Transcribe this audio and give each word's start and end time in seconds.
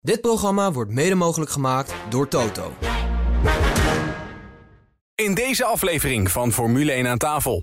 Dit 0.00 0.20
programma 0.20 0.72
wordt 0.72 0.90
mede 0.90 1.14
mogelijk 1.14 1.50
gemaakt 1.50 1.94
door 2.08 2.28
Toto. 2.28 2.72
In 5.14 5.34
deze 5.34 5.64
aflevering 5.64 6.30
van 6.30 6.52
Formule 6.52 6.92
1 6.92 7.06
aan 7.06 7.18
tafel. 7.18 7.62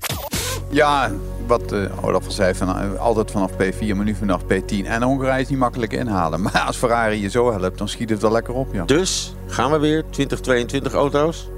Ja, 0.69 1.11
wat 1.47 1.73
uh, 1.73 2.05
Olaf 2.05 2.25
al 2.25 2.31
zei, 2.31 2.55
van, 2.55 2.69
uh, 2.69 2.99
altijd 2.99 3.31
vanaf 3.31 3.51
P4, 3.51 3.95
maar 3.95 4.05
nu 4.05 4.15
vanaf 4.15 4.41
P10. 4.43 4.85
En 4.85 5.01
Hongarije 5.01 5.41
is 5.41 5.49
niet 5.49 5.59
makkelijk 5.59 5.93
inhalen. 5.93 6.41
Maar 6.45 6.63
als 6.67 6.77
Ferrari 6.77 7.21
je 7.21 7.29
zo 7.29 7.51
helpt, 7.51 7.77
dan 7.77 7.89
schiet 7.89 8.09
het 8.09 8.21
wel 8.21 8.31
lekker 8.31 8.53
op. 8.53 8.73
Ja. 8.73 8.85
Dus 8.85 9.33
gaan 9.47 9.71
we 9.71 9.77
weer 9.77 10.03
2022 10.09 10.93
auto's? 10.93 11.49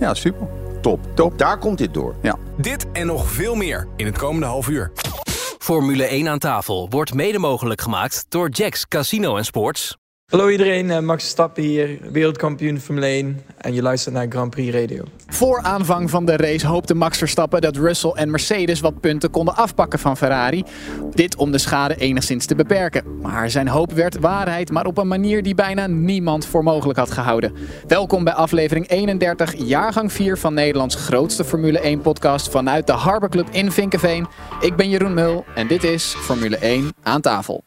Ja, 0.00 0.14
super. 0.14 0.48
Top. 0.80 1.00
Top. 1.14 1.38
Daar 1.38 1.58
komt 1.58 1.78
dit 1.78 1.94
door. 1.94 2.14
Ja. 2.22 2.38
Dit 2.56 2.86
en 2.92 3.06
nog 3.06 3.30
veel 3.30 3.54
meer 3.54 3.88
in 3.96 4.06
het 4.06 4.18
komende 4.18 4.46
half 4.46 4.68
uur. 4.68 4.92
Formule 5.58 6.04
1 6.04 6.28
aan 6.28 6.38
tafel 6.38 6.86
wordt 6.88 7.14
mede 7.14 7.38
mogelijk 7.38 7.80
gemaakt 7.80 8.26
door 8.28 8.48
Jacks 8.48 8.88
Casino 8.88 9.36
en 9.36 9.44
Sports. 9.44 9.99
Hallo 10.30 10.48
iedereen, 10.48 10.90
eh, 10.90 10.98
Max 10.98 11.22
Verstappen 11.22 11.62
hier, 11.62 11.98
wereldkampioen 12.12 12.80
Formule 12.80 13.06
1 13.06 13.40
en 13.56 13.74
je 13.74 13.82
luistert 13.82 14.14
naar 14.14 14.26
Grand 14.28 14.50
Prix 14.50 14.74
Radio. 14.74 15.04
Voor 15.26 15.62
aanvang 15.62 16.10
van 16.10 16.24
de 16.24 16.36
race 16.36 16.66
hoopte 16.66 16.94
Max 16.94 17.18
Verstappen 17.18 17.60
dat 17.60 17.76
Russell 17.76 18.10
en 18.10 18.30
Mercedes 18.30 18.80
wat 18.80 19.00
punten 19.00 19.30
konden 19.30 19.56
afpakken 19.56 19.98
van 19.98 20.16
Ferrari. 20.16 20.64
Dit 21.14 21.36
om 21.36 21.52
de 21.52 21.58
schade 21.58 21.96
enigszins 21.96 22.46
te 22.46 22.54
beperken. 22.54 23.20
Maar 23.20 23.50
zijn 23.50 23.68
hoop 23.68 23.92
werd 23.92 24.18
waarheid, 24.18 24.70
maar 24.70 24.86
op 24.86 24.98
een 24.98 25.08
manier 25.08 25.42
die 25.42 25.54
bijna 25.54 25.86
niemand 25.86 26.46
voor 26.46 26.62
mogelijk 26.62 26.98
had 26.98 27.10
gehouden. 27.10 27.52
Welkom 27.86 28.24
bij 28.24 28.34
aflevering 28.34 28.88
31, 28.88 29.54
jaargang 29.56 30.12
4 30.12 30.38
van 30.38 30.54
Nederlands 30.54 30.94
grootste 30.94 31.44
Formule 31.44 31.80
1 31.80 32.00
podcast 32.00 32.50
vanuit 32.50 32.86
de 32.86 32.92
Harbor 32.92 33.28
Club 33.28 33.48
in 33.50 33.72
Vinkenveen. 33.72 34.26
Ik 34.60 34.76
ben 34.76 34.88
Jeroen 34.88 35.14
Mul 35.14 35.44
en 35.54 35.66
dit 35.66 35.84
is 35.84 36.14
Formule 36.18 36.56
1 36.56 36.92
aan 37.02 37.20
tafel. 37.20 37.64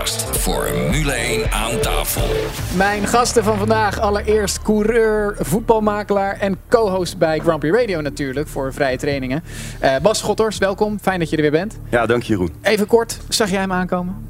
Podcast. 0.00 0.36
Formule 0.38 1.12
1 1.12 1.50
aan 1.50 1.78
tafel. 1.80 2.22
Mijn 2.76 3.06
gasten 3.06 3.44
van 3.44 3.58
vandaag 3.58 4.00
allereerst 4.00 4.62
coureur, 4.62 5.36
voetbalmakelaar 5.38 6.38
en 6.38 6.58
co-host 6.68 7.18
bij 7.18 7.38
Grand 7.38 7.58
Prix 7.58 7.76
Radio 7.76 8.00
natuurlijk 8.00 8.48
voor 8.48 8.72
vrije 8.72 8.96
trainingen. 8.96 9.42
Uh, 9.82 9.96
Bas 10.02 10.18
Schotters, 10.18 10.58
welkom. 10.58 10.98
Fijn 11.02 11.18
dat 11.18 11.30
je 11.30 11.36
er 11.36 11.42
weer 11.42 11.50
bent. 11.50 11.78
Ja, 11.90 12.06
dank 12.06 12.22
je 12.22 12.32
Jeroen. 12.32 12.52
Even 12.62 12.86
kort, 12.86 13.18
zag 13.28 13.50
jij 13.50 13.60
hem 13.60 13.72
aankomen? 13.72 14.28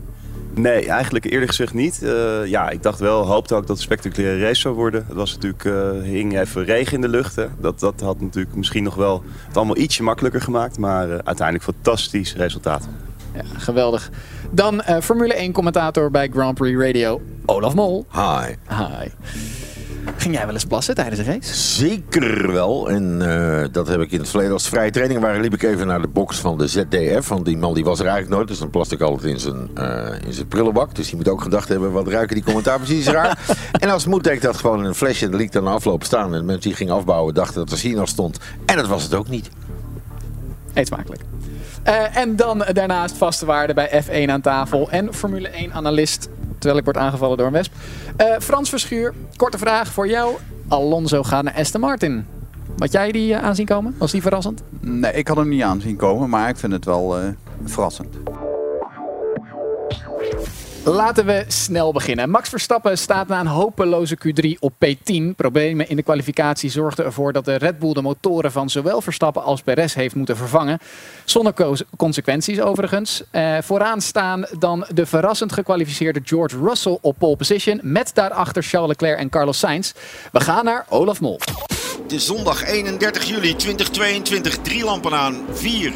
Nee, 0.54 0.86
eigenlijk 0.86 1.24
eerlijk 1.24 1.50
gezegd 1.50 1.74
niet. 1.74 2.00
Uh, 2.02 2.46
ja, 2.46 2.70
ik 2.70 2.82
dacht 2.82 2.98
wel, 2.98 3.26
hoopte 3.26 3.54
ook 3.54 3.60
dat 3.60 3.68
het 3.68 3.78
een 3.78 3.82
spectaculaire 3.82 4.40
race 4.40 4.60
zou 4.60 4.74
worden. 4.74 5.04
Het 5.06 5.16
was 5.16 5.34
natuurlijk, 5.34 5.64
uh, 5.64 6.02
hing 6.02 6.38
even 6.38 6.64
regen 6.64 6.94
in 6.94 7.00
de 7.00 7.08
lucht. 7.08 7.36
Hè. 7.36 7.46
Dat, 7.60 7.80
dat 7.80 8.00
had 8.00 8.20
natuurlijk 8.20 8.54
misschien 8.54 8.82
nog 8.82 8.94
wel 8.94 9.22
het 9.46 9.56
allemaal 9.56 9.76
ietsje 9.76 10.02
makkelijker 10.02 10.40
gemaakt. 10.40 10.78
Maar 10.78 11.08
uh, 11.08 11.14
uiteindelijk 11.24 11.64
fantastisch 11.64 12.34
resultaat. 12.34 12.88
Ja, 13.34 13.42
geweldig. 13.56 14.10
Dan 14.50 14.82
uh, 14.88 15.00
Formule 15.00 15.34
1 15.34 15.52
commentator 15.52 16.10
bij 16.10 16.28
Grand 16.32 16.54
Prix 16.54 16.80
Radio, 16.80 17.20
Olaf 17.46 17.74
Mol. 17.74 18.06
Hi. 18.12 18.54
Hi. 18.68 19.08
Ging 20.16 20.34
jij 20.34 20.44
wel 20.44 20.54
eens 20.54 20.64
plassen 20.64 20.94
tijdens 20.94 21.16
de 21.16 21.24
race? 21.24 21.54
Zeker 21.54 22.52
wel. 22.52 22.90
En 22.90 23.20
uh, 23.22 23.64
dat 23.72 23.88
heb 23.88 24.00
ik 24.00 24.10
in 24.10 24.18
het 24.18 24.28
verleden 24.28 24.52
als 24.52 24.68
vrije 24.68 24.90
training 24.90 25.20
waren. 25.20 25.40
Liep 25.40 25.54
ik 25.54 25.62
even 25.62 25.86
naar 25.86 26.00
de 26.00 26.08
box 26.08 26.38
van 26.38 26.58
de 26.58 26.66
ZDF. 26.66 27.28
Want 27.28 27.44
die 27.44 27.56
man 27.56 27.74
die 27.74 27.84
was 27.84 27.98
er 27.98 28.06
eigenlijk 28.06 28.34
nooit. 28.34 28.48
Dus 28.48 28.58
dan 28.58 28.70
plaste 28.70 28.94
ik 28.94 29.00
altijd 29.00 29.32
in 29.32 29.40
zijn, 29.40 29.70
uh, 29.78 30.26
in 30.26 30.32
zijn 30.32 30.48
prullenbak. 30.48 30.94
Dus 30.94 31.06
die 31.06 31.16
moet 31.16 31.28
ook 31.28 31.42
gedacht 31.42 31.68
hebben. 31.68 31.92
Wat 31.92 32.08
ruiken 32.08 32.34
die 32.34 32.44
commentaar 32.44 32.78
precies 32.78 33.06
raar. 33.18 33.38
en 33.72 33.88
als 33.88 34.06
moet 34.06 34.24
deed 34.24 34.32
ik 34.32 34.42
dat 34.42 34.56
gewoon 34.56 34.78
in 34.78 34.84
een 34.84 34.94
flesje. 34.94 35.24
En 35.24 35.30
dan 35.30 35.40
liet 35.40 35.52
dan 35.52 35.66
afloop 35.66 36.04
staan. 36.04 36.32
En 36.32 36.38
de 36.38 36.44
mensen 36.44 36.68
die 36.68 36.74
gingen 36.74 36.94
afbouwen 36.94 37.34
dachten 37.34 37.54
dat 37.54 37.70
er 37.70 37.78
Sina 37.78 38.06
stond. 38.06 38.38
En 38.66 38.76
dat 38.76 38.86
was 38.86 39.02
het 39.02 39.14
ook 39.14 39.28
niet. 39.28 39.48
Eet 40.74 40.86
smakelijk. 40.86 41.22
Uh, 41.86 42.16
en 42.16 42.36
dan 42.36 42.64
daarnaast 42.72 43.16
vaste 43.16 43.46
waarde 43.46 43.74
bij 43.74 44.02
F1 44.04 44.30
aan 44.30 44.40
tafel 44.40 44.90
en 44.90 45.14
Formule 45.14 45.48
1 45.48 45.72
analist. 45.72 46.28
Terwijl 46.58 46.78
ik 46.78 46.84
word 46.84 46.96
aangevallen 46.96 47.36
door 47.36 47.46
een 47.46 47.52
wesp. 47.52 47.72
Uh, 48.16 48.26
Frans 48.38 48.68
Verschuur, 48.68 49.14
korte 49.36 49.58
vraag 49.58 49.92
voor 49.92 50.08
jou. 50.08 50.34
Alonso 50.68 51.22
gaat 51.22 51.42
naar 51.44 51.54
Aston 51.54 51.80
Martin. 51.80 52.26
Wat 52.76 52.92
jij 52.92 53.12
die 53.12 53.32
uh, 53.32 53.42
aanzien 53.42 53.66
komen? 53.66 53.94
Was 53.98 54.12
die 54.12 54.22
verrassend? 54.22 54.62
Nee, 54.80 55.12
ik 55.12 55.28
had 55.28 55.36
hem 55.36 55.48
niet 55.48 55.62
aanzien 55.62 55.96
komen, 55.96 56.28
maar 56.28 56.48
ik 56.48 56.56
vind 56.56 56.72
het 56.72 56.84
wel 56.84 57.16
verrassend. 57.64 58.16
Laten 60.84 61.26
we 61.26 61.44
snel 61.48 61.92
beginnen. 61.92 62.30
Max 62.30 62.48
Verstappen 62.48 62.98
staat 62.98 63.28
na 63.28 63.40
een 63.40 63.46
hopeloze 63.46 64.18
Q3 64.18 64.58
op 64.58 64.72
P10. 64.72 65.22
Problemen 65.36 65.88
in 65.88 65.96
de 65.96 66.02
kwalificatie 66.02 66.70
zorgden 66.70 67.04
ervoor 67.04 67.32
dat 67.32 67.44
de 67.44 67.54
Red 67.54 67.78
Bull 67.78 67.92
de 67.92 68.02
motoren 68.02 68.52
van 68.52 68.70
zowel 68.70 69.00
Verstappen 69.00 69.42
als 69.42 69.62
Perez 69.62 69.94
heeft 69.94 70.14
moeten 70.14 70.36
vervangen. 70.36 70.78
Zonder 71.24 71.76
consequenties 71.96 72.60
overigens. 72.60 73.22
Uh, 73.32 73.58
vooraan 73.62 74.00
staan 74.00 74.46
dan 74.58 74.86
de 74.94 75.06
verrassend 75.06 75.52
gekwalificeerde 75.52 76.20
George 76.24 76.58
Russell 76.58 76.98
op 77.00 77.18
pole 77.18 77.36
position. 77.36 77.80
Met 77.82 78.10
daarachter 78.14 78.62
Charles 78.62 78.88
Leclerc 78.88 79.18
en 79.18 79.28
Carlos 79.28 79.58
Sainz. 79.58 79.92
We 80.32 80.40
gaan 80.40 80.64
naar 80.64 80.86
Olaf 80.88 81.20
Mol. 81.20 81.38
Is 82.08 82.26
zondag 82.26 82.64
31 82.64 83.24
juli 83.24 83.56
2022. 83.56 84.58
Drie 84.58 84.84
lampen 84.84 85.12
aan. 85.12 85.36
Vier, 85.52 85.92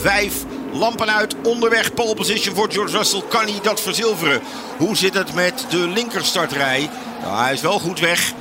vijf 0.00 0.44
Lampen 0.72 1.14
uit, 1.14 1.34
onderweg, 1.42 1.94
pole 1.94 2.14
position 2.14 2.54
voor 2.54 2.72
George 2.72 2.96
Russell. 2.96 3.22
Kan 3.28 3.44
hij 3.44 3.60
dat 3.62 3.80
verzilveren? 3.80 4.40
Hoe 4.76 4.96
zit 4.96 5.14
het 5.14 5.34
met 5.34 5.66
de 5.70 5.88
linkerstartrij? 5.88 6.90
Nou, 7.22 7.42
hij 7.42 7.52
is 7.52 7.60
wel 7.60 7.78
goed 7.78 8.00
weg. 8.00 8.32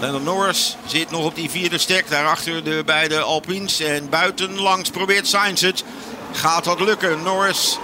Lennon 0.00 0.22
Norris 0.22 0.76
zit 0.86 1.10
nog 1.10 1.24
op 1.24 1.34
die 1.34 1.50
vierde 1.50 1.78
stek. 1.78 2.10
Daarachter 2.10 2.64
de 2.64 2.82
beide 2.86 3.20
Alpines. 3.20 3.80
En 3.80 4.08
buitenlangs 4.08 4.90
probeert 4.90 5.26
Sainz 5.26 5.60
het. 5.62 5.84
Gaat 6.32 6.64
dat 6.64 6.80
lukken? 6.80 7.22
Norris 7.22 7.78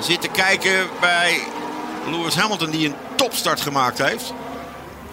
zit 0.00 0.20
te 0.20 0.28
kijken 0.28 0.88
bij 1.00 1.40
Lewis 2.10 2.34
Hamilton 2.34 2.70
die 2.70 2.86
een 2.86 2.94
topstart 3.16 3.60
gemaakt 3.60 3.98
heeft. 3.98 4.32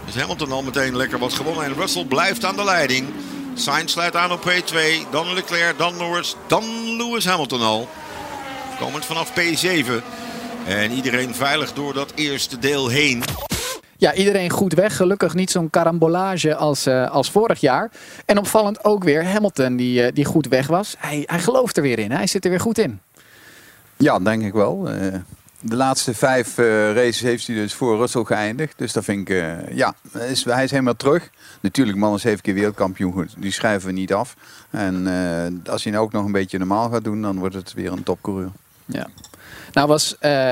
Dus 0.05 0.15
Hamilton 0.15 0.51
al 0.51 0.63
meteen 0.63 0.95
lekker 0.95 1.19
wat 1.19 1.33
gewonnen. 1.33 1.65
En 1.65 1.73
Russell 1.73 2.05
blijft 2.05 2.45
aan 2.45 2.55
de 2.55 2.63
leiding. 2.63 3.13
Sainz 3.53 3.91
sluit 3.91 4.15
aan 4.15 4.31
op 4.31 4.49
P2. 4.49 5.09
Dan 5.11 5.33
Leclerc, 5.33 5.77
dan 5.77 5.97
Norris, 5.97 6.35
dan 6.47 6.63
Lewis 6.97 7.25
Hamilton 7.25 7.61
al. 7.61 7.89
Komend 8.79 9.05
vanaf 9.05 9.31
P7. 9.31 10.03
En 10.67 10.91
iedereen 10.91 11.35
veilig 11.35 11.73
door 11.73 11.93
dat 11.93 12.11
eerste 12.15 12.59
deel 12.59 12.87
heen. 12.87 13.23
Ja, 13.97 14.13
iedereen 14.13 14.49
goed 14.49 14.73
weg. 14.73 14.95
Gelukkig 14.95 15.33
niet 15.33 15.51
zo'n 15.51 15.69
karambolage 15.69 16.55
als, 16.55 16.87
uh, 16.87 17.11
als 17.11 17.31
vorig 17.31 17.59
jaar. 17.59 17.91
En 18.25 18.37
opvallend 18.37 18.83
ook 18.83 19.03
weer 19.03 19.25
Hamilton, 19.25 19.75
die, 19.75 20.05
uh, 20.05 20.11
die 20.13 20.25
goed 20.25 20.47
weg 20.47 20.67
was. 20.67 20.95
Hij, 20.97 21.23
hij 21.25 21.39
gelooft 21.39 21.77
er 21.77 21.83
weer 21.83 21.99
in. 21.99 22.11
Hij 22.11 22.27
zit 22.27 22.43
er 22.43 22.49
weer 22.49 22.59
goed 22.59 22.77
in. 22.77 22.99
Ja, 23.97 24.19
denk 24.19 24.43
ik 24.43 24.53
wel. 24.53 24.91
Uh, 24.91 25.13
de 25.59 25.75
laatste 25.75 26.13
vijf 26.13 26.57
races 26.57 27.19
heeft 27.19 27.47
hij 27.47 27.55
dus 27.55 27.73
voor 27.73 27.97
Russell 27.97 28.23
geëindigd. 28.23 28.77
Dus 28.77 28.93
dat 28.93 29.03
vind 29.03 29.29
ik, 29.29 29.43
ja, 29.71 29.93
is, 30.13 30.45
hij 30.45 30.63
is 30.63 30.71
helemaal 30.71 30.95
terug. 30.95 31.29
Natuurlijk, 31.61 31.97
man 31.97 32.13
is 32.13 32.21
zeven 32.21 32.41
keer 32.41 32.53
wereldkampioen. 32.53 33.13
Goed, 33.13 33.35
die 33.37 33.51
schrijven 33.51 33.87
we 33.87 33.93
niet 33.93 34.13
af. 34.13 34.35
En 34.69 35.07
als 35.69 35.83
hij 35.83 35.91
nou 35.91 36.05
ook 36.05 36.11
nog 36.11 36.25
een 36.25 36.31
beetje 36.31 36.57
normaal 36.57 36.89
gaat 36.89 37.03
doen, 37.03 37.21
dan 37.21 37.39
wordt 37.39 37.55
het 37.55 37.73
weer 37.73 37.91
een 37.91 38.03
topcoureur. 38.03 38.51
Ja. 38.85 39.07
Nou 39.73 39.87
was 39.87 40.15
uh, 40.21 40.51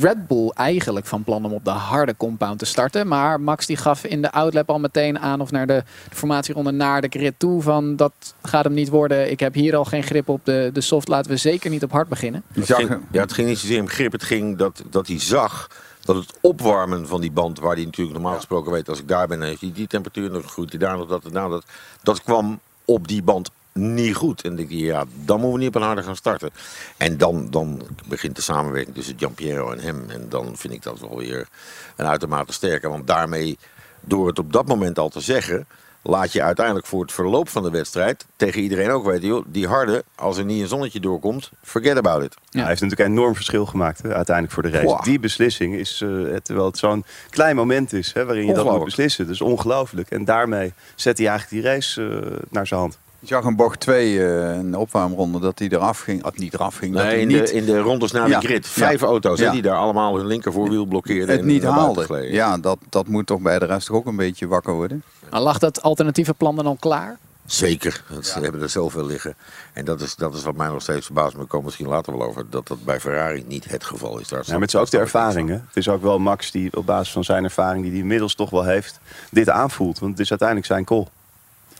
Red 0.00 0.26
Bull 0.26 0.48
eigenlijk 0.48 1.06
van 1.06 1.24
plan 1.24 1.44
om 1.44 1.52
op 1.52 1.64
de 1.64 1.70
harde 1.70 2.16
compound 2.16 2.58
te 2.58 2.64
starten. 2.64 3.08
Maar 3.08 3.40
Max 3.40 3.66
die 3.66 3.76
gaf 3.76 4.04
in 4.04 4.22
de 4.22 4.32
outlap 4.32 4.70
al 4.70 4.78
meteen 4.78 5.18
aan 5.18 5.40
of 5.40 5.50
naar 5.50 5.66
de, 5.66 5.84
de 6.08 6.16
formatieronde 6.16 6.70
naar 6.70 7.00
de 7.00 7.08
grid 7.08 7.34
toe. 7.36 7.62
Van 7.62 7.96
dat 7.96 8.12
gaat 8.42 8.64
hem 8.64 8.74
niet 8.74 8.88
worden. 8.88 9.30
Ik 9.30 9.40
heb 9.40 9.54
hier 9.54 9.76
al 9.76 9.84
geen 9.84 10.02
grip 10.02 10.28
op 10.28 10.40
de, 10.44 10.70
de 10.72 10.80
soft. 10.80 11.08
Laten 11.08 11.30
we 11.30 11.36
zeker 11.36 11.70
niet 11.70 11.82
op 11.82 11.92
hard 11.92 12.08
beginnen. 12.08 12.42
Het 12.52 12.72
ging, 12.72 12.98
ja, 13.10 13.20
het 13.20 13.32
ging 13.32 13.48
niet 13.48 13.58
zozeer 13.58 13.80
om 13.80 13.88
grip. 13.88 14.12
Het 14.12 14.22
ging 14.22 14.56
dat, 14.56 14.82
dat 14.90 15.06
hij 15.06 15.20
zag 15.20 15.68
dat 16.04 16.16
het 16.16 16.38
opwarmen 16.40 17.06
van 17.06 17.20
die 17.20 17.30
band, 17.30 17.58
waar 17.58 17.74
hij 17.74 17.84
natuurlijk 17.84 18.18
normaal 18.18 18.36
gesproken 18.36 18.72
weet, 18.72 18.88
als 18.88 18.98
ik 18.98 19.08
daar 19.08 19.26
ben, 19.26 19.38
dan 19.38 19.48
heeft 19.48 19.60
hij 19.60 19.72
die 19.72 19.86
temperatuur, 19.86 20.32
dan 20.32 20.42
groeit 20.42 20.70
hij 20.70 20.78
daar 20.78 20.96
nog 20.96 21.08
dat, 21.08 21.32
nou, 21.32 21.50
dat, 21.50 21.64
dat 22.02 22.22
kwam 22.22 22.60
op 22.84 23.08
die 23.08 23.22
band 23.22 23.50
niet 23.72 24.14
goed. 24.14 24.42
En 24.42 24.56
denk 24.56 24.70
ik, 24.70 24.78
ja, 24.78 25.04
dan 25.24 25.40
moeten 25.40 25.52
we 25.52 25.58
niet 25.58 25.74
op 25.74 25.74
een 25.74 25.86
harde 25.86 26.02
gaan 26.02 26.16
starten. 26.16 26.50
En 26.96 27.18
dan, 27.18 27.50
dan 27.50 27.82
begint 28.06 28.36
de 28.36 28.42
samenwerking 28.42 28.94
tussen 28.94 29.18
Giampiero 29.18 29.70
en 29.70 29.80
hem. 29.80 30.10
En 30.10 30.28
dan 30.28 30.56
vind 30.56 30.74
ik 30.74 30.82
dat 30.82 31.00
wel 31.00 31.16
weer 31.16 31.48
een 31.96 32.06
uitermate 32.06 32.52
sterke. 32.52 32.88
Want 32.88 33.06
daarmee, 33.06 33.58
door 34.00 34.26
het 34.26 34.38
op 34.38 34.52
dat 34.52 34.66
moment 34.66 34.98
al 34.98 35.08
te 35.08 35.20
zeggen, 35.20 35.66
laat 36.02 36.32
je 36.32 36.42
uiteindelijk 36.42 36.86
voor 36.86 37.00
het 37.02 37.12
verloop 37.12 37.48
van 37.48 37.62
de 37.62 37.70
wedstrijd 37.70 38.26
tegen 38.36 38.62
iedereen 38.62 38.90
ook 38.90 39.04
weten, 39.04 39.28
joh, 39.28 39.44
die 39.48 39.66
harde, 39.66 40.04
als 40.14 40.38
er 40.38 40.44
niet 40.44 40.62
een 40.62 40.68
zonnetje 40.68 41.00
doorkomt, 41.00 41.50
forget 41.62 41.96
about 41.96 42.22
it. 42.22 42.34
Ja. 42.48 42.58
Hij 42.60 42.68
heeft 42.68 42.80
natuurlijk 42.80 43.08
een 43.10 43.16
enorm 43.16 43.34
verschil 43.34 43.66
gemaakt 43.66 44.02
hè, 44.02 44.14
uiteindelijk 44.14 44.54
voor 44.54 44.62
de 44.62 44.70
race. 44.70 44.84
Wow. 44.86 45.02
Die 45.04 45.18
beslissing 45.20 45.74
is, 45.74 46.00
uh, 46.04 46.36
terwijl 46.36 46.66
het 46.66 46.78
zo'n 46.78 47.04
klein 47.30 47.56
moment 47.56 47.92
is 47.92 48.12
hè, 48.12 48.24
waarin 48.24 48.46
je 48.46 48.54
dat 48.54 48.70
moet 48.70 48.84
beslissen. 48.84 49.26
Dus 49.26 49.40
ongelooflijk. 49.40 50.10
En 50.10 50.24
daarmee 50.24 50.72
zet 50.94 51.18
hij 51.18 51.26
eigenlijk 51.28 51.62
die 51.62 51.72
race 51.72 52.00
uh, 52.02 52.38
naar 52.50 52.66
zijn 52.66 52.80
hand. 52.80 52.98
Je 53.18 53.28
zag 53.28 53.44
een 53.44 53.56
bocht 53.56 53.80
2 53.80 54.12
uh, 54.14 54.54
in 54.54 54.70
de 54.70 54.78
opwarmronde 54.78 55.38
dat 55.38 55.58
hij 55.58 55.68
eraf 55.68 56.00
ging. 56.00 56.24
Of 56.24 56.36
niet 56.38 56.54
eraf 56.54 56.76
ging. 56.76 56.94
dat 56.94 57.02
Nee, 57.02 57.12
hij 57.12 57.20
in, 57.20 57.28
niet, 57.28 57.46
de, 57.46 57.52
in 57.52 57.64
de 57.64 57.78
rondes 57.78 58.10
Ja. 58.10 58.26
de 58.26 58.34
grid. 58.34 58.66
Vijf 58.66 59.00
Ja. 59.00 59.06
auto's 59.06 59.38
Ja. 59.38 59.52
die 59.52 59.62
daar 59.62 59.76
allemaal 59.76 60.16
hun 60.16 60.26
linkervoorwiel 60.26 60.84
blokkeerden. 60.84 61.28
het 61.28 61.40
en 61.40 61.46
niet 61.46 61.62
haalde. 61.62 62.26
Ja, 62.30 62.58
dat, 62.58 62.78
dat 62.88 63.06
moet 63.08 63.26
toch 63.26 63.40
bij 63.40 63.58
de 63.58 63.64
rest 63.64 63.86
toch 63.86 63.96
ook 63.96 64.06
een 64.06 64.16
beetje 64.16 64.46
wakker 64.46 64.72
worden. 64.74 65.02
Maar 65.32 65.40
lag 65.40 65.58
dat 65.58 65.82
alternatieve 65.82 66.34
plan 66.34 66.56
dan 66.56 66.66
al 66.66 66.76
klaar? 66.80 67.18
Zeker, 67.46 68.04
want 68.08 68.26
ze 68.26 68.40
hebben 68.40 68.62
er 68.62 68.68
zoveel 68.68 69.06
liggen. 69.06 69.34
En 69.72 69.84
dat 69.84 70.00
is, 70.00 70.14
dat 70.14 70.34
is 70.34 70.42
wat 70.42 70.56
mij 70.56 70.68
nog 70.68 70.82
steeds 70.82 71.04
verbaast. 71.04 71.32
Maar 71.32 71.42
we 71.42 71.48
komen 71.48 71.64
misschien 71.64 71.88
later 71.88 72.18
wel 72.18 72.26
over. 72.26 72.50
Dat 72.50 72.66
dat 72.66 72.84
bij 72.84 73.00
Ferrari 73.00 73.44
niet 73.46 73.64
het 73.64 73.84
geval 73.84 74.18
is. 74.18 74.28
Daar 74.28 74.42
Ja, 74.46 74.58
het 74.58 74.68
is 74.68 74.76
ook 74.76 74.90
de 74.90 74.98
ervaring. 74.98 75.48
Hè? 75.48 75.54
Het 75.54 75.76
is 75.76 75.88
ook 75.88 76.02
wel 76.02 76.18
Max 76.18 76.50
die 76.50 76.76
op 76.76 76.86
basis 76.86 77.12
van 77.12 77.24
zijn 77.24 77.44
ervaring, 77.44 77.82
die 77.82 77.90
hij 77.90 78.00
inmiddels 78.00 78.34
toch 78.34 78.50
wel 78.50 78.64
heeft, 78.64 79.00
dit 79.30 79.48
aanvoelt. 79.48 79.98
Want 79.98 80.10
het 80.10 80.20
is 80.20 80.30
uiteindelijk 80.30 80.68
zijn 80.68 80.84
call. 80.84 81.06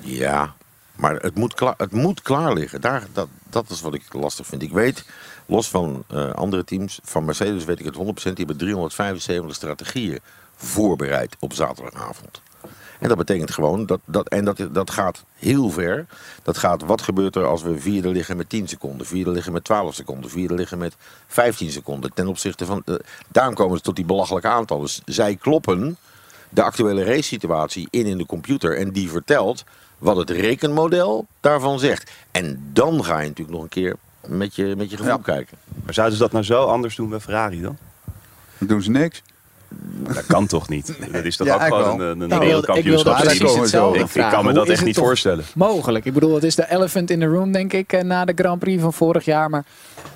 Ja, 0.00 0.54
maar 0.96 1.14
het 1.14 1.34
moet 1.34 1.54
klaar, 1.54 1.74
het 1.76 1.92
moet 1.92 2.22
klaar 2.22 2.52
liggen. 2.52 2.80
Daar, 2.80 3.06
dat, 3.12 3.28
dat 3.50 3.70
is 3.70 3.80
wat 3.80 3.94
ik 3.94 4.12
lastig 4.12 4.46
vind. 4.46 4.62
Ik 4.62 4.72
weet, 4.72 5.04
los 5.46 5.68
van 5.68 6.04
eh, 6.08 6.30
andere 6.30 6.64
teams, 6.64 7.00
van 7.02 7.24
Mercedes 7.24 7.64
weet 7.64 7.78
ik 7.78 7.84
het 7.84 7.96
100%. 7.96 7.98
Die 8.22 8.32
hebben 8.34 8.56
375 8.56 9.54
strategieën 9.54 10.20
voorbereid 10.56 11.36
op 11.38 11.52
zaterdagavond. 11.52 12.40
En 13.02 13.08
dat 13.08 13.16
betekent 13.16 13.50
gewoon, 13.50 13.86
dat, 13.86 14.00
dat, 14.04 14.28
en 14.28 14.44
dat, 14.44 14.68
dat 14.72 14.90
gaat 14.90 15.24
heel 15.34 15.70
ver. 15.70 16.06
Dat 16.42 16.58
gaat, 16.58 16.82
wat 16.82 17.02
gebeurt 17.02 17.36
er 17.36 17.44
als 17.44 17.62
we 17.62 17.78
vierde 17.78 18.08
liggen 18.08 18.36
met 18.36 18.48
10 18.48 18.68
seconden, 18.68 19.06
vierde 19.06 19.30
liggen 19.30 19.52
met 19.52 19.64
12 19.64 19.94
seconden, 19.94 20.30
vierde 20.30 20.54
liggen 20.54 20.78
met 20.78 20.96
15 21.26 21.70
seconden. 21.70 22.12
Ten 22.14 22.26
opzichte 22.26 22.64
van, 22.64 22.82
de, 22.84 23.04
daarom 23.28 23.54
komen 23.54 23.76
ze 23.76 23.82
tot 23.82 23.96
die 23.96 24.04
belachelijke 24.04 24.48
aantallen. 24.48 24.84
Dus 24.84 25.02
zij 25.04 25.36
kloppen 25.36 25.96
de 26.48 26.62
actuele 26.62 27.04
race 27.04 27.22
situatie 27.22 27.88
in 27.90 28.06
in 28.06 28.18
de 28.18 28.26
computer. 28.26 28.76
En 28.76 28.90
die 28.90 29.10
vertelt 29.10 29.64
wat 29.98 30.16
het 30.16 30.30
rekenmodel 30.30 31.26
daarvan 31.40 31.78
zegt. 31.78 32.10
En 32.30 32.70
dan 32.72 33.04
ga 33.04 33.20
je 33.20 33.28
natuurlijk 33.28 33.56
nog 33.56 33.62
een 33.62 33.68
keer 33.68 33.96
met 34.26 34.54
je, 34.54 34.74
met 34.76 34.90
je 34.90 34.96
gevoel 34.96 35.18
kijken. 35.18 35.58
Maar 35.84 35.94
zouden 35.94 36.16
ze 36.16 36.22
dat 36.22 36.32
nou 36.32 36.44
zo 36.44 36.64
anders 36.64 36.96
doen 36.96 37.08
bij 37.08 37.20
Ferrari 37.20 37.60
dan? 37.60 37.78
Dan 38.58 38.68
doen 38.68 38.82
ze 38.82 38.90
niks. 38.90 39.22
Dat 40.14 40.26
kan 40.26 40.46
toch 40.46 40.68
niet? 40.68 40.94
Dat 41.12 41.24
is 41.24 41.36
toch 41.36 41.46
Ja, 41.46 41.54
ook 41.54 41.60
gewoon 41.62 41.98
wel. 41.98 42.10
een, 42.10 42.20
een 42.20 42.28
Nou, 42.28 42.42
ik 42.42 42.48
wilde- 42.48 42.60
ik 42.60 42.66
kan 42.74 42.84
me 42.84 42.94
Hoe 42.94 44.52
dat 44.52 44.68
echt 44.68 44.84
niet 44.84 44.96
voorstellen. 44.96 45.44
Mogelijk. 45.54 46.04
Ik 46.04 46.12
bedoel, 46.12 46.34
het 46.34 46.44
is 46.44 46.54
de 46.54 46.70
elephant 46.70 47.10
in 47.10 47.20
the 47.20 47.26
room, 47.26 47.52
denk 47.52 47.72
ik, 47.72 47.92
eh, 47.92 48.02
na 48.02 48.24
de 48.24 48.32
Grand 48.36 48.58
Prix 48.58 48.82
van 48.82 48.92
vorig 48.92 49.24
jaar. 49.24 49.50
Maar 49.50 49.64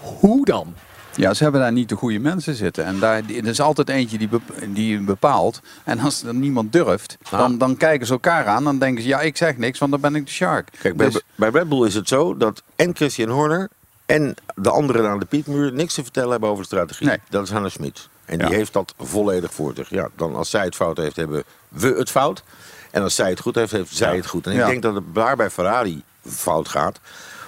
hoe 0.00 0.44
dan? 0.44 0.74
Ja, 1.14 1.34
ze 1.34 1.42
hebben 1.42 1.60
daar 1.60 1.72
niet 1.72 1.88
de 1.88 1.94
goede 1.94 2.18
mensen 2.18 2.54
zitten. 2.54 2.84
En 2.84 2.98
daar, 2.98 3.22
er 3.28 3.46
is 3.46 3.60
altijd 3.60 3.88
eentje 3.88 4.18
die, 4.18 4.28
die 4.68 5.00
bepaalt. 5.00 5.60
En 5.84 5.98
als 5.98 6.22
er 6.22 6.34
niemand 6.34 6.72
durft, 6.72 7.16
dan, 7.30 7.58
dan 7.58 7.76
kijken 7.76 8.06
ze 8.06 8.12
elkaar 8.12 8.46
aan. 8.46 8.64
Dan 8.64 8.78
denken 8.78 9.02
ze, 9.02 9.08
ja, 9.08 9.20
ik 9.20 9.36
zeg 9.36 9.56
niks, 9.56 9.78
want 9.78 9.90
dan 9.90 10.00
ben 10.00 10.14
ik 10.14 10.26
de 10.26 10.32
shark. 10.32 10.68
Kijk, 10.80 10.96
bij, 10.96 11.06
Dus- 11.10 11.22
bij 11.34 11.50
Red 11.50 11.68
Bull 11.68 11.86
is 11.86 11.94
het 11.94 12.08
zo 12.08 12.36
dat 12.36 12.62
en 12.76 12.94
Christian 12.96 13.28
Horner 13.30 13.68
en 14.06 14.34
de 14.54 14.70
anderen 14.70 15.08
aan 15.10 15.18
de 15.18 15.24
pietmuur 15.24 15.72
niks 15.72 15.94
te 15.94 16.02
vertellen 16.02 16.30
hebben 16.30 16.48
over 16.48 16.60
de 16.62 16.68
strategie. 16.68 17.06
Nee. 17.06 17.18
Dat 17.28 17.44
is 17.44 17.50
Hannes 17.50 17.72
Smit. 17.72 18.08
En 18.26 18.38
die 18.38 18.48
Ja. 18.48 18.54
heeft 18.54 18.72
dat 18.72 18.94
volledig 18.98 19.54
voor 19.54 19.72
zich. 19.74 19.90
Ja, 19.90 20.08
dan 20.16 20.34
als 20.34 20.50
zij 20.50 20.64
het 20.64 20.74
fout 20.74 20.96
heeft, 20.96 21.16
hebben 21.16 21.44
we 21.68 21.86
het 21.88 22.10
fout. 22.10 22.42
En 22.90 23.02
als 23.02 23.14
zij 23.14 23.30
het 23.30 23.40
goed 23.40 23.54
heeft, 23.54 23.72
heeft 23.72 23.96
zij 23.96 24.16
het 24.16 24.26
goed. 24.26 24.46
En 24.46 24.52
ik 24.52 24.58
Ja. 24.58 24.66
denk 24.66 24.82
dat 24.82 24.94
het 24.94 25.14
daar 25.14 25.36
bij 25.36 25.50
Ferrari 25.50 26.02
fout 26.28 26.68
gaat 26.68 27.00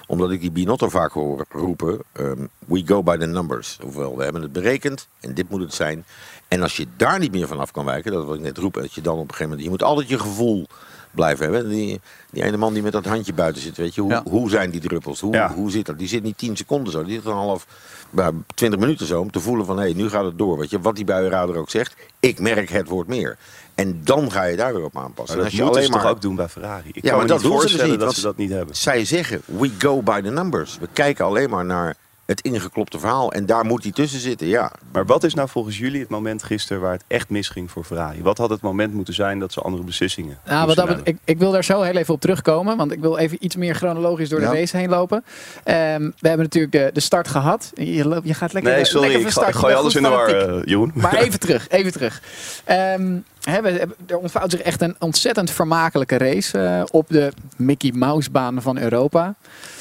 omdat 0.07 0.31
ik 0.31 0.41
die 0.41 0.51
Binotto 0.51 0.89
vaak 0.89 1.11
hoor 1.11 1.45
roepen, 1.49 1.99
ehm, 2.11 2.45
we 2.65 2.81
go 2.85 3.03
by 3.03 3.17
the 3.17 3.25
numbers. 3.25 3.77
Ofwel, 3.83 4.17
we 4.17 4.23
hebben 4.23 4.41
het 4.41 4.51
berekend 4.53 5.07
en 5.19 5.33
dit 5.33 5.49
moet 5.49 5.61
het 5.61 5.73
zijn. 5.73 6.05
En 6.47 6.61
als 6.61 6.77
je 6.77 6.87
daar 6.97 7.19
niet 7.19 7.31
meer 7.31 7.47
vanaf 7.47 7.71
kan 7.71 7.85
wijken, 7.85 8.11
dat 8.11 8.25
wat 8.25 8.35
ik 8.35 8.41
net 8.41 8.57
roep, 8.57 8.73
dat 8.73 8.93
je 8.93 9.01
dan 9.01 9.13
op 9.13 9.19
een 9.21 9.25
gegeven 9.27 9.45
moment, 9.47 9.63
je 9.63 9.69
moet 9.69 9.83
altijd 9.83 10.09
je 10.09 10.19
gevoel 10.19 10.67
blijven 11.11 11.43
hebben. 11.43 11.69
Die, 11.69 12.01
die 12.31 12.43
ene 12.43 12.57
man 12.57 12.73
die 12.73 12.83
met 12.83 12.91
dat 12.91 13.05
handje 13.05 13.33
buiten 13.33 13.61
zit, 13.61 13.77
weet 13.77 13.95
je, 13.95 14.01
hoe, 14.01 14.11
Ja. 14.11 14.23
hoe 14.29 14.49
zijn 14.49 14.69
die 14.69 14.81
druppels? 14.81 15.19
Hoe, 15.19 15.33
Ja. 15.33 15.53
hoe 15.53 15.71
zit 15.71 15.85
dat? 15.85 15.97
Die 15.97 16.07
zit 16.07 16.23
niet 16.23 16.37
10 16.37 16.57
seconden 16.57 16.91
zo, 16.93 17.03
die 17.03 17.13
zit 17.15 17.25
een 17.25 17.31
half, 17.31 17.65
nou, 18.09 18.33
20 18.55 18.79
minuten 18.79 19.05
zo 19.07 19.19
om 19.21 19.31
te 19.31 19.39
voelen 19.39 19.65
van, 19.65 19.77
hé, 19.77 19.83
hey, 19.83 19.93
nu 19.93 20.09
gaat 20.09 20.25
het 20.25 20.37
door. 20.37 20.57
Weet 20.57 20.69
je, 20.69 20.79
wat 20.81 20.95
die 20.95 21.05
buienrader 21.05 21.55
ook 21.55 21.69
zegt, 21.69 21.95
ik 22.19 22.39
merk 22.39 22.69
het 22.69 22.87
wordt 22.87 23.09
meer. 23.09 23.37
En 23.75 24.01
dan 24.03 24.31
ga 24.31 24.43
je 24.43 24.55
daar 24.55 24.73
weer 24.73 24.83
op 24.83 24.97
aanpassen. 24.97 25.37
Maar 25.37 25.45
En 25.45 25.51
dat 25.57 25.65
moeten 25.65 25.83
ze 25.83 25.89
toch 25.91 26.05
ook 26.05 26.21
doen 26.21 26.35
bij 26.35 26.47
Ferrari? 26.49 26.89
Ik 26.93 26.95
Ja, 26.95 27.01
kan 27.01 27.11
maar 27.11 27.21
me 27.21 27.27
dat 27.27 27.41
niet 27.41 27.51
doen 27.51 27.59
ze 27.59 27.61
dus 27.61 27.71
voorstellen 27.71 27.91
niet, 27.91 27.99
dat 28.05 28.15
ze 28.15 28.21
dat 28.21 28.37
niet 28.37 28.49
hebben. 28.51 28.75
zij 28.75 29.05
zeggen, 29.05 29.41
we 29.45 29.71
go 29.77 30.01
by 30.01 30.21
the 30.21 30.29
numbers. 30.29 30.77
We 30.79 30.87
kijken 30.93 31.25
alleen 31.25 31.49
maar 31.49 31.65
naar 31.65 31.95
het 32.29 32.41
ingeklopte 32.41 32.99
verhaal. 32.99 33.31
En 33.31 33.45
daar 33.45 33.65
moet 33.65 33.81
die 33.83 33.91
tussen 33.91 34.19
zitten, 34.19 34.47
ja. 34.47 34.71
Maar 34.91 35.05
wat 35.05 35.23
is 35.23 35.33
nou 35.33 35.49
volgens 35.49 35.77
jullie 35.77 35.99
het 35.99 36.09
moment 36.09 36.43
gisteren 36.43 36.81
waar 36.81 36.91
het 36.91 37.03
echt 37.07 37.29
misging 37.29 37.71
voor 37.71 37.83
Ferrari? 37.83 38.21
Wat 38.21 38.37
had 38.37 38.49
het 38.49 38.61
moment 38.61 38.93
moeten 38.93 39.13
zijn 39.13 39.39
dat 39.39 39.53
ze 39.53 39.61
andere 39.61 39.83
beslissingen 39.83 40.37
Nou, 40.45 40.67
wat 40.67 40.75
dat, 40.75 40.97
ik, 41.03 41.17
ik 41.23 41.37
wil 41.37 41.51
daar 41.51 41.63
zo 41.63 41.81
heel 41.81 41.95
even 41.95 42.13
op 42.13 42.21
terugkomen, 42.21 42.77
want 42.77 42.91
ik 42.91 42.99
wil 42.99 43.17
even 43.17 43.37
iets 43.41 43.55
meer 43.55 43.75
chronologisch 43.75 44.29
door 44.29 44.41
Ja. 44.41 44.51
de 44.51 44.57
race 44.57 44.77
heen 44.77 44.89
lopen. 44.89 45.23
Ehm, 45.63 46.01
we 46.19 46.27
hebben 46.27 46.45
natuurlijk 46.45 46.73
de, 46.73 46.89
de 46.93 46.99
start 46.99 47.27
gehad. 47.27 47.71
Je, 47.73 48.07
loopt- 48.07 48.27
je 48.27 48.33
gaat 48.33 48.53
lekker, 48.53 48.71
Nee, 48.71 48.85
sorry, 48.85 49.07
lekker 49.07 49.27
ik, 49.27 49.33
van 49.33 49.43
ga- 49.43 49.49
start. 49.49 49.49
ik 49.49 49.53
Je 49.53 49.59
gooi 49.59 49.73
alles 49.73 49.95
in 49.95 50.03
de 50.03 50.09
war, 50.09 50.27
eh, 50.57 50.61
Jeroen. 50.65 50.91
Maar 50.95 51.15
even 51.25 51.39
terug, 51.39 51.67
even 51.69 51.91
terug. 51.91 52.21
Ehm, 52.65 53.17
hè, 53.41 53.61
we, 53.61 53.69
hebben- 53.69 53.95
er 54.07 54.17
ontvouwt 54.17 54.51
zich 54.51 54.61
echt 54.61 54.81
een 54.81 54.95
ontzettend 54.99 55.51
vermakelijke 55.51 56.17
race 56.17 56.59
eh, 56.59 56.83
op 56.91 57.05
de 57.09 57.31
Mickey 57.55 57.91
Mouse 57.91 58.31
baan 58.31 58.61
van 58.61 58.77
Europa. 58.77 59.35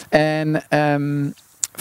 En 0.08 0.62
ehm, 0.68 1.26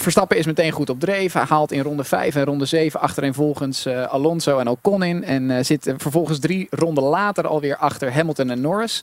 Verstappen 0.00 0.36
is 0.36 0.46
meteen 0.46 0.72
goed 0.72 0.90
op 0.90 1.00
dreef. 1.00 1.32
Hij 1.32 1.42
haalt 1.42 1.72
in 1.72 1.82
ronde 1.82 2.04
5 2.04 2.34
en 2.34 2.44
ronde 2.44 2.64
7 2.64 3.00
achtereenvolgens 3.00 3.86
eh 3.86 4.04
Alonso 4.04 4.58
en 4.58 4.68
Ocon 4.68 5.02
in. 5.02 5.24
En 5.24 5.50
eh, 5.50 5.64
zit 5.64 5.94
vervolgens 5.96 6.38
drie 6.38 6.66
ronden 6.70 7.04
later 7.04 7.46
alweer 7.46 7.76
achter 7.76 8.12
Hamilton 8.12 8.50
en 8.50 8.60
Norris. 8.60 9.02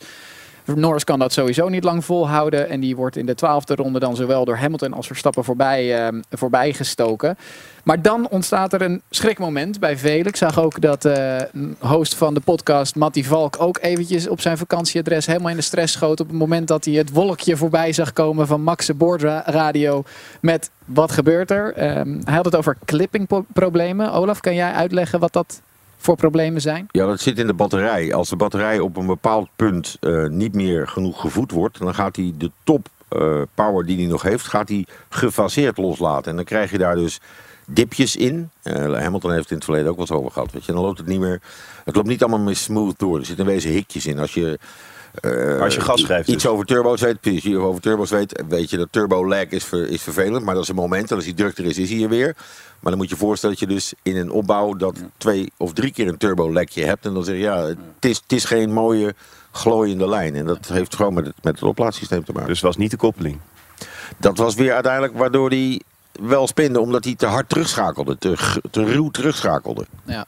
Norris 0.66 1.04
kan 1.04 1.20
dat 1.20 1.34
sowieso 1.34 1.70
niet 1.70 1.84
lang 1.84 2.06
volhouden. 2.06 2.70
En 2.70 2.80
die 2.80 2.96
wordt 2.96 3.16
in 3.16 3.26
de 3.26 3.36
twaalfde 3.36 3.76
ronde 3.76 4.00
dan 4.00 4.16
zowel 4.16 4.46
door 4.46 4.58
Hamilton 4.58 4.94
als 4.94 5.08
Verstappen 5.08 5.44
voorbij, 5.44 6.08
eh, 6.08 6.20
voorbij 6.30 6.74
gestoken. 6.74 7.38
Maar 7.86 8.02
dan 8.02 8.28
ontstaat 8.30 8.74
er 8.74 8.82
een 8.82 9.02
schrikmoment 9.10 9.80
bij 9.80 9.98
velen. 9.98 10.26
Ik 10.26 10.36
zag 10.36 10.60
ook 10.60 10.82
dat 10.82 11.04
een 11.06 11.76
host 11.80 12.16
van 12.16 12.34
de 12.34 12.40
podcast, 12.40 12.96
Matty 12.96 13.24
Valk, 13.24 13.56
ook 13.62 13.78
eventjes 13.82 14.28
op 14.28 14.42
zijn 14.42 14.58
vakantieadres 14.58 15.26
helemaal 15.26 15.50
in 15.50 15.56
de 15.56 15.62
stress 15.62 15.94
schoot. 15.94 16.20
Op 16.20 16.28
het 16.28 16.38
moment 16.38 16.68
dat 16.68 16.86
hij 16.86 16.94
het 16.94 17.12
wolkje 17.12 17.58
voorbij 17.58 17.94
zag 17.94 18.14
komen 18.14 18.48
van 18.48 18.62
Max' 18.62 18.98
boordradio 18.98 20.04
met 20.42 20.70
wat 20.86 21.12
gebeurt 21.12 21.52
er. 21.52 21.74
Ehm, 21.74 22.20
hij 22.24 22.36
had 22.36 22.46
het 22.46 22.56
over 22.56 22.78
clippingproblemen. 22.86 24.12
Olaf, 24.12 24.40
kan 24.40 24.56
jij 24.56 24.72
uitleggen 24.72 25.20
wat 25.20 25.34
dat 25.34 25.62
voor 25.98 26.16
problemen 26.16 26.62
zijn? 26.62 26.88
Ja, 26.92 27.06
dat 27.06 27.20
zit 27.20 27.40
in 27.40 27.48
de 27.48 27.54
batterij. 27.54 28.14
Als 28.14 28.30
de 28.30 28.36
batterij 28.36 28.80
op 28.80 28.98
een 28.98 29.06
bepaald 29.06 29.50
punt 29.56 29.98
eh, 30.00 30.26
niet 30.28 30.54
meer 30.54 30.88
genoeg 30.88 31.22
gevoed 31.22 31.52
wordt, 31.52 31.80
dan 31.80 31.96
gaat 31.96 32.16
hij 32.16 32.34
de 32.38 32.52
top 32.64 32.88
eh, 33.08 33.42
power 33.54 33.86
die 33.86 33.98
hij 33.98 34.06
nog 34.06 34.22
heeft, 34.22 34.46
gaat 34.46 34.70
hij 34.70 34.86
gefaseerd 35.10 35.78
loslaten. 35.78 36.30
En 36.30 36.36
dan 36.36 36.46
krijg 36.46 36.72
je 36.72 36.78
daar 36.78 36.96
dus 36.96 37.20
dipjes 37.66 38.16
in. 38.16 38.50
Eh, 38.64 38.74
Hamilton 38.76 39.30
heeft 39.32 39.42
het 39.42 39.50
in 39.52 39.56
het 39.56 39.66
verleden 39.66 39.90
ook 39.90 39.98
wel 39.98 40.06
eens 40.10 40.18
over 40.18 40.32
gehad. 40.32 40.52
Weet 40.52 40.66
je. 40.66 40.72
Dan 40.72 40.82
loopt 40.82 40.98
het 40.98 41.08
niet 41.08 41.20
meer. 41.20 41.42
Het 41.86 41.96
loopt 41.96 42.08
niet 42.08 42.22
allemaal 42.22 42.40
meer 42.46 42.56
smooth 42.56 43.00
door. 43.00 43.20
Er 43.20 43.26
zitten 43.26 43.46
in 43.46 43.52
wezen 43.52 43.72
hikjes 43.72 44.06
in. 44.06 44.20
Als 44.20 44.34
je 44.34 44.60
eh, 45.22 45.62
Als 45.62 45.76
je 45.76 45.82
gas 45.82 46.04
geeft 46.04 46.28
Iets 46.28 46.44
dus. 46.44 46.52
over 46.52 46.66
turbo's 46.66 47.02
weet, 47.02 47.20
precies, 47.22 47.56
over 47.56 47.82
turbo's 47.82 48.10
weet, 48.10 48.44
weet 48.48 48.70
je 48.70 48.78
dat 48.78 48.88
turbo 48.92 49.28
lag 49.28 49.46
is, 49.50 49.64
ver- 49.64 49.90
is 49.90 50.02
vervelend. 50.02 50.46
Maar 50.46 50.54
dat 50.54 50.64
is 50.64 50.70
een 50.70 50.76
moment. 50.76 51.10
En 51.10 51.16
als 51.16 51.26
die 51.26 51.34
druk 51.34 51.58
er 51.58 51.66
is, 51.66 51.78
is 51.78 51.90
hij 51.90 52.04
er 52.04 52.10
weer. 52.10 52.36
Maar 52.80 52.92
dan 52.92 52.98
moet 52.98 53.10
je 53.10 53.16
je 53.16 53.22
voorstellen 53.22 53.56
dat 53.60 53.70
je 53.70 53.76
dus 53.76 53.94
in 54.02 54.16
een 54.18 54.32
opbouw 54.32 54.74
dat 54.74 54.96
twee 55.18 55.52
of 55.58 55.74
drie 55.74 55.92
keer 55.92 56.08
een 56.08 56.18
turbo 56.18 56.54
lekje 56.54 56.84
hebt. 56.86 57.06
En 57.06 57.14
dan 57.14 57.24
zeg 57.24 57.36
je, 57.36 57.42
ja, 57.42 57.62
het 57.66 57.78
is, 58.00 58.18
het 58.18 58.32
is 58.32 58.46
geen 58.46 58.72
mooie 58.74 59.16
glooiende 59.52 60.10
lijn. 60.10 60.36
En 60.36 60.46
dat 60.46 60.68
heeft 60.68 60.96
gewoon 60.96 61.14
met 61.14 61.26
het, 61.26 61.36
met 61.42 61.54
het 61.54 61.64
oplaadsysteem 61.64 62.24
te 62.26 62.32
maken. 62.32 62.50
Dus 62.50 62.62
was 62.62 62.78
niet 62.78 62.92
de 62.92 62.98
koppeling. 62.98 63.40
Dat 64.18 64.38
was 64.38 64.56
weer 64.56 64.74
uiteindelijk 64.74 65.18
waardoor 65.18 65.50
hij 65.50 65.82
wel 66.22 66.48
spinde, 66.48 66.80
omdat 66.80 67.04
hij 67.04 67.16
te 67.16 67.26
hard 67.26 67.50
terugschakelde, 67.50 68.18
te, 68.18 68.60
te 68.72 68.84
ruw 68.84 69.10
terugschakelde. 69.10 69.86
Ja. 70.04 70.26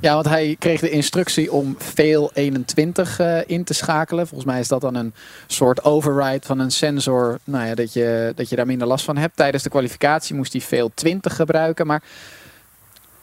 Ja, 0.00 0.14
want 0.14 0.28
hij 0.28 0.56
kreeg 0.58 0.80
de 0.80 0.90
instructie 0.90 1.52
om 1.52 1.74
veel 1.78 2.30
21 2.34 3.18
eh, 3.18 3.38
in 3.46 3.64
te 3.64 3.74
schakelen. 3.74 4.26
Volgens 4.26 4.50
mij 4.50 4.60
is 4.60 4.68
dat 4.68 4.80
dan 4.80 4.94
een 4.94 5.14
soort 5.46 5.84
override 5.84 6.46
van 6.46 6.58
een 6.58 6.70
sensor. 6.70 7.38
Nou 7.44 7.66
ja, 7.66 7.74
dat 7.74 7.92
je, 7.92 8.32
dat 8.36 8.48
je 8.48 8.56
daar 8.56 8.66
minder 8.66 8.86
last 8.86 9.04
van 9.04 9.16
hebt. 9.16 9.36
Tijdens 9.36 9.62
de 9.62 9.68
kwalificatie 9.70 10.34
moest 10.34 10.52
hij 10.52 10.60
veel 10.60 10.90
20 10.94 11.36
gebruiken. 11.36 11.86
Maar 11.86 12.02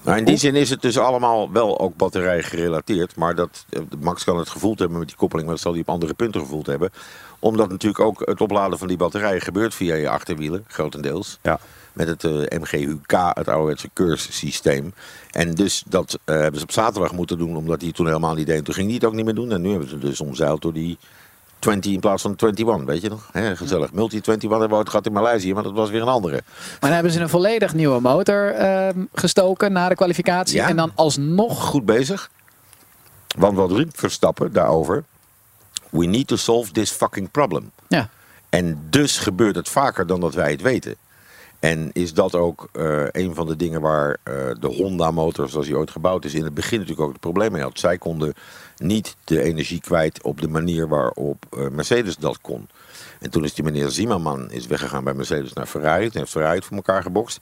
Nou, 0.02 0.18
in 0.18 0.26
die 0.26 0.38
zin 0.38 0.56
is 0.56 0.70
het 0.70 0.82
dus 0.82 0.98
allemaal 0.98 1.52
wel 1.52 1.80
ook 1.80 1.96
batterij 1.96 2.44
gerelateerd. 2.44 3.16
Maar 3.16 3.36
dat, 3.36 3.66
eh, 3.70 3.82
Max 4.00 4.24
kan 4.24 4.38
het 4.38 4.50
gevoeld 4.50 4.80
hebben 4.80 4.98
met 5.00 5.08
die 5.08 5.18
koppeling, 5.18 5.48
maar 5.48 5.56
dat 5.56 5.66
zal 5.66 5.74
hij 5.74 5.82
op 5.82 5.90
andere 5.90 6.14
punten 6.14 6.42
gevoeld 6.42 6.66
hebben. 6.66 6.92
Omdat 7.40 7.70
natuurlijk 7.70 8.04
ook 8.04 8.22
het 8.26 8.42
opladen 8.42 8.78
van 8.78 8.88
die 8.88 8.98
batterijen 8.98 9.42
gebeurt 9.42 9.76
via 9.76 9.96
je 9.96 10.10
achterwielen, 10.10 10.64
grotendeels. 10.68 11.40
Ja. 11.42 11.60
Met 11.98 12.08
het 12.08 12.24
eh, 12.24 12.60
MGUK, 12.60 13.12
het 13.34 13.48
ouderwetse 13.48 13.90
curse-systeem. 13.94 14.94
En 15.32 15.56
dus 15.56 15.84
dat 15.88 16.20
eh, 16.24 16.36
hebben 16.36 16.60
ze 16.60 16.66
op 16.66 16.72
zaterdag 16.72 17.12
moeten 17.12 17.38
doen, 17.38 17.56
omdat 17.56 17.82
het 17.82 17.96
toen 17.96 18.08
helemaal 18.08 18.36
niet 18.36 18.48
deed. 18.48 18.66
Toen 18.66 18.74
ging 18.74 18.88
hij 18.88 18.96
het 18.96 19.06
ook 19.06 19.14
niet 19.14 19.26
meer 19.26 19.36
doen. 19.36 19.52
En 19.52 19.62
nu 19.62 19.70
hebben 19.70 19.90
ze 19.90 19.98
dus 19.98 20.22
omzeild 20.22 20.62
door 20.62 20.74
die 20.74 20.98
20 21.60 21.92
in 21.92 22.00
plaats 22.00 22.22
van 22.22 22.34
21, 22.38 22.86
weet 22.86 23.02
je 23.02 23.10
nog? 23.10 23.30
Gezellig. 23.58 23.92
Multi-21 23.92 24.24
hebben 24.24 24.70
we 24.70 24.76
ooit 24.76 24.90
gehad 24.90 25.06
in 25.06 25.12
Maleisië, 25.12 25.54
maar 25.54 25.64
dat 25.64 25.74
was 25.74 25.90
weer 25.90 26.02
een 26.02 26.08
andere. 26.08 26.42
Maar 26.52 26.78
dan 26.80 26.92
hebben 26.92 27.12
ze 27.12 27.20
een 27.20 27.30
volledig 27.30 27.74
nieuwe 27.74 28.02
motor 28.02 28.52
ehm, 28.54 29.00
gestoken 29.14 29.72
na 29.72 29.90
de 29.90 29.96
kwalificatie. 29.96 30.56
Ja. 30.58 30.68
En 30.68 30.76
dan 30.76 30.92
alsnog. 30.96 31.64
goed 31.64 31.86
bezig. 31.86 32.30
Want 33.38 33.58
wat 33.58 33.72
riep 33.72 33.98
Verstappen 33.98 34.54
daarover? 34.54 35.04
We 35.90 36.06
need 36.06 36.28
to 36.28 36.36
solve 36.36 36.72
this 36.72 36.92
fucking 36.92 37.32
problem. 37.32 37.72
Ja. 37.88 38.10
En 38.50 38.88
dus 38.90 39.18
gebeurt 39.18 39.56
het 39.56 39.70
vaker 39.70 40.08
dan 40.08 40.20
dat 40.20 40.34
wij 40.34 40.52
het 40.52 40.62
weten. 40.62 40.96
En 41.60 41.90
is 41.94 42.14
dat 42.14 42.36
ook 42.36 42.70
eh, 42.72 43.04
een 43.12 43.36
van 43.36 43.48
de 43.48 43.56
dingen 43.56 43.82
waar 43.82 44.18
eh, 44.24 44.34
de 44.60 44.68
Honda-motor, 44.68 45.50
zoals 45.50 45.66
die 45.66 45.78
ooit 45.78 45.92
gebouwd 45.92 46.26
is, 46.26 46.34
in 46.34 46.44
het 46.44 46.54
begin 46.54 46.80
natuurlijk 46.80 47.06
ook 47.06 47.12
het 47.12 47.22
probleem 47.22 47.52
mee 47.52 47.62
had. 47.62 47.80
Zij 47.80 47.98
konden 47.98 48.34
niet 48.78 49.16
de 49.24 49.42
energie 49.42 49.80
kwijt 49.80 50.24
op 50.24 50.42
de 50.42 50.48
manier 50.48 50.88
waarop 50.88 51.46
eh, 51.50 51.68
Mercedes 51.68 52.18
dat 52.18 52.42
kon. 52.42 52.70
En 53.20 53.30
toen 53.30 53.44
is 53.44 53.54
die 53.54 53.64
meneer 53.64 53.90
Zimmerman 53.90 54.52
is 54.52 54.68
weggegaan 54.68 55.04
bij 55.04 55.14
Mercedes 55.14 55.54
naar 55.54 55.66
Ferrari. 55.66 56.04
Toen 56.10 56.20
heeft 56.20 56.32
Ferrari 56.32 56.62
voor 56.62 56.76
elkaar 56.76 57.02
gebokst. 57.02 57.40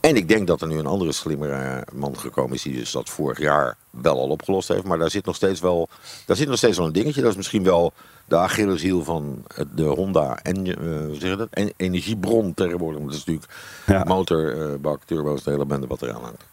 En 0.00 0.16
ik 0.16 0.28
denk 0.28 0.46
dat 0.46 0.60
er 0.60 0.68
nu 0.68 0.78
een 0.78 0.86
andere 0.86 1.12
slimmere 1.12 1.86
man 1.94 2.18
gekomen 2.18 2.54
is, 2.54 2.62
die 2.62 2.76
dus 2.76 2.90
dat 2.90 3.10
vorig 3.10 3.38
jaar 3.38 3.76
wel 3.90 4.18
al 4.18 4.28
opgelost 4.28 4.68
heeft. 4.68 4.84
Maar 4.84 4.98
daar 4.98 5.10
zit 5.10 5.24
nog 5.24 5.36
steeds 5.36 5.60
wel, 5.60 5.88
daar 6.26 6.36
zit 6.36 6.48
nog 6.48 6.56
steeds 6.56 6.76
wel 6.76 6.86
een 6.86 6.92
dingetje. 6.92 7.20
Dat 7.20 7.30
is 7.30 7.36
misschien 7.36 7.64
wel 7.64 7.92
de 8.28 8.36
Achilleshiel 8.36 9.04
van 9.04 9.44
het- 9.54 9.76
de 9.76 9.82
Honda 9.82 10.38
en, 10.42 10.66
eh, 10.66 10.74
hoe 11.06 11.16
zeg 11.18 11.30
je 11.30 11.36
dat? 11.36 11.48
En, 11.50 11.72
energiebron 11.76 12.54
tegenwoordig. 12.54 12.98
Want 12.98 13.10
dat 13.10 13.18
is 13.20 13.24
natuurlijk 13.24 13.52
Ja. 13.86 14.04
motorbak, 14.14 15.00
turbo's, 15.04 15.42
de 15.42 15.50
hele 15.50 15.66
bende 15.66 15.86
wat 15.86 16.02
eraan 16.02 16.22
hangt. 16.22 16.44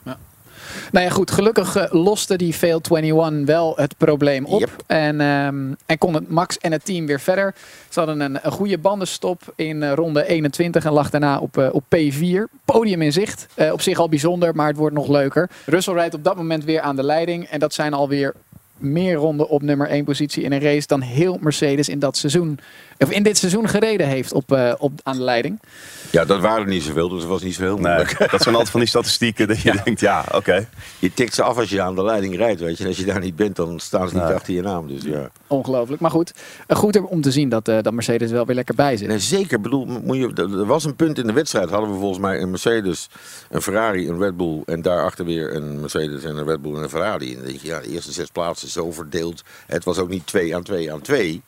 Nou 0.91 1.05
ja, 1.05 1.11
goed. 1.11 1.31
Gelukkig 1.31 1.75
eh, 1.75 1.91
loste 2.03 2.35
die 2.35 2.53
Fail 2.53 2.81
21 2.89 3.45
wel 3.45 3.73
het 3.75 3.97
probleem 3.97 4.45
op. 4.45 4.59
Yep. 4.59 4.83
En, 4.87 5.21
ehm, 5.21 5.73
en 5.85 5.97
kon 5.97 6.13
het 6.13 6.29
Max 6.29 6.57
en 6.57 6.71
het 6.71 6.85
team 6.85 7.05
weer 7.05 7.19
verder. 7.19 7.55
Ze 7.89 7.99
hadden 7.99 8.19
een, 8.19 8.39
een 8.41 8.51
goede 8.51 8.77
bandenstop 8.77 9.53
in 9.55 9.83
eh, 9.83 9.93
ronde 9.93 10.27
21 10.27 10.85
en 10.85 10.91
lag 10.91 11.09
daarna 11.09 11.39
op, 11.39 11.57
eh, 11.57 11.69
op 11.73 11.83
P4. 11.95 12.47
Podium 12.65 13.01
in 13.01 13.11
zicht. 13.13 13.47
Eh, 13.55 13.71
op 13.71 13.81
zich 13.81 13.97
al 13.99 14.09
bijzonder, 14.09 14.55
maar 14.55 14.67
het 14.67 14.77
wordt 14.77 14.95
nog 14.95 15.07
leuker. 15.07 15.49
Russell 15.65 15.93
rijdt 15.93 16.15
op 16.15 16.23
dat 16.23 16.35
moment 16.35 16.63
weer 16.63 16.81
aan 16.81 16.95
de 16.95 17.03
leiding. 17.03 17.45
En 17.45 17.59
dat 17.59 17.73
zijn 17.73 17.93
alweer 17.93 18.33
meer 18.83 19.15
ronden 19.15 19.49
op 19.49 19.61
nummer 19.61 19.87
1 19.87 20.03
positie 20.03 20.43
in 20.43 20.51
een 20.51 20.61
race 20.61 20.87
dan 20.87 21.01
heel 21.01 21.37
Mercedes 21.41 21.89
in 21.89 21.99
dat 21.99 22.17
seizoen. 22.17 22.59
Of 23.03 23.11
in 23.11 23.23
dit 23.23 23.37
seizoen 23.37 23.69
gereden 23.69 24.07
heeft 24.07 24.33
op, 24.33 24.51
eh, 24.51 24.73
op, 24.77 24.91
aan 25.03 25.17
de 25.17 25.23
leiding. 25.23 25.59
Ja, 26.11 26.25
dat 26.25 26.39
waren 26.39 26.61
er 26.61 26.69
niet 26.69 26.83
zoveel, 26.83 27.09
dus 27.09 27.19
het 27.19 27.29
was 27.29 27.41
niet 27.41 27.55
zo 27.55 27.61
heel 27.61 27.77
moeilijk. 27.77 28.19
Nee, 28.19 28.27
dat 28.27 28.41
zijn 28.41 28.55
altijd 28.55 28.71
van 28.71 28.79
die 28.79 28.89
statistieken 28.89 29.47
dat 29.47 29.61
je 29.61 29.81
denkt, 29.83 29.99
ja, 29.99 30.25
oké. 30.31 30.67
Je 30.99 31.13
tikt 31.13 31.33
ze 31.33 31.43
af 31.43 31.57
als 31.57 31.69
je 31.69 31.81
aan 31.81 31.95
de 31.95 32.03
leiding 32.03 32.35
rijdt, 32.35 32.61
weet 32.61 32.77
je. 32.77 32.83
En 32.83 32.89
als 32.89 32.97
je 32.97 33.05
daar 33.05 33.19
niet 33.19 33.35
bent, 33.35 33.55
dan 33.55 33.79
staan 33.79 34.09
ze 34.09 34.15
niet 34.15 34.23
achter 34.23 34.53
je 34.53 34.61
naam. 34.61 34.87
Dus 34.87 35.03
ja. 35.03 35.29
Ongelooflijk. 35.47 36.01
Maar 36.01 36.11
goed, 36.11 36.33
eh, 36.67 36.77
goed 36.77 37.01
om 37.01 37.21
te 37.21 37.31
zien 37.31 37.49
dat, 37.49 37.67
eh, 37.67 37.77
dat 37.81 37.93
Mercedes 37.93 38.31
wel 38.31 38.45
weer 38.45 38.55
lekker 38.55 38.75
bij 38.75 38.97
zit. 38.97 39.07
Nee, 39.07 39.19
zeker. 39.19 39.61
Bedoel, 39.61 39.85
moet 39.85 40.17
je, 40.17 40.31
er 40.35 40.65
was 40.65 40.85
een 40.85 40.95
punt 40.95 41.17
in 41.17 41.27
de 41.27 41.33
wedstrijd. 41.33 41.69
Hadden 41.69 41.91
we 41.91 41.97
volgens 41.97 42.19
mij 42.19 42.41
een 42.41 42.49
Mercedes, 42.49 43.09
een 43.49 43.61
Ferrari, 43.61 44.09
een 44.09 44.19
Red 44.19 44.37
Bull. 44.37 44.61
En 44.65 44.81
daarachter 44.81 45.25
weer 45.25 45.55
een 45.55 45.79
Mercedes 45.79 46.23
en 46.23 46.37
een 46.37 46.45
Red 46.45 46.61
Bull 46.61 46.75
en 46.75 46.83
een 46.83 46.89
Ferrari. 46.89 47.29
En 47.29 47.35
dan 47.35 47.45
denk 47.45 47.59
je, 47.59 47.67
ja, 47.67 47.79
de 47.79 47.89
eerste 47.89 48.11
zes 48.11 48.29
plaatsen 48.29 48.69
zo 48.69 48.91
verdeeld. 48.91 49.43
Het 49.67 49.83
was 49.83 49.97
ook 49.97 50.09
niet 50.09 50.27
2 50.27 50.55
aan 50.55 50.63
2 50.63 50.93
aan 50.93 51.01
2. 51.01 51.41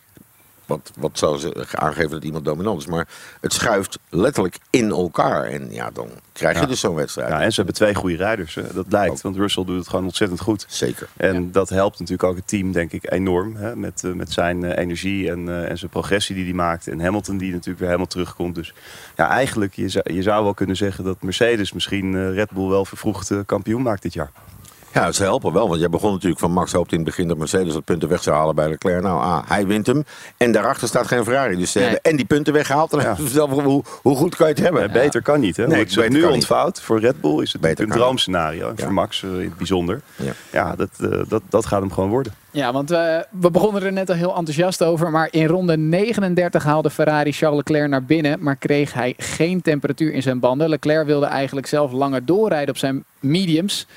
Wat, 0.65 0.91
wat 0.98 1.17
zou 1.17 1.38
ze 1.38 1.65
aangeven 1.72 2.10
dat 2.10 2.24
iemand 2.24 2.45
dominant 2.45 2.79
is. 2.79 2.88
Maar 2.88 3.07
het 3.41 3.53
schuift 3.53 4.00
letterlijk 4.10 4.57
in 4.69 4.89
elkaar. 4.89 5.43
En 5.43 5.72
ja, 5.72 5.89
dan 5.93 6.10
krijg 6.34 6.55
je 6.55 6.62
Ja. 6.62 6.67
dus 6.67 6.79
zo'n 6.79 6.95
wedstrijd. 6.95 7.29
Ja, 7.29 7.41
en 7.41 7.50
ze 7.50 7.55
hebben 7.55 7.75
twee 7.75 7.95
goede 7.95 8.15
rijders, 8.15 8.55
hè. 8.55 8.74
dat 8.74 8.88
blijkt. 8.88 9.22
Want 9.22 9.36
Russell 9.36 9.65
doet 9.65 9.77
het 9.77 9.88
gewoon 9.89 10.05
ontzettend 10.05 10.39
goed. 10.41 10.65
Zeker. 10.67 11.07
En 11.17 11.51
dat 11.51 11.69
helpt 11.69 12.00
natuurlijk 12.00 12.29
ook 12.29 12.36
het 12.36 12.48
team, 12.48 12.72
denk 12.72 12.91
ik, 12.91 13.12
enorm. 13.12 13.55
Hè? 13.55 13.75
Met, 13.75 14.03
eh, 14.03 14.12
met 14.12 14.31
zijn 14.31 14.63
eh, 14.63 14.77
energie 14.77 15.31
en, 15.31 15.50
eh, 15.50 15.69
en 15.69 15.77
zijn 15.77 15.91
progressie 15.91 16.36
die 16.36 16.43
hij 16.43 16.53
maakt. 16.53 16.88
En 16.88 17.00
Hamilton 17.00 17.38
die 17.38 17.51
natuurlijk 17.51 17.79
weer 17.79 17.88
helemaal 17.88 18.07
terugkomt. 18.07 18.55
Dus 18.55 18.74
ja, 19.15 19.29
eigenlijk, 19.29 19.74
je 19.74 19.89
zou, 19.89 20.13
je 20.13 20.22
zou 20.22 20.43
wel 20.43 20.53
kunnen 20.53 20.75
zeggen 20.75 21.03
dat 21.03 21.22
Mercedes 21.22 21.74
misschien 21.74 22.34
Red 22.34 22.51
Bull 22.51 22.67
wel 22.67 22.86
vervroegd 22.86 23.31
kampioen 23.45 23.81
maakt 23.81 24.01
dit 24.01 24.13
jaar. 24.13 24.31
Ja, 24.95 25.11
ze 25.11 25.23
helpen 25.23 25.53
wel. 25.53 25.67
Want 25.67 25.79
jij 25.79 25.89
begon 25.89 26.11
natuurlijk 26.11 26.39
van 26.41 26.51
Max 26.51 26.71
hoopte 26.71 26.95
in 26.95 26.99
het 27.01 27.09
begin 27.09 27.27
dat 27.27 27.37
Mercedes 27.37 27.73
wat 27.73 27.83
punten 27.83 28.09
weg 28.09 28.23
zou 28.23 28.35
halen 28.35 28.55
bij 28.55 28.69
Leclerc. 28.69 29.01
Nou, 29.01 29.19
ah, 29.21 29.39
hij 29.47 29.67
wint 29.67 29.87
hem. 29.87 30.03
En 30.37 30.51
daarachter 30.51 30.87
staat 30.87 31.07
geen 31.07 31.23
Ferrari. 31.23 31.55
Dus 31.55 31.71
ze 31.71 31.77
Nee. 31.79 31.87
hebben 31.87 32.11
en 32.11 32.17
die 32.17 32.25
punten 32.25 32.53
weggehaald. 32.53 32.93
En 32.93 32.99
Ja. 32.99 33.15
zelf, 33.27 33.49
hoe, 33.51 33.83
hoe 34.01 34.15
goed 34.15 34.35
kan 34.35 34.47
je 34.47 34.53
het 34.53 34.63
hebben? 34.63 34.91
Beter 34.91 35.21
kan 35.21 35.39
niet, 35.39 35.57
hè? 35.57 35.67
Nee, 35.67 35.79
het 35.79 35.95
beter 35.95 36.11
nu 36.11 36.23
ontvouwt 36.23 36.81
voor 36.81 36.99
Red 36.99 37.21
Bull 37.21 37.41
is 37.41 37.51
het 37.53 37.61
Beter 37.61 37.83
een 37.85 37.91
droomscenario. 37.91 38.69
En 38.69 38.77
voor 38.77 38.93
Max 38.93 39.23
eh, 39.23 39.29
in 39.29 39.39
het 39.39 39.57
bijzonder. 39.57 40.01
Ja. 40.15 40.31
Ja, 40.51 40.75
dat, 40.75 40.89
eh, 40.99 41.09
dat, 41.27 41.41
dat 41.49 41.65
gaat 41.65 41.81
hem 41.81 41.91
gewoon 41.91 42.09
worden. 42.09 42.33
Ja, 42.51 42.71
want 42.73 42.91
eh, 42.91 43.17
we 43.39 43.51
begonnen 43.51 43.83
er 43.83 43.91
net 43.93 44.09
al 44.09 44.15
heel 44.15 44.35
enthousiast 44.35 44.83
over. 44.83 45.11
Maar 45.11 45.27
in 45.31 45.45
ronde 45.47 45.77
39 45.77 46.63
haalde 46.63 46.89
Ferrari 46.89 47.31
Charles 47.31 47.57
Leclerc 47.57 47.89
naar 47.89 48.03
binnen. 48.03 48.37
Maar 48.43 48.55
kreeg 48.55 48.93
hij 48.93 49.13
geen 49.17 49.61
temperatuur 49.61 50.13
in 50.13 50.21
zijn 50.21 50.39
banden. 50.39 50.69
Leclerc 50.69 51.05
wilde 51.05 51.25
eigenlijk 51.25 51.67
zelf 51.67 51.91
langer 51.91 52.25
doorrijden 52.25 52.69
op 52.69 52.77
zijn 52.77 53.03
mediums. 53.19 53.87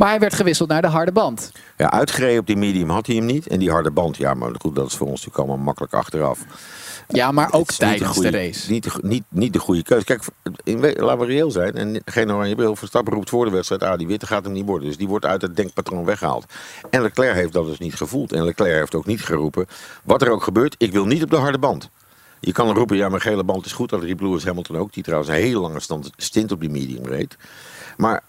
Maar 0.00 0.08
hij 0.08 0.18
werd 0.18 0.34
gewisseld 0.34 0.68
naar 0.68 0.82
de 0.82 0.88
harde 0.88 1.12
band. 1.12 1.52
Ja, 1.76 1.90
uitgereden 1.90 2.40
op 2.40 2.46
die 2.46 2.56
medium 2.56 2.90
had 2.90 3.06
hij 3.06 3.16
hem 3.16 3.24
niet. 3.24 3.46
En 3.46 3.58
die 3.58 3.70
harde 3.70 3.90
band, 3.90 4.16
ja, 4.16 4.34
maar 4.34 4.50
goed, 4.58 4.74
dat 4.74 4.86
is 4.86 4.96
voor 4.96 5.06
ons 5.06 5.24
natuurlijk 5.24 5.38
allemaal 5.38 5.64
makkelijk 5.64 5.94
achteraf. 5.94 6.38
Ja, 7.08 7.32
maar 7.32 7.52
ook 7.52 7.70
tijdens 7.70 8.10
goede- 8.10 8.30
de 8.30 8.36
race. 8.36 8.70
Niet, 8.70 8.84
de 8.84 8.90
niet, 9.02 9.24
niet 9.28 9.52
de 9.52 9.58
goede 9.58 9.82
keuze. 9.82 10.04
Kijk, 10.04 10.24
in, 10.64 10.80
laten 10.80 11.18
we 11.18 11.24
reëel 11.24 11.50
zijn. 11.50 11.74
En 11.74 12.02
geen 12.04 12.32
oranje 12.32 12.54
bril. 12.54 12.76
Verstappen 12.76 13.12
roept 13.12 13.28
voor 13.28 13.44
de 13.44 13.50
wedstrijd. 13.50 13.82
Ah, 13.82 13.98
die 13.98 14.06
witte 14.06 14.26
gaat 14.26 14.44
hem 14.44 14.52
niet 14.52 14.66
worden. 14.66 14.88
Dus 14.88 14.96
die 14.96 15.08
wordt 15.08 15.24
uit 15.24 15.42
het 15.42 15.56
denkpatroon 15.56 16.04
weggehaald. 16.04 16.44
En 16.90 17.02
Leclerc 17.02 17.34
heeft 17.34 17.52
dat 17.52 17.66
dus 17.66 17.78
niet 17.78 17.94
gevoeld. 17.94 18.32
En 18.32 18.44
Leclerc 18.44 18.78
heeft 18.78 18.94
ook 18.94 19.06
niet 19.06 19.24
geroepen. 19.24 19.66
Wat 20.04 20.22
er 20.22 20.30
ook 20.30 20.42
gebeurt, 20.42 20.74
ik 20.78 20.92
wil 20.92 21.06
niet 21.06 21.22
op 21.22 21.30
de 21.30 21.36
harde 21.36 21.58
band. 21.58 21.90
Je 22.40 22.52
kan 22.52 22.74
roepen, 22.74 22.96
ja, 22.96 23.08
mijn 23.08 23.22
gele 23.22 23.44
band 23.44 23.66
is 23.66 23.72
goed. 23.72 23.90
Dat 23.90 24.02
riep 24.02 24.20
Lewis 24.20 24.44
Hamilton 24.44 24.76
ook. 24.76 24.92
Die 24.92 25.02
trouwens 25.02 25.30
een 25.30 25.36
hele 25.36 25.58
lange 25.58 25.80
stand, 25.80 26.10
stint 26.16 26.52
op 26.52 26.60
die 26.60 26.70
medium 26.70 27.04
reed. 27.06 27.36
Maar 27.96 28.22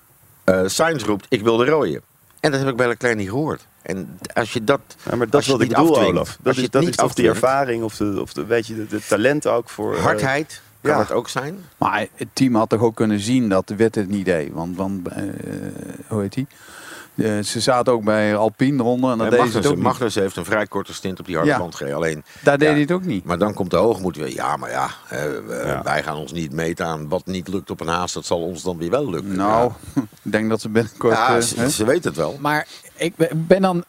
eh 0.52 0.68
Sainz 0.68 1.04
roept, 1.04 1.26
ik 1.30 1.42
wil 1.42 1.58
de 1.58 1.66
rode. 1.66 2.02
En 2.40 2.52
dat 2.52 2.60
heb 2.60 2.70
ik 2.70 2.76
bij 2.76 2.88
Leclerc 2.88 3.16
niet 3.16 3.30
gehoord. 3.30 3.68
En 3.82 4.20
als 4.34 4.54
je 4.54 4.64
dat. 4.64 4.80
Ja, 5.10 5.16
maar 5.16 5.30
dat 5.30 5.42
is 5.42 5.48
wat 5.48 5.60
het 5.60 5.72
ik 5.72 5.78
niet 5.78 5.86
bedoel, 5.86 5.96
afdwingt, 5.98 6.18
Olaf. 6.18 6.28
als 6.28 6.38
Dat 6.42 6.54
je 6.54 6.60
is, 6.60 6.64
het 6.64 6.72
dat 6.72 6.82
niet 6.82 6.98
is 6.98 7.04
of 7.04 7.14
die 7.14 7.28
ervaring 7.28 7.84
of 7.84 7.98
de, 7.98 8.18
of 8.22 8.34
de, 8.34 8.46
weet 8.46 8.68
je, 8.68 8.76
de, 8.76 8.88
de 8.88 9.02
talent 9.08 9.48
ook 9.48 9.70
voor... 9.70 9.96
eh, 9.96 10.04
Hardheid 10.04 10.62
kan 10.82 10.92
ja. 10.92 11.00
het 11.00 11.12
ook 11.12 11.30
zijn. 11.30 11.66
Maar 11.78 12.08
het 12.16 12.28
team 12.34 12.56
had 12.56 12.70
toch 12.70 12.82
ook 12.82 12.96
kunnen 12.96 13.20
zien 13.20 13.50
dat 13.50 13.68
de 13.68 13.76
witte 13.76 14.00
het 14.00 14.10
niet 14.10 14.26
deed. 14.26 14.52
Want, 14.54 14.78
want 14.78 15.08
eh, 15.08 15.24
hoe 16.08 16.22
heet 16.22 16.34
die? 16.34 16.48
Eh, 17.16 17.40
ze 17.40 17.60
zaten 17.60 17.94
ook 17.94 18.04
bij 18.04 18.36
Alpine 18.36 18.84
ronde 18.84 19.12
en 19.12 19.18
dat 19.18 19.50
ze 19.50 19.58
het 19.58 19.66
ook. 19.68 19.76
Magnussen 19.78 20.22
heeft 20.22 20.36
een 20.36 20.46
vrij 20.46 20.66
korte 20.68 20.94
stint 20.94 21.20
op 21.20 21.26
die 21.26 21.36
harde 21.36 21.50
Ja. 21.52 21.58
band 21.58 21.76
gereden. 21.76 21.98
Alleen, 21.98 22.24
Daar 22.44 22.58
deed 22.58 22.70
hij 22.70 22.80
het 22.80 22.92
ook 22.92 23.04
niet. 23.04 23.24
maar 23.26 23.38
dan 23.38 23.54
komt 23.54 23.72
de 23.72 23.78
hoogmoed 23.78 24.16
weer. 24.16 24.34
Ja, 24.34 24.56
maar 24.58 24.70
ja, 24.70 24.90
eh, 25.10 25.20
wij 25.84 26.04
gaan 26.04 26.16
ons 26.18 26.32
niet 26.32 26.52
meten 26.52 26.86
aan 26.86 27.10
wat 27.10 27.26
niet 27.26 27.48
lukt 27.48 27.70
op 27.72 27.80
een 27.82 27.88
haas. 27.88 28.14
Dat 28.14 28.26
zal 28.26 28.42
ons 28.42 28.64
dan 28.64 28.78
weer 28.78 28.90
wel 28.90 29.10
lukken. 29.10 29.36
Nou, 29.36 29.72
ik 30.24 30.32
denk 30.32 30.50
dat 30.50 30.62
ze 30.62 30.70
binnenkort... 30.70 31.14
ja, 31.14 31.36
eh, 31.36 31.42
ze, 31.42 31.60
hè? 31.60 31.70
ze 31.70 31.86
weten 31.86 32.10
het 32.10 32.16
wel. 32.20 32.38
Maar 32.40 32.68
ik 32.96 33.16
ben- 33.16 33.46
ben 33.48 33.62
dan. 33.62 33.84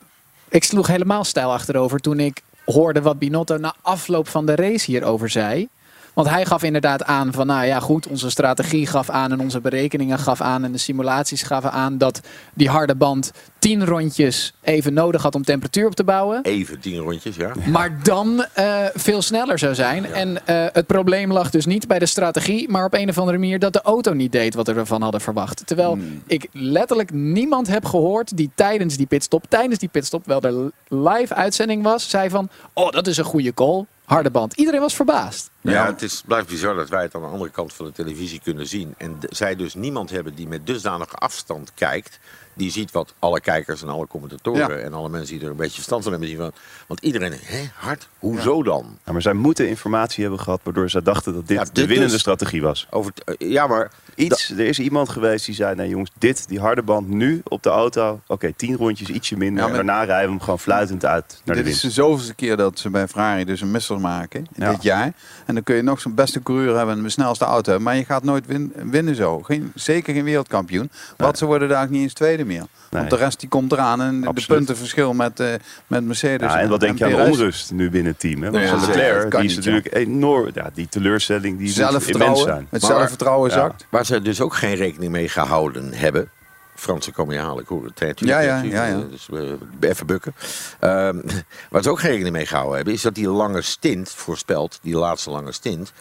Ik 0.48 0.64
sloeg 0.64 0.86
helemaal 0.86 1.24
stijl 1.24 1.52
achterover 1.52 1.98
toen 2.00 2.20
ik 2.20 2.40
hoorde 2.64 3.02
wat 3.02 3.18
Binotto 3.18 3.56
na 3.56 3.74
afloop 3.82 4.28
van 4.28 4.46
de 4.46 4.54
race 4.54 4.90
hierover 4.90 5.30
zei. 5.30 5.68
Want 6.14 6.28
hij 6.28 6.44
gaf 6.44 6.62
inderdaad 6.62 7.04
aan 7.04 7.32
van, 7.32 7.46
nou 7.46 7.66
ja 7.66 7.80
goed, 7.80 8.06
onze 8.06 8.30
strategie 8.30 8.86
gaf 8.86 9.10
aan 9.10 9.32
en 9.32 9.40
onze 9.40 9.60
berekeningen 9.60 10.18
gaf 10.18 10.40
aan 10.40 10.64
en 10.64 10.72
de 10.72 10.78
simulaties 10.78 11.42
gaven 11.42 11.72
aan 11.72 11.98
dat 11.98 12.20
die 12.54 12.68
harde 12.68 12.94
band 12.94 13.32
tien 13.58 13.84
rondjes 13.84 14.52
even 14.62 14.94
nodig 14.94 15.22
had 15.22 15.34
om 15.34 15.44
temperatuur 15.44 15.86
op 15.86 15.94
te 15.94 16.04
bouwen. 16.04 16.42
Even 16.42 16.80
tien 16.80 16.98
rondjes, 16.98 17.36
ja. 17.36 17.52
Maar 17.70 18.02
dan 18.02 18.44
eh, 18.52 18.84
veel 18.94 19.22
sneller 19.22 19.58
zou 19.58 19.74
zijn. 19.74 20.04
En 20.04 20.46
eh, 20.46 20.66
het 20.72 20.86
probleem 20.86 21.32
lag 21.32 21.50
dus 21.50 21.66
niet 21.66 21.86
bij 21.86 21.98
de 21.98 22.06
strategie, 22.06 22.68
maar 22.68 22.84
op 22.84 22.94
een 22.94 23.08
of 23.08 23.18
andere 23.18 23.38
manier 23.38 23.58
dat 23.58 23.72
de 23.72 23.82
auto 23.82 24.12
niet 24.12 24.32
deed 24.32 24.54
wat 24.54 24.66
we 24.66 24.74
ervan 24.74 25.02
hadden 25.02 25.20
verwacht. 25.20 25.66
Terwijl 25.66 25.98
ik 26.26 26.48
letterlijk 26.52 27.12
niemand 27.12 27.66
heb 27.66 27.84
gehoord 27.84 28.36
die 28.36 28.50
tijdens 28.54 28.96
die 28.96 29.06
pitstop, 29.06 29.44
tijdens 29.48 29.78
die 29.78 29.88
pitstop, 29.88 30.26
wel 30.26 30.40
er 30.42 30.70
live 30.88 31.34
uitzending 31.34 31.82
was, 31.82 32.10
zei 32.10 32.30
van, 32.30 32.48
oh 32.72 32.90
dat 32.90 33.06
is 33.06 33.16
een 33.16 33.24
goede 33.24 33.54
call, 33.54 33.86
harde 34.04 34.30
band. 34.30 34.54
Iedereen 34.54 34.80
was 34.80 34.94
verbaasd. 34.94 35.50
Ja, 35.60 35.86
het 35.86 36.02
is, 36.02 36.22
blijft 36.26 36.48
bizar 36.48 36.74
dat 36.74 36.88
wij 36.88 37.02
het 37.02 37.14
aan 37.14 37.20
de 37.20 37.26
andere 37.26 37.50
kant 37.50 37.72
van 37.72 37.86
de 37.86 37.92
televisie 37.92 38.40
kunnen 38.40 38.66
zien. 38.66 38.94
En 38.96 39.18
zij 39.30 39.56
dus 39.56 39.74
niemand 39.74 40.10
hebben 40.10 40.34
die 40.34 40.48
met 40.48 40.66
dusdanige 40.66 41.16
afstand 41.16 41.72
kijkt. 41.74 42.18
Die 42.54 42.70
ziet 42.70 42.90
wat 42.90 43.14
alle 43.18 43.40
kijkers 43.40 43.82
en 43.82 43.88
alle 43.88 44.06
commentatoren 44.06 44.78
Ja. 44.78 44.84
en 44.84 44.92
alle 44.94 45.08
mensen 45.08 45.34
die 45.34 45.44
er 45.44 45.50
een 45.50 45.56
beetje 45.56 45.74
verstand 45.74 46.02
van 46.02 46.12
hebben 46.12 46.28
zien. 46.30 46.38
Van, 46.38 46.52
want 46.86 47.00
iedereen, 47.00 47.32
hè, 47.42 47.68
hard? 47.74 48.08
Hoezo 48.18 48.62
dan? 48.62 48.98
Ja, 49.04 49.12
maar 49.12 49.22
zij 49.22 49.32
moeten 49.32 49.68
informatie 49.68 50.22
hebben 50.22 50.40
gehad 50.40 50.60
waardoor 50.62 50.90
ze 50.90 51.02
dachten 51.02 51.34
dat 51.34 51.48
dit 51.48 51.56
Ja, 51.58 51.64
de 51.72 51.86
winnende 51.86 52.12
dus. 52.12 52.20
strategie 52.20 52.62
was. 52.62 52.86
Over 52.90 53.12
eh, 53.24 53.34
ja, 53.50 53.66
maar 53.66 53.90
Iets, 54.14 54.50
er 54.50 54.60
is 54.60 54.78
iemand 54.78 55.08
geweest 55.08 55.46
die 55.46 55.54
zei, 55.54 55.74
nee 55.74 55.88
jongens, 55.88 56.10
dit, 56.18 56.48
die 56.48 56.60
harde 56.60 56.82
band 56.82 57.08
nu 57.08 57.40
op 57.44 57.62
de 57.62 57.68
auto. 57.70 58.20
Oké, 58.26 58.52
tien 58.56 58.76
rondjes, 58.76 59.08
ietsje 59.08 59.36
minder. 59.36 59.62
Ja, 59.62 59.68
maar- 59.70 59.78
en 59.80 59.86
daarna 59.86 60.04
rijden 60.04 60.24
we 60.24 60.30
hem 60.30 60.40
gewoon 60.40 60.58
fluitend 60.58 61.04
uit 61.04 61.40
naar 61.44 61.56
de 61.56 61.62
Dit 61.62 61.72
is 61.72 61.80
de 61.80 61.90
zoveelste 61.90 62.34
keer 62.34 62.56
dat 62.56 62.78
ze 62.78 62.90
bij 62.90 63.08
Ferrari 63.08 63.44
dus 63.44 63.60
een 63.60 63.70
misser 63.70 64.00
maken 64.00 64.46
Ja. 64.54 64.70
dit 64.70 64.82
jaar. 64.82 65.12
En 65.46 65.54
dan 65.54 65.62
kun 65.62 65.76
je 65.76 65.82
nog 65.82 66.00
zo'n 66.00 66.14
beste 66.14 66.42
coureur 66.42 66.76
hebben 66.76 66.96
en 66.96 67.02
de 67.02 67.08
snelste 67.08 67.44
auto 67.44 67.64
hebben. 67.70 67.82
Maar 67.82 67.96
je 67.96 68.04
gaat 68.04 68.22
nooit 68.24 68.46
win- 68.46 68.72
winnen 68.76 69.14
zo. 69.14 69.42
Geen, 69.42 69.72
zeker 69.74 70.14
geen 70.14 70.24
wereldkampioen. 70.24 70.90
Want 71.16 71.38
ze 71.38 71.46
worden 71.46 71.68
daar 71.68 71.82
ook 71.84 71.90
niet 71.90 72.02
eens 72.02 72.12
tweede 72.12 72.41
meer. 72.46 72.64
Want 72.90 73.10
de 73.10 73.16
rest 73.16 73.40
die 73.40 73.48
komt 73.48 73.72
eraan. 73.72 74.00
En 74.02 74.20
de 74.20 74.44
puntenverschil 74.46 75.12
met, 75.12 75.40
eh, 75.40 75.54
met 75.86 76.04
Mercedes 76.04 76.52
Ja, 76.52 76.60
en 76.60 76.68
wat 76.68 76.80
denk 76.80 76.98
je 76.98 77.04
aan 77.04 77.10
de 77.10 77.30
onrust 77.30 77.72
nu 77.72 77.90
binnen 77.90 78.10
het 78.12 78.20
team? 78.20 78.42
Hè? 78.42 78.50
Want 78.50 78.64
Ja. 78.64 78.76
Leclerc, 78.86 79.30
die 79.30 79.44
is 79.44 79.50
ja. 79.50 79.56
natuurlijk 79.58 79.94
enorm... 79.94 80.50
Ja, 80.54 80.70
die 80.74 80.88
teleurstelling 80.88 81.58
die 81.58 81.74
immens 81.74 81.74
Zelfvertrouwen. 81.74 82.42
zijn. 82.42 82.66
Het 82.70 82.82
Maar- 82.82 82.90
zelfvertrouwen 82.90 83.50
Ja. 83.50 83.56
zakt. 83.56 83.86
waar 83.88 84.06
ze 84.06 84.22
dus 84.22 84.40
ook 84.40 84.54
geen 84.54 84.74
rekening 84.74 85.12
mee 85.12 85.28
gehouden 85.28 85.92
hebben. 85.94 86.30
Fransen 86.74 87.12
komen 87.12 87.34
je 87.34 87.40
halen. 87.40 87.62
Ik 87.62 87.68
hoor 87.68 87.84
het. 87.84 87.98
hè, 88.00 88.06
Ja, 88.14 88.40
ja, 88.40 88.60
ja, 88.62 88.84
ja. 88.86 89.00
Dus 89.10 89.28
eh, 89.32 89.88
even 89.90 90.06
bukken. 90.06 90.34
Ehm, 90.80 91.16
waar 91.70 91.82
ze 91.82 91.90
ook 91.90 92.00
geen 92.00 92.10
rekening 92.10 92.34
mee 92.34 92.46
gehouden 92.46 92.76
hebben, 92.76 92.94
is 92.94 93.02
dat 93.02 93.14
die 93.14 93.28
lange 93.28 93.62
stint 93.62 94.10
voorspeld, 94.10 94.78
die 94.82 94.96
laatste 94.96 95.30
lange 95.30 95.52
stint, 95.52 95.92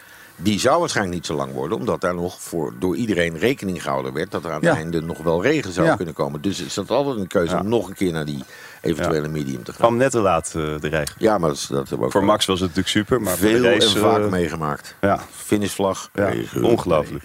die 0.42 0.60
zou 0.60 0.80
waarschijnlijk 0.80 1.16
niet 1.16 1.26
zo 1.26 1.34
lang 1.34 1.52
worden, 1.52 1.78
omdat 1.78 2.00
daar 2.00 2.14
nog 2.14 2.40
voor, 2.42 2.74
door 2.78 2.96
iedereen 2.96 3.38
rekening 3.38 3.82
gehouden 3.82 4.12
werd 4.12 4.30
dat 4.30 4.44
er 4.44 4.48
aan 4.50 4.54
het 4.56 4.64
Ja. 4.64 4.74
einde 4.76 5.00
nog 5.02 5.18
wel 5.18 5.42
regen 5.42 5.72
zou 5.72 5.86
Ja. 5.86 5.96
kunnen 5.96 6.14
komen. 6.14 6.40
Dus 6.40 6.60
is 6.60 6.74
dat 6.74 6.90
altijd 6.90 7.16
een 7.16 7.26
keuze 7.26 7.54
Ja. 7.54 7.60
om 7.60 7.68
nog 7.68 7.88
een 7.88 7.94
keer 7.94 8.12
naar 8.12 8.24
die 8.24 8.44
eventuele 8.80 9.28
medium 9.28 9.62
te 9.64 9.70
gaan. 9.72 9.80
kwam 9.80 9.96
net 9.96 10.10
te 10.10 10.20
laat 10.20 10.46
eh, 10.46 10.52
de 10.52 10.88
regen. 10.88 11.14
Ja, 11.18 11.38
maar 11.38 11.50
dat, 11.50 11.68
hebben 11.68 11.98
we 11.98 12.04
ook 12.04 12.12
Voor 12.12 12.20
wel 12.20 12.30
Max 12.30 12.46
was 12.46 12.60
het 12.60 12.68
natuurlijk 12.68 12.96
super, 12.96 13.20
maar 13.20 13.36
voor 13.36 13.48
veel 13.48 13.62
de 13.62 13.68
race... 13.72 13.94
en 13.94 14.00
vaak 14.00 14.22
eh, 14.22 14.28
meegemaakt. 14.30 14.94
Ja, 15.00 15.20
Finishvlag. 15.30 16.10
ja 16.14 16.28
regen, 16.28 16.64
ongelooflijk. 16.64 17.24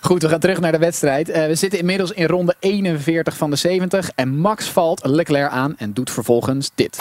Goed, 0.00 0.22
we 0.22 0.28
gaan 0.28 0.40
terug 0.40 0.60
naar 0.60 0.72
de 0.72 0.78
wedstrijd. 0.78 1.28
Eh, 1.28 1.46
we 1.46 1.54
zitten 1.54 1.78
inmiddels 1.78 2.10
in 2.10 2.26
ronde 2.26 2.54
41 2.58 3.36
van 3.36 3.50
de 3.50 3.56
70. 3.56 4.10
En 4.14 4.36
Max 4.36 4.66
valt 4.68 5.06
Leclerc 5.06 5.50
aan 5.50 5.74
en 5.76 5.92
doet 5.92 6.10
vervolgens 6.10 6.70
dit. 6.74 6.96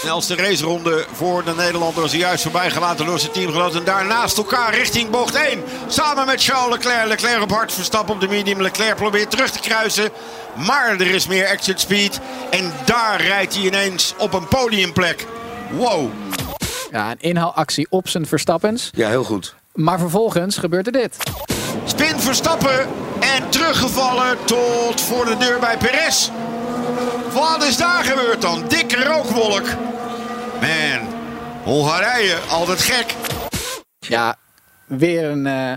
Snelste 0.00 0.36
raceronde 0.36 1.06
voor 1.12 1.44
de 1.44 1.54
Nederlander. 1.54 2.08
Zojuist 2.08 2.42
voorbij 2.42 2.70
gelaten 2.70 3.06
door 3.06 3.18
zijn 3.18 3.32
teamgenoot. 3.32 3.74
En 3.74 3.84
daarnaast 3.84 4.36
elkaar 4.36 4.74
richting 4.74 5.10
bocht 5.10 5.34
1. 5.34 5.62
Samen 5.86 6.26
met 6.26 6.44
Charles 6.44 6.76
Leclerc. 6.76 7.06
Leclerc 7.06 7.42
op 7.42 7.50
hard 7.50 7.72
verstappen 7.72 8.14
op 8.14 8.20
de 8.20 8.28
medium. 8.28 8.62
Leclerc 8.62 8.96
probeert 8.96 9.30
terug 9.30 9.50
te 9.50 9.60
kruisen. 9.60 10.10
Maar 10.66 10.90
er 10.90 11.14
is 11.14 11.26
meer 11.26 11.44
exit 11.44 11.80
speed. 11.80 12.20
En 12.50 12.72
daar 12.84 13.20
rijdt 13.20 13.54
hij 13.54 13.64
ineens 13.64 14.14
op 14.18 14.32
een 14.32 14.48
podiumplek. 14.48 15.26
Wow. 15.70 16.10
Ja, 16.90 17.10
een 17.10 17.20
inhaalactie 17.20 17.86
op 17.90 18.08
zijn 18.08 18.26
Verstappens. 18.26 18.90
Ja, 18.92 19.08
heel 19.08 19.24
goed. 19.24 19.54
Maar 19.74 19.98
vervolgens 19.98 20.56
gebeurt 20.56 20.86
er 20.86 20.92
dit. 20.92 21.16
Spin 21.84 22.20
Verstappen. 22.20 22.88
En 23.20 23.48
teruggevallen 23.50 24.36
tot 24.44 25.00
voor 25.00 25.24
de 25.24 25.36
deur 25.36 25.58
bij 25.58 25.76
Perez. 25.76 26.30
Wat 27.32 27.64
is 27.64 27.76
daar 27.76 28.04
gebeurd 28.04 28.42
dan? 28.42 28.68
Dikke 28.68 29.04
rookwolk. 29.04 29.66
Man. 30.60 31.08
Hongarije, 31.64 32.36
altijd 32.50 32.80
gek. 32.80 33.14
Ja, 33.98 34.36
weer 34.86 35.24
een, 35.24 35.46
eh, 35.46 35.74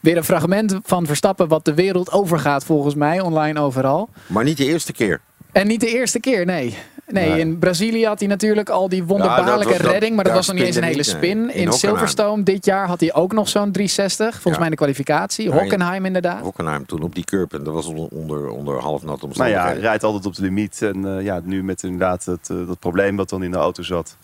weer 0.00 0.16
een 0.16 0.24
fragment 0.24 0.76
van 0.82 1.06
Verstappen 1.06 1.48
wat 1.48 1.64
de 1.64 1.74
wereld 1.74 2.12
overgaat 2.12 2.64
volgens 2.64 2.94
mij, 2.94 3.20
online 3.20 3.60
overal. 3.60 4.08
Maar 4.26 4.44
niet 4.44 4.56
de 4.56 4.64
eerste 4.64 4.92
keer. 4.92 5.20
En 5.52 5.66
niet 5.66 5.80
de 5.80 5.88
eerste 5.88 6.20
keer, 6.20 6.44
nee. 6.46 6.78
Nee, 7.12 7.28
Nee. 7.28 7.38
in 7.40 7.58
Brazilië 7.58 8.06
had 8.06 8.18
hij 8.18 8.28
natuurlijk 8.28 8.68
al 8.68 8.88
die 8.88 9.00
Ja, 9.00 9.06
wonderbaarlijke 9.06 9.82
was- 9.82 9.90
redding. 9.92 10.14
Maar 10.14 10.24
dat 10.24 10.32
was 10.34 10.46
nog 10.46 10.56
niet 10.56 10.64
eens 10.64 10.76
een 10.76 10.82
hele 10.82 10.96
niet, 10.96 11.06
spin. 11.06 11.50
In. 11.54 11.72
Silverstone 11.72 12.42
dit 12.42 12.64
jaar 12.64 12.86
had 12.86 13.00
hij 13.00 13.14
ook 13.14 13.32
nog 13.32 13.48
zo'n 13.48 13.72
360. 13.72 14.26
Volgens 14.32 14.44
Ja. 14.52 14.58
mij 14.58 14.64
in 14.64 14.70
de 14.70 14.76
kwalificatie. 14.76 15.48
Ja, 15.50 15.58
Hockenheim 15.58 16.04
inderdaad. 16.04 16.40
Hockenheim 16.40 16.86
toen 16.86 17.02
op 17.02 17.14
die 17.14 17.24
curb. 17.24 17.54
En 17.54 17.64
dat 17.64 17.74
was 17.74 17.86
onder, 17.86 18.48
onder, 18.48 18.80
half 18.80 19.02
nat 19.02 19.08
Maar 19.10 19.16
ja, 19.18 19.24
omstandigheden. 19.26 19.70
hij 19.72 19.80
rijdt 19.80 20.04
altijd 20.04 20.26
op 20.26 20.34
de 20.34 20.42
limiet. 20.42 20.82
En 20.82 21.16
eh, 21.18 21.24
ja, 21.24 21.40
nu 21.44 21.62
met 21.64 21.82
inderdaad 21.82 22.24
het, 22.24 22.48
eh, 22.50 22.56
dat 22.66 22.78
probleem 22.78 23.16
wat 23.16 23.28
dan 23.28 23.42
in 23.42 23.50
de 23.50 23.56
auto 23.58 23.82
zat. 23.82 24.16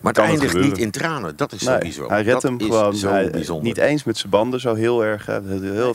maar 0.00 0.12
het 0.12 0.22
eindigt 0.22 0.58
niet 0.60 0.78
in 0.78 0.90
tranen. 0.90 1.36
Dat 1.36 1.52
is 1.52 1.62
Nee, 1.62 1.78
bizar. 1.78 2.08
hij 2.08 2.22
redt 2.22 2.42
hem 2.42 2.60
gewoon 2.60 2.96
zo 2.96 3.08
hij- 3.08 3.30
bijzonder. 3.30 3.64
niet 3.64 3.76
eens 3.76 4.04
met 4.04 4.16
zijn 4.18 4.30
banden 4.30 4.60
zo 4.60 4.74
heel 4.74 5.04
erg. 5.04 5.26
Heel 5.26 5.40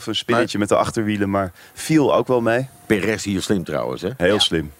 een 0.04 0.14
spinnetje 0.14 0.58
met 0.58 0.68
de 0.68 0.76
achterwielen, 0.76 1.30
maar 1.30 1.52
viel 1.74 2.14
ook 2.14 2.26
wel 2.26 2.40
mee. 2.40 2.68
Perez 2.86 3.24
hier 3.24 3.42
slim 3.42 3.64
trouwens. 3.64 4.02
Hè? 4.02 4.08
Heel 4.16 4.40
slim. 4.40 4.72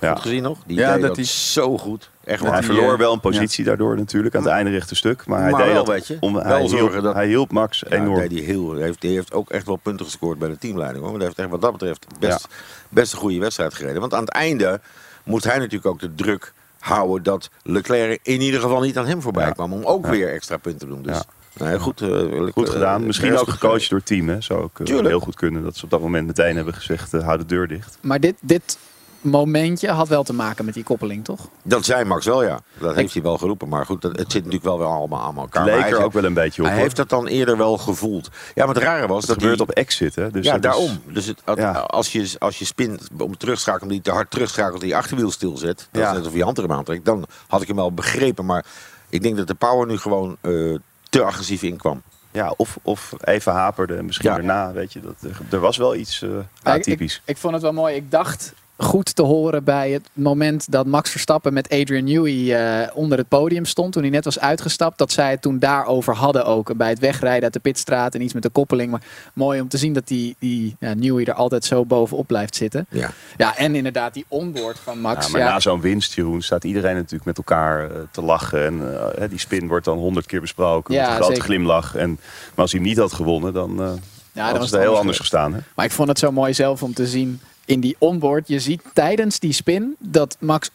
Ja. 0.00 0.12
Goed 0.12 0.20
gezien 0.22 0.42
nog? 0.42 0.58
Die 0.66 0.76
Ja, 0.76 0.92
deed 0.92 1.02
dat 1.02 1.14
die- 1.14 1.24
zo 1.24 1.78
goed. 1.78 2.10
Echt 2.24 2.42
Ja, 2.42 2.48
hij 2.50 2.58
die, 2.60 2.66
verloor 2.68 2.92
eh, 2.92 2.98
wel 2.98 3.12
een 3.12 3.20
positie 3.20 3.64
daardoor 3.64 3.96
natuurlijk 3.96 4.34
aan 4.34 4.42
het 4.42 4.50
einde 4.52 4.70
rechte 4.70 4.94
stuk. 4.94 5.26
Maar 5.26 5.40
hij 5.42 5.50
Maar 5.50 5.62
deed 5.62 5.72
wel, 5.72 5.84
dat 5.84 5.94
weet 5.94 6.06
je, 6.06 6.16
om, 6.20 6.34
wel 6.34 6.42
hij, 6.42 6.58
hielp, 6.60 6.70
zorgen 6.78 7.02
dat- 7.02 7.14
hij 7.14 7.26
hielp 7.26 7.52
Max 7.52 7.84
Ja, 7.88 7.96
enorm. 7.96 8.18
deed 8.20 8.30
hij 8.30 8.40
heel, 8.40 8.72
hij 8.72 8.82
heeft, 8.82 9.02
hij 9.02 9.10
heeft 9.12 9.32
ook 9.32 9.50
echt 9.50 9.66
wel 9.66 9.76
punten 9.76 10.06
gescoord 10.06 10.38
bij 10.38 10.48
de 10.48 10.58
teamleiding. 10.58 11.02
Hoor. 11.02 11.10
Maar 11.12 11.18
hij 11.20 11.26
heeft 11.28 11.38
echt 11.38 11.50
wat 11.50 11.60
dat 11.60 11.72
betreft 11.72 12.06
best, 12.18 12.48
best 12.88 13.12
een 13.12 13.18
goede 13.18 13.38
wedstrijd 13.38 13.74
gereden. 13.74 14.00
Want 14.00 14.14
aan 14.14 14.20
het 14.20 14.30
einde 14.30 14.80
moest 15.24 15.44
hij 15.44 15.56
natuurlijk 15.58 15.86
ook 15.86 16.00
de 16.00 16.14
druk 16.14 16.52
houden 16.78 17.22
dat 17.22 17.50
Leclerc 17.62 18.20
in 18.22 18.40
ieder 18.40 18.60
geval 18.60 18.80
niet 18.80 18.98
aan 18.98 19.06
hem 19.06 19.22
voorbij 19.22 19.46
Ja. 19.46 19.50
kwam. 19.52 19.72
Om 19.72 19.84
ook 19.84 20.04
Ja. 20.04 20.10
weer 20.10 20.28
extra 20.32 20.56
punten 20.56 20.88
te 20.88 20.94
doen. 20.94 21.02
Dus 21.02 21.22
Ja. 21.56 21.64
nee, 21.64 21.78
goed, 21.78 22.00
eh, 22.00 22.08
Goed 22.52 22.70
gedaan. 22.70 23.00
eh, 23.00 23.06
Misschien 23.06 23.38
ook 23.38 23.48
gecoacht 23.48 23.88
door 23.90 23.98
het 23.98 24.06
team. 24.08 24.28
Hè. 24.28 24.40
Zou 24.40 24.62
ook 24.62 24.78
heel 24.88 25.20
goed 25.20 25.34
kunnen. 25.36 25.62
Dat 25.62 25.76
ze 25.76 25.84
op 25.84 25.90
dat 25.90 26.00
moment 26.00 26.26
meteen 26.26 26.56
hebben 26.56 26.74
gezegd, 26.74 27.12
hou 27.12 27.38
de 27.38 27.46
deur 27.46 27.68
dicht. 27.68 27.98
Maar 28.00 28.20
dit, 28.20 28.34
dit 28.40 28.78
momentje 29.20 29.90
had 29.90 30.08
wel 30.08 30.22
te 30.22 30.32
maken 30.32 30.64
met 30.64 30.74
die 30.74 30.84
koppeling, 30.84 31.24
toch? 31.24 31.48
Dat 31.62 31.84
zei 31.84 32.04
Max 32.04 32.24
wel, 32.26 32.42
ja. 32.44 32.60
Dat 32.78 32.94
heeft 32.94 33.12
hij 33.12 33.22
wel 33.22 33.38
geroepen. 33.38 33.68
Maar 33.68 33.86
goed, 33.86 34.02
dat, 34.02 34.10
het 34.18 34.32
zit 34.32 34.44
natuurlijk 34.44 34.64
wel 34.64 34.78
weer 34.78 34.86
allemaal 34.86 35.22
aan 35.22 35.36
elkaar. 35.36 35.64
Het 35.64 35.74
leek 35.74 35.82
hij 35.82 35.90
er 35.92 36.04
ook 36.04 36.12
wel 36.12 36.24
een 36.24 36.34
beetje 36.34 36.60
op. 36.62 36.66
Hij 36.66 36.74
hoor. 36.76 36.84
heeft 36.84 36.96
dat 36.96 37.08
dan 37.08 37.26
eerder 37.26 37.56
wel 37.56 37.78
gevoeld. 37.78 38.28
Ja, 38.54 38.66
maar 38.66 38.74
het 38.74 38.84
rare 38.84 39.06
was 39.06 39.18
het 39.18 39.26
dat 39.26 39.36
gebeurt 39.36 39.58
hij- 39.58 39.66
op 39.68 39.74
exit. 39.74 40.14
Hè. 40.14 40.30
Dus 40.30 40.44
ja, 40.44 40.58
dat 40.58 40.74
is- 40.74 40.78
daarom. 40.80 41.00
Dus 41.12 41.26
het, 41.26 41.40
Ja. 41.56 41.72
als, 41.72 42.12
je, 42.12 42.30
als 42.38 42.58
je 42.58 42.64
spint 42.64 43.08
om 43.18 43.36
terugschakelt, 43.36 43.90
hij 43.90 44.00
te 44.00 44.10
hard 44.10 44.30
terugschakelt, 44.30 44.80
die 44.80 44.96
achterwiel 44.96 45.30
stilzet, 45.30 45.88
dat 45.90 46.02
Ja. 46.02 46.10
is 46.10 46.16
net 46.16 46.26
of 46.26 46.34
je 46.34 46.42
hand 46.44 46.56
erhem 46.58 46.72
aantrekt, 46.72 47.04
dan 47.04 47.26
had 47.46 47.60
ik 47.62 47.66
hem 47.66 47.76
wel 47.76 47.92
begrepen. 47.92 48.44
Maar 48.46 48.64
ik 49.08 49.22
denk 49.22 49.36
dat 49.36 49.46
de 49.46 49.54
power 49.54 49.86
nu 49.86 49.98
gewoon 49.98 50.36
eh, 50.40 50.74
te 51.10 51.22
agressief 51.22 51.62
inkwam. 51.62 52.02
Ja, 52.30 52.54
of, 52.56 52.78
of 52.82 53.12
even 53.24 53.52
haperde 53.52 53.94
en 53.96 54.04
misschien 54.04 54.30
Ja. 54.30 54.34
daarna. 54.36 54.72
Weet 54.72 54.92
je, 54.92 55.00
dat, 55.00 55.14
er- 55.20 55.40
er 55.50 55.60
was 55.60 55.76
wel 55.76 55.94
iets 55.94 56.22
eh 56.22 56.28
ik- 56.38 56.44
atypisch. 56.62 57.14
Ik, 57.14 57.20
ik 57.24 57.36
vond 57.36 57.52
het 57.52 57.62
wel 57.62 57.72
mooi. 57.72 57.94
Ik 57.94 58.10
dacht 58.10 58.52
goed 58.76 59.14
te 59.14 59.22
horen 59.22 59.64
bij 59.64 59.90
het 59.90 60.08
moment 60.12 60.72
dat 60.72 60.86
Max 60.86 61.10
Verstappen 61.10 61.52
met 61.52 61.68
Adrian 61.68 62.04
Newey 62.04 62.54
eh, 62.54 62.96
onder 62.96 63.18
het 63.18 63.28
podium 63.28 63.64
stond. 63.64 63.92
Toen 63.92 64.02
hij 64.02 64.10
net 64.10 64.24
was 64.24 64.38
uitgestapt. 64.38 64.98
Dat 64.98 65.12
zij 65.12 65.30
het 65.30 65.42
toen 65.42 65.58
daarover 65.58 66.14
hadden 66.14 66.44
ook. 66.44 66.76
Bij 66.76 66.88
het 66.88 66.98
wegrijden 66.98 67.42
uit 67.42 67.52
de 67.52 67.58
pitstraat 67.58 68.14
en 68.14 68.22
iets 68.22 68.32
met 68.32 68.42
de 68.42 68.48
koppeling. 68.48 68.90
Maar 68.90 69.02
mooi 69.32 69.60
om 69.60 69.68
te 69.68 69.78
zien 69.78 69.92
dat 69.92 70.08
die, 70.08 70.36
die 70.38 70.76
ja, 70.80 70.94
Newey 70.94 71.24
er 71.24 71.34
altijd 71.34 71.64
zo 71.64 71.84
bovenop 71.84 72.26
blijft 72.26 72.56
zitten. 72.56 72.86
Ja. 72.90 73.10
Ja, 73.36 73.56
en 73.56 73.74
inderdaad 73.74 74.14
die 74.14 74.24
onboard 74.28 74.78
van 74.78 75.00
Max. 75.00 75.26
Ja, 75.26 75.32
maar 75.32 75.40
ja. 75.40 75.50
na 75.50 75.60
zo'n 75.60 75.80
winst, 75.80 76.14
Jeroen, 76.14 76.42
staat 76.42 76.64
iedereen 76.64 76.94
natuurlijk 76.94 77.24
met 77.24 77.36
elkaar 77.36 77.90
eh, 77.90 77.96
te 78.10 78.22
lachen. 78.22 78.66
En 78.66 78.94
eh, 78.94 79.18
hè, 79.18 79.28
die 79.28 79.38
spin 79.38 79.68
wordt 79.68 79.84
dan 79.84 79.98
honderd 79.98 80.26
keer 80.26 80.40
besproken. 80.40 80.94
Ja, 80.94 81.00
met 81.00 81.08
een 81.08 81.16
grote 81.16 81.32
zeker. 81.32 81.44
glimlach. 81.48 81.94
En, 81.94 82.10
maar 82.10 82.64
als 82.64 82.72
hij 82.72 82.80
hem 82.80 82.88
niet 82.88 82.98
had 82.98 83.12
gewonnen, 83.12 83.52
dan 83.52 84.00
Ja, 84.32 84.48
het 84.48 84.56
was 84.56 84.66
er 84.66 84.72
het 84.72 84.72
heel 84.72 84.80
anders 84.80 84.98
anders 84.98 85.18
gestaan. 85.18 85.54
Hè? 85.54 85.60
Maar 85.74 85.84
ik 85.84 85.92
vond 85.92 86.08
het 86.08 86.18
zo 86.18 86.32
mooi 86.32 86.54
zelf 86.54 86.82
om 86.82 86.94
te 86.94 87.06
zien 87.06 87.40
in 87.66 87.80
die 87.80 87.96
onboard. 87.98 88.48
Je 88.48 88.60
ziet 88.60 88.82
tijdens 88.92 89.38
die 89.38 89.52
spin 89.52 89.96
dat 89.98 90.36
Max 90.40 90.70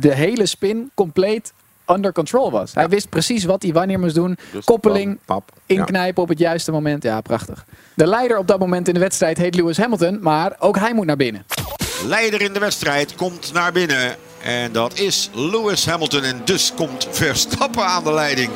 de 0.00 0.14
hele 0.14 0.46
spin 0.46 0.90
compleet 0.94 1.52
under 1.90 2.12
control 2.12 2.50
was. 2.50 2.74
Hij 2.74 2.88
wist 2.88 3.08
precies 3.08 3.44
wat 3.44 3.62
hij 3.62 3.72
wanneer 3.72 3.98
moest 3.98 4.14
doen. 4.14 4.38
Dus 4.52 4.64
Koppeling, 4.64 5.18
pap, 5.24 5.44
pap. 5.46 5.58
Ja. 5.66 5.76
inknijpen 5.76 6.22
op 6.22 6.28
het 6.28 6.38
juiste 6.38 6.72
moment. 6.72 7.02
Ja, 7.02 7.20
prachtig. 7.20 7.64
De 7.94 8.06
leider 8.06 8.38
op 8.38 8.46
dat 8.46 8.58
moment 8.58 8.88
in 8.88 8.94
de 8.94 9.00
wedstrijd 9.00 9.38
heet 9.38 9.54
Lewis 9.54 9.76
Hamilton, 9.76 10.18
maar 10.20 10.56
ook 10.58 10.78
hij 10.78 10.94
moet 10.94 11.06
naar 11.06 11.16
binnen. 11.16 11.44
Leider 12.06 12.42
in 12.42 12.52
de 12.52 12.58
wedstrijd 12.58 13.14
komt 13.14 13.52
naar 13.52 13.72
binnen. 13.72 14.16
En 14.42 14.72
dat 14.72 14.98
is 14.98 15.30
Lewis 15.34 15.86
Hamilton. 15.86 16.22
En 16.22 16.40
dus 16.44 16.72
komt 16.76 17.08
Verstappen 17.10 17.86
aan 17.86 18.04
de 18.04 18.12
leiding. 18.12 18.50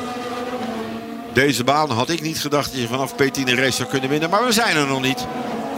Deze 1.33 1.63
baan 1.63 1.89
had 1.89 2.09
ik 2.09 2.21
niet 2.21 2.39
gedacht 2.39 2.71
dat 2.71 2.81
je 2.81 2.87
vanaf 2.87 3.13
P10 3.13 3.17
een 3.43 3.55
race 3.55 3.71
zou 3.71 3.89
kunnen 3.89 4.09
winnen. 4.09 4.29
Maar 4.29 4.45
we 4.45 4.51
zijn 4.51 4.75
er 4.75 4.87
nog 4.87 5.01
niet. 5.01 5.27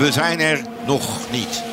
We 0.01 0.11
zijn 0.11 0.39
er 0.39 0.61
nog 0.87 1.31
niet. 1.31 1.63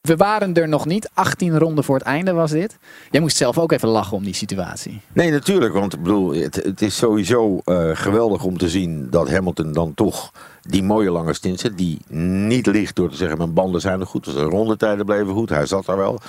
We 0.00 0.16
waren 0.16 0.54
er 0.54 0.68
nog 0.68 0.86
niet. 0.86 1.10
18 1.14 1.58
ronden 1.58 1.84
voor 1.84 1.94
het 1.94 2.04
einde 2.04 2.32
was 2.32 2.50
dit. 2.50 2.78
Jij 3.10 3.20
moest 3.20 3.36
zelf 3.36 3.58
ook 3.58 3.72
even 3.72 3.88
lachen 3.88 4.16
om 4.16 4.24
die 4.24 4.34
situatie. 4.34 5.00
Nee, 5.12 5.30
natuurlijk. 5.30 5.74
Want 5.74 5.94
ik 5.94 6.02
bedoel, 6.02 6.34
het, 6.34 6.54
het 6.54 6.82
is 6.82 6.96
sowieso 6.96 7.60
eh, 7.64 7.90
geweldig 7.92 8.44
om 8.44 8.58
te 8.58 8.68
zien 8.68 9.10
dat 9.10 9.30
Hamilton 9.30 9.72
dan 9.72 9.94
toch 9.94 10.32
die 10.68 10.82
mooie 10.82 11.10
lange 11.10 11.34
stint 11.34 11.60
zet. 11.60 11.78
Die 11.78 11.98
niet 12.08 12.66
ligt 12.66 12.96
door 12.96 13.10
te 13.10 13.16
zeggen, 13.16 13.38
mijn 13.38 13.52
banden 13.52 13.80
zijn 13.80 13.98
nog 13.98 14.08
goed. 14.08 14.24
Dus 14.24 14.34
de 14.34 14.42
rondetijden 14.42 15.06
bleven 15.06 15.32
goed. 15.32 15.48
Hij 15.48 15.66
zat 15.66 15.86
daar 15.86 15.96
wel. 15.96 16.20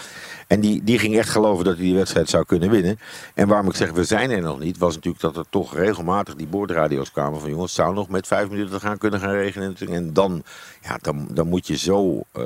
En 0.50 0.60
die, 0.60 0.84
die 0.84 1.00
ging 1.00 1.18
echt 1.18 1.30
geloven 1.30 1.66
dat 1.66 1.76
hij 1.76 1.84
die 1.84 1.96
wedstrijd 1.96 2.30
zou 2.30 2.46
kunnen 2.46 2.70
winnen. 2.70 3.00
En 3.34 3.48
waarom 3.48 3.68
ik 3.68 3.76
zeg, 3.76 3.92
we 3.92 4.04
zijn 4.04 4.32
er 4.32 4.42
nog 4.42 4.60
niet, 4.60 4.78
was 4.78 4.96
natuurlijk 4.96 5.24
dat 5.24 5.38
er 5.38 5.46
toch 5.50 5.76
regelmatig 5.76 6.36
die 6.36 6.48
boordradio's 6.48 7.12
kwamen 7.12 7.40
van 7.40 7.50
jongens, 7.50 7.76
het 7.76 7.86
zou 7.86 7.96
nog 7.96 8.10
met 8.10 8.28
vijf 8.28 8.50
minuten 8.50 8.80
gaan 8.80 8.98
kunnen 8.98 9.20
gaan 9.20 9.34
regenen. 9.34 9.76
En 9.90 10.14
dan, 10.14 10.44
ja, 10.82 10.98
dan, 11.02 11.28
dan 11.32 11.48
moet 11.48 11.68
je 11.68 11.78
zo 11.78 12.24
eh, 12.32 12.44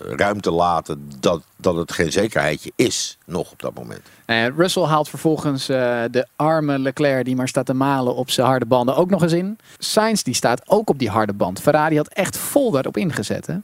ruimte 0.00 0.50
laten 0.50 1.10
dat, 1.20 1.42
dat 1.56 1.76
het 1.76 1.92
geen 1.92 2.12
zekerheidje 2.12 2.72
is 2.76 3.18
nog 3.26 3.52
op 3.52 3.60
dat 3.60 3.74
moment. 3.74 4.00
Ja, 4.26 4.48
Russell 4.56 4.82
haalt 4.82 5.08
vervolgens 5.08 5.68
eh, 5.68 6.02
de 6.10 6.26
arme 6.36 6.78
Leclerc 6.78 7.24
die 7.24 7.36
maar 7.36 7.48
staat 7.48 7.66
te 7.66 7.74
malen 7.74 8.14
op 8.14 8.30
zijn 8.30 8.46
harde 8.46 8.66
banden 8.66 8.96
ook 8.96 9.10
nog 9.10 9.22
eens 9.22 9.32
in. 9.32 9.58
Sainz 9.78 10.22
die 10.22 10.34
staat 10.34 10.62
ook 10.66 10.88
op 10.88 10.98
die 10.98 11.10
harde 11.10 11.29
band. 11.32 11.60
Ferrari 11.60 11.96
had 11.96 12.08
echt 12.08 12.36
vol 12.36 12.70
daarop 12.70 12.96
ingezet. 12.96 13.46
Hè? 13.46 13.54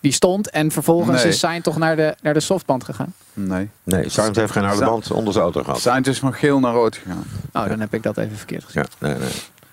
Die 0.00 0.12
stond 0.12 0.50
en 0.50 0.70
vervolgens 0.70 1.22
Nee. 1.22 1.32
is 1.32 1.38
Sainz 1.38 1.62
toch 1.62 1.76
naar 1.78 1.96
de, 1.96 2.14
naar 2.22 2.34
de 2.34 2.40
softband 2.40 2.84
gegaan. 2.84 3.14
Nee. 3.34 3.68
Nee, 3.82 4.08
Sainz 4.08 4.36
heeft 4.36 4.52
geen 4.52 4.64
harde 4.64 4.84
band 4.84 5.10
onder 5.10 5.32
zijn 5.32 5.44
auto 5.44 5.62
gehad. 5.62 5.80
Zijn 5.80 6.02
dus 6.02 6.18
van 6.18 6.34
geel 6.34 6.60
naar 6.60 6.72
rood 6.72 6.96
gegaan. 6.96 7.24
Oh, 7.52 7.68
dan 7.68 7.80
heb 7.80 7.94
ik 7.94 8.02
dat 8.02 8.16
even 8.18 8.36
verkeerd 8.36 8.64
gezien. 8.64 8.82
Ja, 8.82 9.06
nee, 9.08 9.18
nee. 9.18 9.28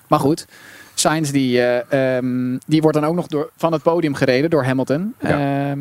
Maar 0.08 0.19
goed, 0.19 0.45
Sainz 0.93 1.32
die, 1.32 1.62
eh, 1.62 2.17
ehm, 2.17 2.58
die 2.65 2.82
wordt 2.82 2.97
dan 2.97 3.06
ook 3.06 3.15
nog 3.15 3.28
door, 3.28 3.50
van 3.58 3.73
het 3.73 3.82
podium 3.82 4.13
gereden 4.15 4.50
door 4.50 4.63
Hamilton. 4.65 5.13
Ja. 5.19 5.30
Ehm, 5.30 5.80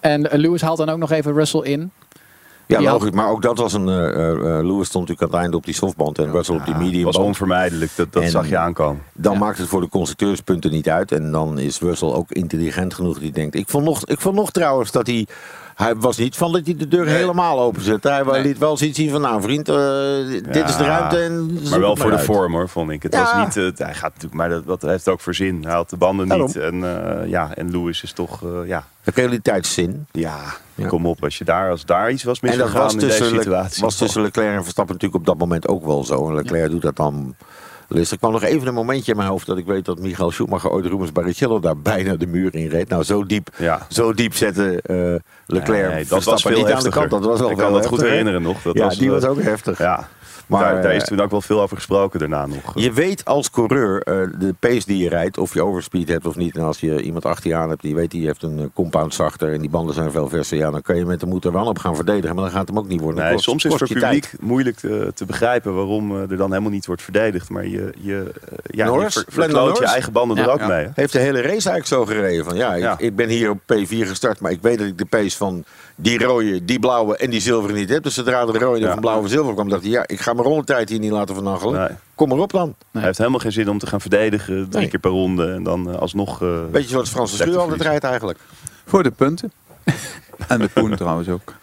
en 0.00 0.28
Lewis 0.30 0.60
haalt 0.60 0.78
dan 0.78 0.88
ook 0.88 0.98
nog 0.98 1.10
even 1.10 1.32
Russell 1.32 1.60
in. 1.60 1.90
Ja, 2.70 2.80
logisch. 2.92 3.10
Maar 3.10 3.30
ook 3.30 3.42
dat 3.42 3.58
was 3.58 3.72
een... 3.72 3.88
eh, 3.88 4.08
eh, 4.08 4.30
eh, 4.30 4.66
Lewis 4.66 4.86
stond 4.86 5.08
natuurlijk 5.08 5.22
aan 5.22 5.28
het 5.28 5.36
einde 5.36 5.56
op 5.56 5.64
die 5.64 5.74
softband 5.74 6.18
en 6.18 6.30
Russell 6.30 6.54
op 6.54 6.64
die 6.64 6.74
Het 6.74 6.82
medium 6.82 7.04
was 7.04 7.14
band. 7.14 7.26
onvermijdelijk, 7.26 7.90
dat, 7.96 8.12
dat 8.12 8.24
zag 8.24 8.48
je 8.48 8.56
aankomen. 8.56 9.02
Dan 9.12 9.38
maakt 9.38 9.58
het 9.58 9.68
voor 9.68 9.80
de 9.80 9.88
constructeurspunten 9.88 10.70
niet 10.70 10.88
uit. 10.88 11.12
En 11.12 11.32
dan 11.32 11.58
is 11.58 11.80
Russell 11.80 12.08
ook 12.08 12.30
intelligent 12.30 12.94
genoeg 12.94 13.18
die 13.18 13.32
denkt... 13.32 13.54
Ik 13.54 13.68
vond 13.68 13.84
nog, 13.84 14.04
ik 14.06 14.20
vond 14.20 14.34
nog 14.34 14.50
trouwens 14.50 14.90
dat 14.90 15.06
hij... 15.06 15.26
Hij 15.80 15.96
was 15.96 16.16
niet 16.16 16.36
van 16.36 16.52
dat 16.52 16.60
hij 16.64 16.76
de 16.76 16.88
deur 16.88 17.06
helemaal 17.06 17.60
openzette. 17.60 18.08
Hij 18.10 18.22
Nee. 18.22 18.42
liet 18.42 18.58
wel 18.58 18.76
zoiets 18.76 18.98
zien 18.98 19.10
van... 19.10 19.20
Nou 19.20 19.42
vriend, 19.42 19.68
eh, 19.68 19.76
dit 20.52 20.68
is 20.68 20.76
de 20.76 20.84
ruimte 20.84 21.18
en... 21.18 21.58
Maar 21.70 21.80
wel 21.80 21.96
voor 21.96 22.10
de 22.10 22.18
vorm 22.18 22.52
hoor, 22.52 22.68
vond 22.68 22.90
ik. 22.90 23.02
Het 23.02 23.14
Ja. 23.14 23.22
was 23.22 23.44
niet, 23.56 23.56
eh, 23.78 23.84
hij 23.86 23.94
gaat 23.94 24.08
natuurlijk, 24.14 24.34
maar 24.34 24.48
dat, 24.48 24.66
dat 24.66 24.82
heeft 24.82 25.08
ook 25.08 25.20
voor 25.20 25.34
zin. 25.34 25.62
Hij 25.64 25.72
had 25.74 25.90
de 25.90 25.96
banden 25.96 26.28
Daarom. 26.28 26.46
niet. 26.46 26.56
En, 26.56 26.84
eh, 27.22 27.28
ja, 27.28 27.54
en 27.54 27.70
Lewis 27.70 28.02
is 28.02 28.12
toch, 28.12 28.40
ja, 28.66 28.84
Realiteitszin. 29.04 30.06
ja, 30.12 30.36
Ja. 30.74 30.86
kom 30.86 31.06
op. 31.06 31.24
Als 31.24 31.38
je 31.38 31.44
daar, 31.44 31.70
als 31.70 31.84
daar 31.84 32.10
iets 32.10 32.22
was 32.24 32.40
En 32.40 32.48
dat 32.48 32.56
misgegaan 32.58 32.82
was 32.82 32.92
in 32.92 32.98
deze 32.98 33.10
tussen, 33.18 33.34
Le- 33.36 33.42
situatie. 33.42 33.82
was 33.82 33.96
tussen 33.96 34.22
Leclerc 34.22 34.54
en 34.56 34.62
Verstappen 34.62 34.94
natuurlijk 34.94 35.20
op 35.20 35.26
dat 35.26 35.38
moment 35.38 35.68
ook 35.68 35.84
wel 35.84 36.04
zo. 36.04 36.28
En 36.28 36.34
Leclerc 36.34 36.70
doet 36.70 36.82
dat 36.82 36.96
dan. 36.96 37.34
Dus 37.94 38.10
er 38.10 38.18
kwam 38.18 38.32
nog 38.32 38.42
even 38.42 38.66
een 38.68 38.74
momentje 38.74 39.10
in 39.10 39.16
mijn 39.16 39.28
hoofd 39.28 39.46
dat 39.46 39.58
ik 39.58 39.66
weet 39.66 39.84
dat 39.84 39.98
Michael 39.98 40.30
Schumacher 40.30 40.70
ooit 40.70 40.86
Rubens 40.86 41.12
Barrichello 41.12 41.60
daar 41.60 41.76
bijna 41.78 42.16
de 42.16 42.26
muur 42.26 42.54
in 42.54 42.68
reed. 42.68 42.88
Nou, 42.88 43.02
zo 43.02 43.24
diep, 43.26 43.48
Ja. 43.58 43.86
zo 43.88 44.12
diep 44.14 44.34
zette 44.34 44.80
eh, 44.82 45.14
Leclerc 45.46 45.92
Nee, 45.92 46.04
dat 46.06 46.24
was 46.24 46.42
veel 46.42 46.50
niet 46.50 46.60
aan 46.60 46.66
de 46.66 46.72
heftiger. 46.72 46.98
kant. 47.08 47.10
Dat 47.10 47.24
was 47.24 47.40
wel 47.40 47.50
ik 47.50 47.56
kan 47.56 47.72
dat 47.72 47.86
goed 47.86 48.00
herinneren 48.00 48.42
nog. 48.42 48.62
Dat 48.62 48.74
ja, 48.76 48.84
was, 48.84 48.98
die 48.98 49.06
eh, 49.06 49.12
was 49.14 49.24
ook 49.24 49.42
heftig. 49.42 49.78
Ja, 49.78 50.08
Maar, 50.50 50.72
daar, 50.72 50.82
daar 50.82 50.94
is 50.94 51.02
eh, 51.02 51.08
toen 51.08 51.20
ook 51.20 51.30
wel 51.30 51.40
veel 51.40 51.60
over 51.62 51.76
gesproken 51.76 52.18
daarna 52.18 52.46
nog. 52.46 52.72
Je 52.74 52.92
weet 52.92 53.24
als 53.24 53.50
coureur 53.50 54.02
eh, 54.02 54.14
de 54.38 54.54
pace 54.60 54.86
die 54.86 55.02
je 55.02 55.08
rijdt, 55.08 55.38
of 55.38 55.54
je 55.54 55.62
overspeed 55.64 56.08
hebt 56.08 56.26
of 56.26 56.36
niet. 56.36 56.56
En 56.56 56.62
als 56.62 56.80
je 56.80 57.02
iemand 57.02 57.24
achter 57.24 57.50
je 57.50 57.56
aan 57.56 57.68
hebt 57.68 57.82
die 57.82 57.94
weet 57.94 58.10
die 58.10 58.26
heeft 58.26 58.42
een 58.42 58.58
eh, 58.58 58.64
compound 58.74 59.14
zachter 59.14 59.52
en 59.52 59.60
die 59.60 59.70
banden 59.70 59.94
zijn 59.94 60.10
veel 60.10 60.28
verser. 60.28 60.58
Ja, 60.58 60.70
dan 60.70 60.82
kan 60.82 60.96
je 60.96 61.04
met 61.06 61.20
de 61.20 61.26
moed 61.26 61.44
er 61.44 61.52
wel 61.52 61.66
op 61.66 61.78
gaan 61.78 61.94
verdedigen. 61.96 62.34
Maar 62.34 62.44
dan 62.44 62.52
gaat 62.52 62.60
het 62.60 62.68
hem 62.68 62.78
ook 62.78 62.88
niet 62.88 63.00
worden. 63.00 63.22
Nee, 63.24 63.32
kost- 63.32 63.44
soms 63.44 63.64
is 63.64 63.70
het 63.72 63.78
voor 63.88 63.98
tijd. 64.00 64.02
publiek 64.30 64.42
moeilijk 64.42 64.76
te, 64.76 65.12
te 65.14 65.24
begrijpen 65.24 65.74
waarom 65.74 66.16
er 66.16 66.36
dan 66.36 66.50
helemaal 66.50 66.70
niet 66.70 66.86
wordt 66.86 67.02
verdedigd. 67.02 67.48
Maar 67.50 67.66
je, 67.66 67.92
je, 67.98 68.32
ja, 68.64 68.86
je 68.86 69.10
ver- 69.10 69.24
verkloot 69.28 69.78
je 69.78 69.84
eigen 69.84 70.12
banden 70.12 70.36
Ja. 70.36 70.42
er 70.42 70.50
ook 70.50 70.60
Ja. 70.60 70.66
mee. 70.66 70.84
hè? 70.84 70.90
Heeft 70.94 71.12
de 71.12 71.18
hele 71.18 71.38
race 71.40 71.48
eigenlijk 71.70 71.86
zo 71.86 72.04
gereden. 72.06 72.44
Van, 72.44 72.56
ja, 72.56 72.74
ik, 72.74 72.82
Ja. 72.82 72.94
ik 72.98 73.16
ben 73.16 73.28
hier 73.28 73.50
op 73.50 73.58
P4 73.58 74.06
gestart, 74.06 74.40
maar 74.40 74.50
ik 74.50 74.62
weet 74.62 74.78
dat 74.78 74.86
ik 74.86 74.98
de 74.98 75.04
pace 75.04 75.36
van 75.36 75.64
die 75.96 76.18
rode, 76.24 76.64
die 76.64 76.78
blauwe 76.78 77.16
en 77.16 77.30
die 77.30 77.40
zilveren 77.40 77.76
niet 77.76 77.88
heb. 77.88 78.02
Dus 78.02 78.14
zodra 78.14 78.46
de 78.46 78.58
rode 78.58 78.80
Ja. 78.80 78.90
van 78.90 79.00
blauw 79.00 79.22
en 79.22 79.28
zilver 79.28 79.54
kwam, 79.54 79.68
dacht 79.68 79.82
hij, 79.82 79.90
ja, 79.90 80.04
ik 80.06 80.20
ga 80.20 80.32
mijn 80.40 80.54
rondetijd 80.54 80.88
hier 80.88 80.98
niet 80.98 81.10
laten 81.10 81.34
vernachelen. 81.34 81.80
Nee. 81.80 81.96
Kom 82.14 82.28
maar 82.28 82.38
op 82.38 82.50
dan. 82.52 82.74
Hij 82.92 83.02
heeft 83.02 83.18
helemaal 83.18 83.38
geen 83.40 83.52
zin 83.52 83.68
om 83.70 83.78
te 83.78 83.86
gaan 83.86 84.00
verdedigen 84.00 84.68
drie 84.68 84.80
Nee. 84.80 84.88
keer 84.90 84.98
per 85.00 85.10
ronde 85.10 85.52
en 85.52 85.62
dan 85.62 85.90
eh, 85.90 85.98
alsnog... 85.98 86.42
eh, 86.42 86.48
Weet 86.70 86.82
je 86.82 86.88
zoals 86.88 87.08
Franse 87.10 87.36
Lekker 87.36 87.52
Schuur 87.54 87.70
altijd 87.70 87.88
rijdt 87.88 88.04
eigenlijk? 88.04 88.38
Voor 88.86 89.02
de 89.02 89.10
punten. 89.10 89.52
en 90.48 90.58
de 90.58 90.68
poen 90.68 90.96
trouwens 90.96 91.28
ook. 91.28 91.54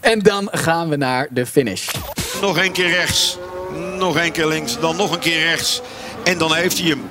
En 0.00 0.18
dan 0.18 0.48
gaan 0.52 0.88
we 0.88 0.96
naar 0.96 1.28
de 1.30 1.46
finish. 1.46 1.88
Nog 2.40 2.64
een 2.64 2.72
keer 2.72 2.88
rechts. 2.90 3.38
Nog 3.98 4.24
een 4.24 4.32
keer 4.32 4.46
links. 4.46 4.80
Dan 4.80 4.96
nog 4.96 5.12
een 5.12 5.18
keer 5.18 5.40
rechts. 5.44 5.80
En 6.24 6.38
dan 6.38 6.54
heeft 6.54 6.78
hij 6.78 6.88
hem. 6.88 7.02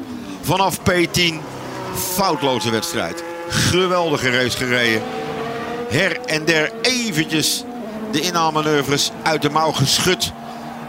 Vanaf 0.41 0.79
P10. 0.79 1.33
Foutloze 1.93 2.71
wedstrijd. 2.71 3.23
Geweldige 3.49 4.29
race 4.29 4.57
gereden. 4.57 5.01
Her 5.89 6.19
en 6.25 6.45
der 6.45 6.71
eventjes 6.81 7.63
de 8.15 8.21
inhaalmanoeuvres 8.21 9.11
uit 9.23 9.41
de 9.41 9.49
mouw 9.49 9.71
geschud. 9.71 10.31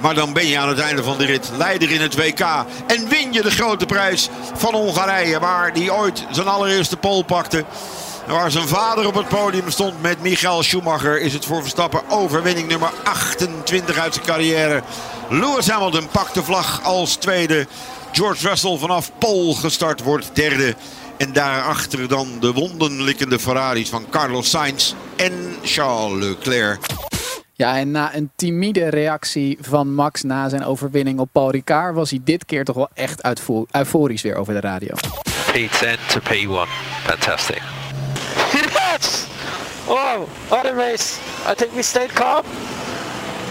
Maar 0.01 0.15
dan 0.15 0.33
ben 0.33 0.47
je 0.47 0.59
aan 0.59 0.69
het 0.69 0.79
einde 0.79 1.03
van 1.03 1.19
de 1.19 1.25
rit 1.25 1.51
leider 1.57 1.91
in 1.91 2.01
het 2.01 2.17
WK. 2.17 2.41
En 2.87 3.09
win 3.09 3.33
je 3.33 3.43
de 3.43 3.51
grote 3.51 3.87
prijs 3.87 4.29
van 4.55 4.75
Hongarije. 4.75 5.39
Waar 5.39 5.71
hij 5.73 5.91
ooit 5.91 6.27
zijn 6.31 6.49
allereerste 6.49 6.97
pole 6.97 7.25
pakte. 7.25 7.65
Waar 8.27 8.51
zijn 8.51 8.69
vader 8.69 9.07
op 9.07 9.15
het 9.15 9.29
podium 9.29 9.71
stond 9.71 10.03
met 10.03 10.23
Michael 10.23 10.63
Schumacher. 10.63 11.21
Is 11.21 11.33
het 11.33 11.45
voor 11.45 11.61
Verstappen 11.61 12.11
overwinning 12.11 12.69
nummer 12.69 12.91
28 13.05 13.99
uit 13.99 14.15
zijn 14.15 14.27
carrière. 14.27 14.83
Lewis 15.31 15.69
Hamilton 15.69 16.09
pakt 16.09 16.35
de 16.35 16.43
vlag 16.43 16.81
als 16.83 17.15
tweede. 17.15 17.67
George 18.13 18.49
Russell 18.49 18.79
vanaf 18.79 19.11
Pole 19.19 19.55
gestart 19.55 20.03
wordt 20.03 20.31
derde. 20.33 20.75
En 21.17 21.33
daarachter 21.33 22.09
dan 22.09 22.29
de 22.41 22.53
wondenlikkende 22.53 23.39
Ferraris 23.39 23.89
van 23.89 24.07
Carlos 24.11 24.51
Sainz 24.51 24.93
en 25.17 25.57
Charles 25.63 26.25
Leclerc. 26.25 26.87
Ja, 27.59 27.77
en 27.77 27.91
na 27.91 28.15
een 28.15 28.31
timide 28.35 28.89
reactie 28.89 29.59
van 29.61 29.95
Max 29.95 30.23
na 30.23 30.49
zijn 30.49 30.65
overwinning 30.65 31.19
op 31.19 31.29
Paul 31.33 31.51
Ricard... 31.51 31.95
was 31.95 32.11
hij 32.11 32.21
dit 32.25 32.45
keer 32.45 32.65
toch 32.65 32.77
wel 32.77 32.89
echt 32.95 33.23
euforisch 33.71 34.23
weer 34.23 34.37
over 34.37 34.55
de 34.55 34.61
radio. 34.61 34.95
P10 35.53 36.07
to 36.07 36.21
P1. 36.21 36.69
Fantastic. 37.05 37.63
Yes! 38.53 39.27
Wow, 39.87 40.29
what 40.49 40.67
a 40.67 40.75
race. 40.75 41.19
I 41.51 41.55
think 41.55 41.73
we 41.73 41.83
stayed 41.83 42.13
calm 42.13 42.45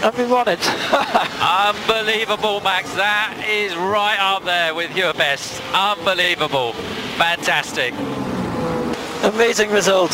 and 0.02 0.14
we 0.14 0.26
won 0.26 0.48
it. 0.48 0.70
Unbelievable, 1.68 2.60
Max. 2.62 2.94
That 2.94 3.32
is 3.48 3.74
right 3.74 4.18
up 4.34 4.44
there 4.44 4.74
with 4.74 4.96
your 4.96 5.14
best. 5.14 5.60
Unbelievable. 5.72 6.72
Fantastic. 7.16 7.92
Amazing 9.22 9.70
result. 9.72 10.10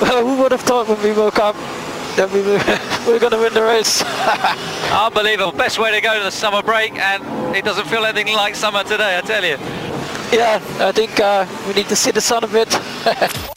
Well, 0.00 0.22
who 0.26 0.36
would 0.36 0.52
have 0.52 0.64
thought 0.64 0.88
when 0.88 1.02
we 1.02 1.12
woke 1.12 1.38
up 1.38 1.56
we 2.16 2.40
were, 3.12 3.18
going 3.18 3.32
to 3.32 3.38
win 3.38 3.52
the 3.52 3.62
race? 3.62 4.02
Unbelievable. 4.92 5.52
Best 5.52 5.78
way 5.78 5.90
to 5.90 6.00
go 6.00 6.16
to 6.16 6.24
the 6.24 6.30
summer 6.30 6.62
break, 6.62 6.92
and 6.98 7.54
it 7.54 7.64
doesn't 7.64 7.86
feel 7.86 8.04
anything 8.06 8.34
like 8.34 8.54
summer 8.54 8.82
today, 8.84 9.18
I 9.18 9.20
tell 9.20 9.44
you. 9.44 9.58
yeah, 10.32 10.60
I 10.80 10.92
think 10.92 11.20
uh, 11.20 11.46
we 11.68 11.74
need 11.74 11.88
to 11.88 11.96
see 11.96 12.12
the 12.12 12.20
sun 12.20 12.44
a 12.44 12.46
bit. 12.46 12.80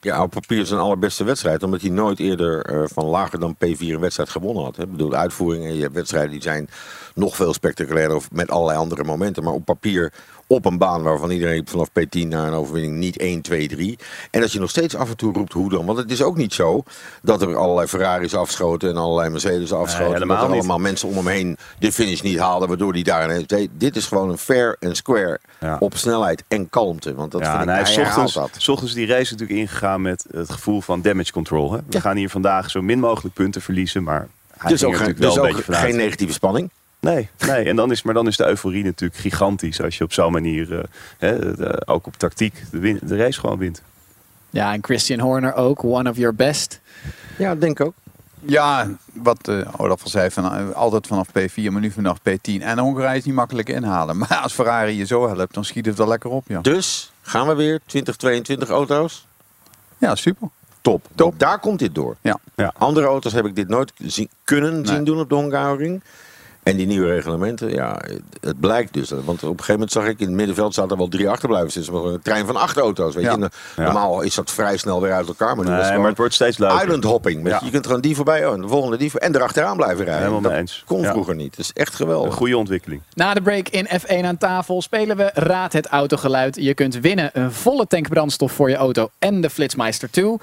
Ja, 0.00 0.22
op 0.22 0.30
papier 0.30 0.66
zijn 0.66 0.80
allerbeste 0.80 1.24
wedstrijd. 1.24 1.62
Omdat 1.62 1.80
hij 1.80 1.90
nooit 1.90 2.18
eerder 2.18 2.64
eh, 2.64 2.82
van 2.84 3.04
lager 3.04 3.40
dan 3.40 3.54
P4 3.54 3.78
een 3.78 4.00
wedstrijd 4.00 4.28
gewonnen 4.28 4.64
had. 4.64 4.76
Hè. 4.76 4.82
Ik 4.82 4.90
bedoel, 4.90 5.08
de 5.08 5.16
uitvoeringen, 5.16 5.74
je 5.74 5.82
hebt 5.82 5.94
wedstrijden 5.94 6.30
die 6.30 6.42
zijn 6.42 6.68
nog 7.14 7.36
veel 7.36 7.52
spectaculairder. 7.52 8.16
Of 8.16 8.30
met 8.30 8.50
allerlei 8.50 8.78
andere 8.78 9.04
momenten. 9.04 9.42
Maar 9.42 9.52
op 9.52 9.64
papier 9.64 10.12
op 10.46 10.64
een 10.64 10.78
baan 10.78 11.02
waarvan 11.02 11.30
iedereen 11.30 11.66
vanaf 11.68 11.88
P10 11.88 12.28
naar 12.28 12.46
een 12.46 12.52
overwinning 12.52 12.96
niet 12.96 13.18
1, 13.18 13.40
2, 13.40 13.68
3. 13.68 13.98
En 14.30 14.40
dat 14.40 14.52
je 14.52 14.58
nog 14.58 14.70
steeds 14.70 14.94
af 14.94 15.08
en 15.10 15.16
toe 15.16 15.32
roept 15.32 15.52
hoe 15.52 15.70
dan. 15.70 15.86
Want 15.86 15.98
het 15.98 16.10
is 16.10 16.22
ook 16.22 16.36
niet 16.36 16.52
zo 16.54 16.82
dat 17.22 17.42
er 17.42 17.56
allerlei 17.56 17.86
Ferraris 17.88 18.34
afschoten 18.34 18.88
en 18.90 18.96
allerlei 18.96 19.30
Mercedes 19.30 19.72
afschoten. 19.72 20.12
helemaal 20.12 20.36
dat 20.36 20.44
er 20.44 20.50
niet. 20.50 20.58
allemaal 20.58 20.78
mensen 20.78 21.08
om 21.08 21.14
hem 21.16 21.26
heen 21.26 21.56
de 21.78 21.92
finish 21.92 22.20
niet 22.20 22.38
haalden. 22.38 22.68
Waardoor 22.68 22.92
die 22.92 23.04
daar. 23.04 23.44
Nee, 23.46 23.70
Dit 23.72 23.96
is 23.96 24.06
gewoon 24.06 24.30
een 24.30 24.38
fair 24.38 24.76
en 24.80 24.96
square 24.96 25.40
Ja. 25.60 25.76
op 25.80 25.96
snelheid 25.96 26.44
en 26.48 26.70
kalmte. 26.70 27.14
Want 27.14 27.32
dat 27.32 27.40
ja, 27.40 27.50
vind 27.50 27.62
ik, 27.62 27.68
en 27.68 27.74
hij 27.74 27.94
hij 27.94 28.04
ochtends, 28.04 28.32
dat. 28.34 28.68
ochtends 28.68 28.94
die 28.94 29.06
race 29.06 29.32
natuurlijk 29.32 29.60
ingegaan 29.60 30.02
met 30.02 30.24
het 30.30 30.50
gevoel 30.50 30.80
van 30.80 31.02
damage 31.02 31.32
control. 31.32 31.72
Hè? 31.72 31.78
We 31.88 32.00
gaan 32.00 32.16
hier 32.16 32.30
vandaag 32.30 32.70
zo 32.70 32.82
min 32.82 32.98
mogelijk 32.98 33.34
punten 33.34 33.62
verliezen, 33.62 34.02
maar 34.02 34.28
hij 34.56 34.70
Dus 34.70 34.84
ook, 34.84 34.96
geen, 34.96 35.14
dus 35.16 35.36
een 35.36 35.42
ook 35.42 35.62
geen 35.68 35.96
negatieve 35.96 36.32
spanning. 36.32 36.70
Nee, 37.14 37.28
nee. 37.46 37.64
En 37.64 37.76
dan 37.76 37.90
is, 37.90 38.02
maar 38.02 38.14
dan 38.14 38.26
is 38.26 38.36
de 38.36 38.46
euforie 38.46 38.84
natuurlijk 38.84 39.20
gigantisch 39.20 39.80
als 39.82 39.98
je 39.98 40.04
op 40.04 40.12
zo'n 40.12 40.32
manier, 40.32 40.78
eh, 40.78 40.84
hè, 41.18 41.54
de- 41.56 41.82
ook 41.86 42.06
op 42.06 42.16
tactiek, 42.16 42.62
de, 42.70 42.78
win- 42.78 43.00
de 43.02 43.16
race 43.16 43.40
gewoon 43.40 43.58
wint. 43.58 43.82
Ja, 44.50 44.72
en 44.72 44.84
Christian 44.84 45.18
Horner 45.20 45.54
ook, 45.54 45.84
one 45.84 46.10
of 46.10 46.16
your 46.16 46.34
best. 46.34 46.80
Ja, 47.38 47.54
denk 47.54 47.80
ook. 47.80 47.92
Ja, 48.40 48.88
wat 49.12 49.48
eh 49.48 49.68
Olaf 49.76 50.02
al 50.02 50.08
zei, 50.10 50.30
van, 50.30 50.44
eh, 50.52 50.70
altijd 50.70 51.06
vanaf 51.06 51.28
P4, 51.28 51.70
maar 51.72 51.80
nu 51.80 51.90
vanaf 51.90 52.18
P10. 52.18 52.62
En 52.62 52.78
Hongarije 52.78 53.16
is 53.18 53.24
niet 53.24 53.34
makkelijk 53.34 53.68
inhalen. 53.68 54.16
Maar 54.28 54.36
als 54.42 54.52
Ferrari 54.52 54.96
je 54.96 55.04
zo 55.06 55.28
helpt, 55.28 55.54
dan 55.54 55.64
schiet 55.64 55.86
het 55.86 55.96
wel 55.96 56.08
lekker 56.08 56.30
op. 56.30 56.44
Ja, 56.48 56.60
Dus 56.60 57.12
gaan 57.22 57.46
we 57.46 57.54
weer 57.54 57.80
2022 57.86 58.68
auto's. 58.68 59.26
ja 59.98 60.14
super. 60.14 60.48
Top. 60.80 61.06
Top. 61.14 61.38
Daar 61.38 61.58
komt 61.58 61.78
dit 61.78 61.94
door. 61.94 62.16
Ja. 62.20 62.38
Ja. 62.56 62.72
Andere 62.78 63.06
auto's 63.06 63.32
heb 63.32 63.46
ik 63.46 63.54
dit 63.56 63.68
nooit 63.68 63.92
zien, 63.98 64.28
kunnen 64.44 64.74
Nee. 64.74 64.86
zien 64.86 65.04
doen 65.04 65.20
op 65.20 65.28
de 65.28 65.34
Hongaroring. 65.34 66.02
En 66.66 66.76
die 66.76 66.86
nieuwe 66.86 67.06
reglementen, 67.06 67.70
ja, 67.70 68.00
het- 68.40 68.60
blijkt 68.60 68.92
dus. 68.92 69.10
Want 69.10 69.26
op 69.26 69.42
een 69.42 69.48
gegeven 69.48 69.72
moment 69.72 69.92
zag 69.92 70.06
ik 70.06 70.18
in 70.20 70.26
het 70.26 70.34
middenveld 70.36 70.74
zaten 70.74 70.90
er 70.90 70.96
wel 70.96 71.08
drie 71.08 71.28
achterblijvers. 71.28 71.74
Het 71.74 71.82
is 71.84 71.88
een 71.92 72.20
trein 72.22 72.46
van 72.46 72.56
acht 72.56 72.76
auto's. 72.76 73.14
Weet 73.14 73.24
Ja. 73.24 73.36
je? 73.38 73.48
Eh, 73.76 73.84
Normaal 73.84 74.20
is 74.20 74.34
dat 74.34 74.50
vrij 74.50 74.76
snel 74.76 75.00
weer 75.02 75.12
uit 75.12 75.28
elkaar. 75.28 75.56
Maar 75.56 75.64
nu 75.64 75.70
Nee, 75.70 75.80
was 75.80 75.88
het 75.88 75.98
maar 75.98 76.08
het 76.08 76.18
wordt 76.18 76.34
steeds 76.34 76.58
leuker. 76.58 76.82
island 76.82 77.04
hopping. 77.04 77.42
Je? 77.42 77.48
Ja. 77.48 77.60
je 77.64 77.70
kunt 77.70 77.86
gewoon 77.86 78.00
die 78.00 78.14
voorbij 78.16 78.46
oh, 78.46 78.54
en 78.54 78.60
de 78.60 78.68
volgende 78.68 78.96
die 78.96 79.10
voor- 79.10 79.20
en 79.20 79.34
erachteraan 79.34 79.76
blijven 79.76 79.96
rijden. 80.04 80.18
Helemaal 80.20 80.40
dat 80.40 80.50
mee 80.50 80.60
eens. 80.60 80.82
kon 80.86 81.00
Ja. 81.00 81.10
vroeger 81.10 81.34
niet. 81.34 81.50
Dat 81.56 81.64
is 81.64 81.72
echt 81.72 81.88
Een 81.90 81.96
geweldig. 81.96 82.34
goede 82.34 82.56
ontwikkeling. 82.56 83.02
Na 83.14 83.34
de 83.34 83.42
break 83.42 83.68
in 83.68 83.86
F1 84.00 84.24
aan 84.24 84.38
tafel 84.38 84.82
spelen 84.82 85.16
we 85.16 85.30
Raad 85.34 85.72
het 85.72 85.86
autogeluid. 85.86 86.56
Je 86.60 86.74
kunt 86.74 87.00
winnen 87.00 87.30
een 87.32 87.52
volle 87.52 87.86
tank 87.86 88.08
brandstof 88.08 88.52
voor 88.52 88.70
je 88.70 88.76
auto 88.76 89.10
en 89.18 89.40
de 89.40 89.50
Flitsmeister 89.50 90.10
2. 90.10 90.36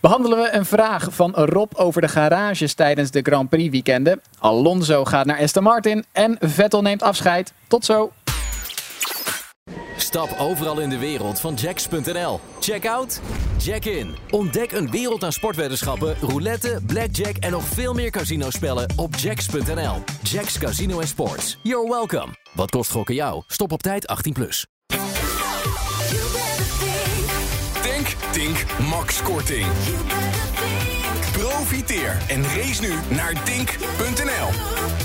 Behandelen 0.00 0.38
we 0.38 0.52
een 0.52 0.64
vraag 0.64 1.08
van 1.10 1.34
Rob 1.34 1.72
over 1.74 2.00
de 2.00 2.08
garages 2.08 2.74
tijdens 2.74 3.10
de 3.10 3.22
Grand 3.22 3.48
Prix 3.48 3.70
weekenden. 3.70 4.20
Alonso 4.38 5.04
gaat 5.04 5.26
naar 5.26 5.40
Aston 5.40 5.62
Martin 5.62 6.04
en 6.12 6.36
Vettel 6.40 6.82
neemt 6.82 7.02
afscheid. 7.02 7.52
Tot 7.66 7.84
zo. 7.84 8.12
Stap 9.96 10.34
overal 10.38 10.80
in 10.80 10.88
de 10.88 10.98
wereld 10.98 11.40
van 11.40 11.54
jacks.nl. 11.54 12.40
Check 12.60 12.86
out, 12.86 13.20
check 13.58 13.84
in. 13.84 14.16
Ontdek 14.30 14.72
een 14.72 14.90
wereld 14.90 15.24
aan 15.24 15.32
sportweddenschappen, 15.32 16.16
roulette, 16.20 16.80
blackjack 16.86 17.36
en 17.36 17.50
nog 17.50 17.64
veel 17.64 17.94
meer 17.94 18.10
casinospellen 18.10 18.92
op 18.96 19.14
jacks.nl. 19.14 20.02
Jacks 20.22 20.58
Casino 20.58 21.00
en 21.00 21.08
Sports. 21.08 21.58
You're 21.62 21.88
welcome. 21.88 22.34
Wat 22.52 22.70
kost 22.70 22.90
gokken 22.90 23.14
jou? 23.14 23.42
Stop 23.46 23.72
op 23.72 23.82
tijd 23.82 24.28
18+. 24.28 24.32
Plus. 24.32 24.66
Think, 28.90 29.02
Tink, 29.02 29.06
max 29.06 29.22
korting. 29.22 29.66
Profiteer 31.32 32.16
en 32.28 32.42
race 32.42 32.80
nu 32.80 32.94
naar 33.08 33.34
dink.nl. 33.44 34.99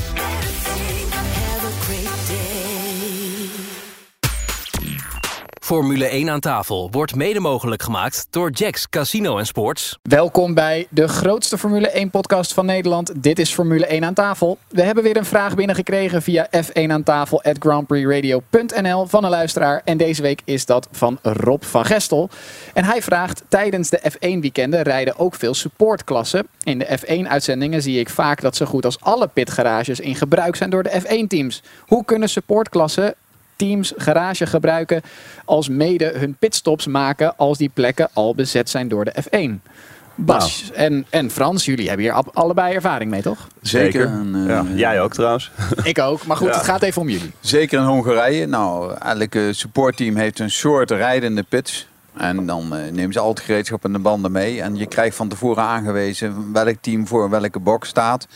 Formule 5.65 6.06
1 6.06 6.30
aan 6.30 6.39
tafel 6.39 6.88
wordt 6.91 7.15
mede 7.15 7.39
mogelijk 7.39 7.84
gemaakt 7.84 8.28
door 8.30 8.51
Jacks 8.51 8.89
Casino 8.89 9.38
en 9.38 9.45
Sports. 9.45 9.99
Welkom 10.01 10.54
bij 10.54 10.88
de 10.89 11.08
grootste 11.08 11.58
Formule 11.58 11.89
1 11.89 12.10
podcast 12.10 12.54
van 12.54 12.65
Nederland. 12.65 13.23
Dit 13.23 13.39
is 13.39 13.54
Formule 13.54 13.86
1 13.86 14.04
aan 14.04 14.13
tafel. 14.13 14.58
We 14.67 14.82
hebben 14.82 15.04
weer 15.04 15.17
een 15.17 15.25
vraag 15.25 15.56
binnengekregen 15.56 16.21
via 16.21 16.47
F1 16.63 16.88
aan 16.88 17.04
tafel 17.04 17.43
at 17.43 17.58
grandprixradio.nl 17.60 19.06
van 19.06 19.23
een 19.23 19.30
luisteraar. 19.30 19.82
En 19.86 19.97
deze 19.97 20.21
week 20.21 20.41
is 20.43 20.65
dat 20.65 20.88
van 20.91 21.19
Rob 21.21 21.63
van 21.63 21.86
Gestel. 21.86 22.30
En 22.73 22.84
hij 22.84 23.01
vraagt, 23.01 23.43
tijdens 23.47 23.89
de 23.89 24.01
F1 24.12 24.39
weekenden 24.39 24.82
rijden 24.82 25.19
ook 25.19 25.36
veel 25.36 25.54
supportklassen. 25.54 26.47
In 26.63 26.80
de 26.80 26.99
F1 26.99 27.28
uitzendingen 27.28 27.82
zie 27.82 27.99
ik 27.99 28.10
vaak 28.10 28.41
dat 28.41 28.56
zo 28.56 28.65
goed 28.65 28.86
als 28.86 29.01
alle 29.01 29.28
pitgarages 29.28 29.99
in 29.99 30.15
gebruik 30.15 30.56
zijn 30.56 30.69
door 30.69 30.84
de 30.84 31.01
F1 31.01 31.28
teams. 31.28 31.63
Hoe 31.86 32.06
kunnen 32.06 32.30
supportklassen 32.30 33.15
teams 33.55 33.93
garage 33.97 34.45
gebruiken 34.45 35.01
als 35.45 35.69
mede 35.69 36.11
hun 36.15 36.35
pitstops 36.39 36.87
maken 36.87 37.37
als 37.37 37.57
die 37.57 37.71
plekken 37.73 38.09
al 38.13 38.35
bezet 38.35 38.69
zijn 38.69 38.87
door 38.87 39.05
de 39.05 39.13
F1. 39.23 39.69
Bas 40.17 40.63
Nou. 40.63 40.75
en, 40.75 41.05
en 41.09 41.31
Frans, 41.31 41.65
jullie 41.65 41.87
hebben 41.87 42.05
hier 42.05 42.15
ab- 42.15 42.29
allebei 42.33 42.73
ervaring 42.75 43.11
mee, 43.11 43.21
toch? 43.21 43.47
Zeker. 43.61 44.05
En, 44.05 44.33
eh, 44.35 44.45
ja, 44.47 44.65
jij 44.75 45.01
ook 45.01 45.13
trouwens. 45.13 45.51
Ik 45.83 45.99
ook, 45.99 46.25
maar 46.25 46.37
goed, 46.37 46.47
Ja. 46.47 46.53
het 46.53 46.63
gaat 46.63 46.81
even 46.81 47.01
om 47.01 47.09
jullie. 47.09 47.31
Zeker 47.39 47.79
in 47.79 47.85
Hongarije. 47.85 48.45
Nou, 48.45 48.93
elke 48.99 49.49
supportteam 49.53 50.15
heeft 50.15 50.39
een 50.39 50.51
soort 50.51 50.91
rijdende 50.91 51.43
pits. 51.43 51.87
En 52.17 52.45
dan 52.45 52.75
eh, 52.75 52.91
nemen 52.91 53.13
ze 53.13 53.19
al 53.19 53.29
het 53.29 53.39
gereedschap 53.39 53.83
en 53.83 53.91
de 53.93 53.99
banden 53.99 54.31
mee. 54.31 54.61
En 54.61 54.75
je 54.75 54.85
krijgt 54.85 55.15
van 55.15 55.27
tevoren 55.29 55.63
aangewezen 55.63 56.53
welk 56.53 56.75
team 56.81 57.07
voor 57.07 57.29
welke 57.29 57.59
box 57.59 57.89
staat. 57.89 58.27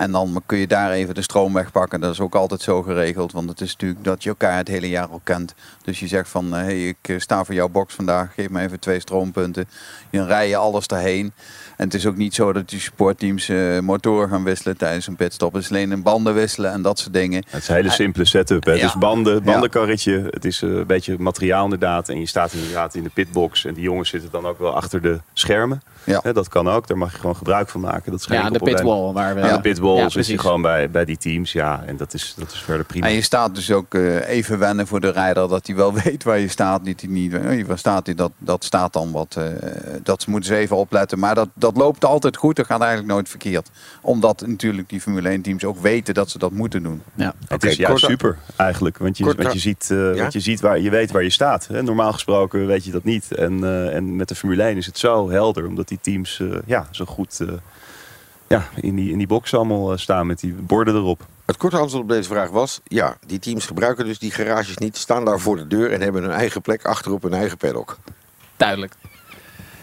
En 0.00 0.10
dan 0.10 0.42
kun 0.46 0.58
je 0.58 0.66
daar 0.66 0.90
even 0.90 1.14
de 1.14 1.22
stroom 1.22 1.52
wegpakken. 1.52 2.00
Dat 2.00 2.12
is 2.12 2.20
ook 2.20 2.34
altijd 2.34 2.60
zo 2.60 2.82
geregeld. 2.82 3.32
Want 3.32 3.48
het 3.48 3.60
is 3.60 3.72
natuurlijk 3.72 4.04
dat 4.04 4.22
je 4.22 4.28
elkaar 4.28 4.56
het 4.56 4.68
hele 4.68 4.88
jaar 4.88 5.06
al 5.06 5.20
kent. 5.24 5.54
Dus 5.82 6.00
je 6.00 6.06
zegt 6.06 6.28
van, 6.28 6.52
hé, 6.52 6.58
hey, 6.58 6.88
ik 6.88 6.96
eh, 7.02 7.18
sta 7.18 7.44
voor 7.44 7.54
jouw 7.54 7.68
box 7.68 7.94
vandaag. 7.94 8.34
Geef 8.34 8.48
me 8.48 8.60
even 8.60 8.80
twee 8.80 9.00
stroompunten. 9.00 9.68
Dan 10.10 10.26
rij 10.26 10.48
je 10.48 10.56
alles 10.56 10.86
daarheen. 10.86 11.32
En 11.76 11.84
het 11.84 11.94
is 11.94 12.06
ook 12.06 12.16
niet 12.16 12.34
zo 12.34 12.52
dat 12.52 12.68
die 12.68 12.80
supportteams 12.80 13.48
eh, 13.48 13.78
motoren 13.78 14.28
gaan 14.28 14.44
wisselen 14.44 14.76
tijdens 14.76 15.06
een 15.06 15.16
pitstop. 15.16 15.52
Het 15.52 15.62
is 15.62 15.70
alleen 15.70 15.90
een 15.90 16.02
banden 16.02 16.34
wisselen 16.34 16.72
en 16.72 16.82
dat 16.82 16.98
soort 16.98 17.14
dingen. 17.14 17.44
Het 17.48 17.62
is 17.62 17.68
een 17.68 17.74
hele 17.74 17.90
simpele 17.90 18.24
setup. 18.24 18.64
Hè. 18.64 18.72
Het 18.72 18.82
is 18.82 18.94
banden, 18.94 19.42
bandenkarretje. 19.42 20.28
Het 20.30 20.44
is 20.44 20.62
eh, 20.62 20.70
een 20.70 20.86
beetje 20.86 21.18
materiaal 21.18 21.64
inderdaad. 21.64 22.08
En 22.08 22.20
je 22.20 22.26
staat 22.26 22.52
inderdaad 22.52 22.94
in 22.94 23.02
de 23.02 23.10
pitbox. 23.10 23.64
En 23.64 23.74
die 23.74 23.82
jongens 23.82 24.08
zitten 24.08 24.30
dan 24.30 24.46
ook 24.46 24.58
wel 24.58 24.74
achter 24.74 25.02
de 25.02 25.20
schermen. 25.32 25.82
Ja. 26.04 26.20
Hè, 26.22 26.32
dat 26.32 26.48
kan 26.48 26.68
ook. 26.68 26.86
Daar 26.86 26.98
mag 26.98 27.12
je 27.12 27.18
gewoon 27.18 27.36
gebruik 27.36 27.68
van 27.68 27.80
maken. 27.80 28.10
Dat 28.10 28.20
is 28.20 28.26
geen 28.26 28.38
Ja, 28.38 28.50
de 28.50 28.58
pitwall 28.58 29.12
waar 29.12 29.34
we... 29.34 29.40
Aan 29.40 29.54
de 29.54 29.60
pitwall 29.60 29.96
Ja, 29.96 30.08
zit 30.08 30.26
je 30.26 30.38
gewoon 30.38 30.62
bij, 30.62 30.90
bij 30.90 31.04
die 31.04 31.16
teams. 31.16 31.52
Ja, 31.52 31.82
en 31.86 31.96
dat 31.96 32.14
is, 32.14 32.34
dat 32.36 32.52
is 32.52 32.58
verder 32.60 32.86
prima. 32.86 33.06
En 33.06 33.12
je 33.12 33.22
staat 33.22 33.54
dus 33.54 33.72
ook 33.72 33.94
eh, 33.94 34.28
even 34.28 34.58
wennen 34.58 34.86
voor 34.86 35.00
de 35.00 35.10
rijder 35.10 35.48
dat 35.48 35.66
hij 35.66 35.76
wel 35.76 35.94
weet 36.04 36.24
waar 36.24 36.38
je 36.38 36.48
staat. 36.48 36.82
Niet, 36.82 37.08
niet 37.08 37.32
eh, 37.34 37.64
waar 37.64 37.78
staat 37.78 38.06
hij, 38.06 38.14
dat, 38.14 38.32
dat 38.38 38.64
staat 38.64 38.92
dan 38.92 39.12
wat. 39.12 39.36
eh, 39.38 39.44
dat 40.02 40.26
moeten 40.26 40.48
ze 40.54 40.56
even 40.56 40.76
opletten. 40.76 41.18
Maar 41.18 41.34
dat, 41.34 41.48
dat 41.54 41.76
loopt 41.76 42.04
altijd 42.04 42.36
goed. 42.36 42.56
Dat 42.56 42.66
gaat 42.66 42.80
eigenlijk 42.80 43.12
nooit 43.12 43.28
verkeerd. 43.28 43.70
Omdat 44.02 44.46
natuurlijk 44.46 44.88
die 44.88 45.00
Formule 45.00 45.28
1 45.28 45.42
teams 45.42 45.64
ook 45.64 45.78
weten 45.80 46.14
dat 46.14 46.30
ze 46.30 46.38
dat 46.38 46.50
moeten 46.50 46.82
doen. 46.82 47.02
Ja. 47.14 47.34
Het 47.48 47.64
is 47.64 47.76
juist 47.76 48.04
super 48.04 48.38
eigenlijk. 48.56 48.98
Want 48.98 49.18
je, 49.18 49.24
want 49.24 49.52
je 49.52 49.58
ziet, 49.58 49.88
eh, 49.90 50.14
Ja? 50.14 50.20
want 50.20 50.32
je, 50.32 50.40
ziet 50.40 50.60
waar, 50.60 50.80
je 50.80 50.90
weet 50.90 51.10
waar 51.10 51.22
je 51.22 51.30
staat. 51.30 51.66
Hè. 51.66 51.82
Normaal 51.82 52.12
gesproken 52.12 52.66
weet 52.66 52.84
je 52.84 52.90
dat 52.90 53.04
niet. 53.04 53.32
En, 53.34 53.64
eh, 53.64 53.94
en 53.94 54.16
met 54.16 54.28
de 54.28 54.34
Formule 54.34 54.62
1 54.62 54.76
is 54.76 54.86
het 54.86 54.98
zo 54.98 55.30
helder. 55.30 55.66
Omdat 55.66 55.89
die 55.90 55.98
teams 56.00 56.40
eh, 56.40 56.58
ja, 56.66 56.88
zo 56.90 57.04
goed 57.04 57.40
eh, 57.40 57.48
ja, 58.46 58.68
in, 58.80 58.94
die, 58.94 59.12
in 59.12 59.18
die 59.18 59.26
box 59.26 59.54
allemaal 59.54 59.92
eh, 59.92 59.98
staan 59.98 60.26
met 60.26 60.40
die 60.40 60.52
borden 60.52 60.94
erop. 60.94 61.26
Het 61.44 61.56
korte 61.56 61.76
antwoord 61.76 62.02
op 62.02 62.08
deze 62.08 62.28
vraag 62.28 62.50
was: 62.50 62.80
ja, 62.84 63.16
die 63.26 63.38
teams 63.38 63.66
gebruiken 63.66 64.04
dus 64.04 64.18
die 64.18 64.30
garages 64.30 64.76
niet, 64.76 64.96
staan 64.96 65.24
daar 65.24 65.40
voor 65.40 65.56
de 65.56 65.66
deur 65.66 65.92
en 65.92 66.00
hebben 66.00 66.22
hun 66.22 66.32
eigen 66.32 66.60
plek 66.60 66.84
achterop 66.84 67.22
hun 67.22 67.34
eigen 67.34 67.56
paddock. 67.56 67.98
Duidelijk. 68.56 68.94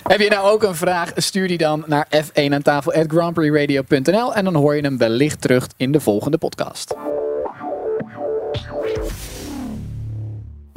Heb 0.03 0.19
je 0.19 0.29
nou 0.29 0.49
ook 0.49 0.63
een 0.63 0.75
vraag? 0.75 1.11
Stuur 1.15 1.47
die 1.47 1.57
dan 1.57 1.83
naar 1.87 2.07
f1 2.15 2.53
aan 2.53 2.61
tafel 2.61 2.93
at 2.93 4.35
en 4.35 4.43
dan 4.43 4.55
hoor 4.55 4.75
je 4.75 4.81
hem 4.81 4.97
wellicht 4.97 5.41
terug 5.41 5.67
in 5.77 5.91
de 5.91 5.99
volgende 5.99 6.37
podcast. 6.37 6.95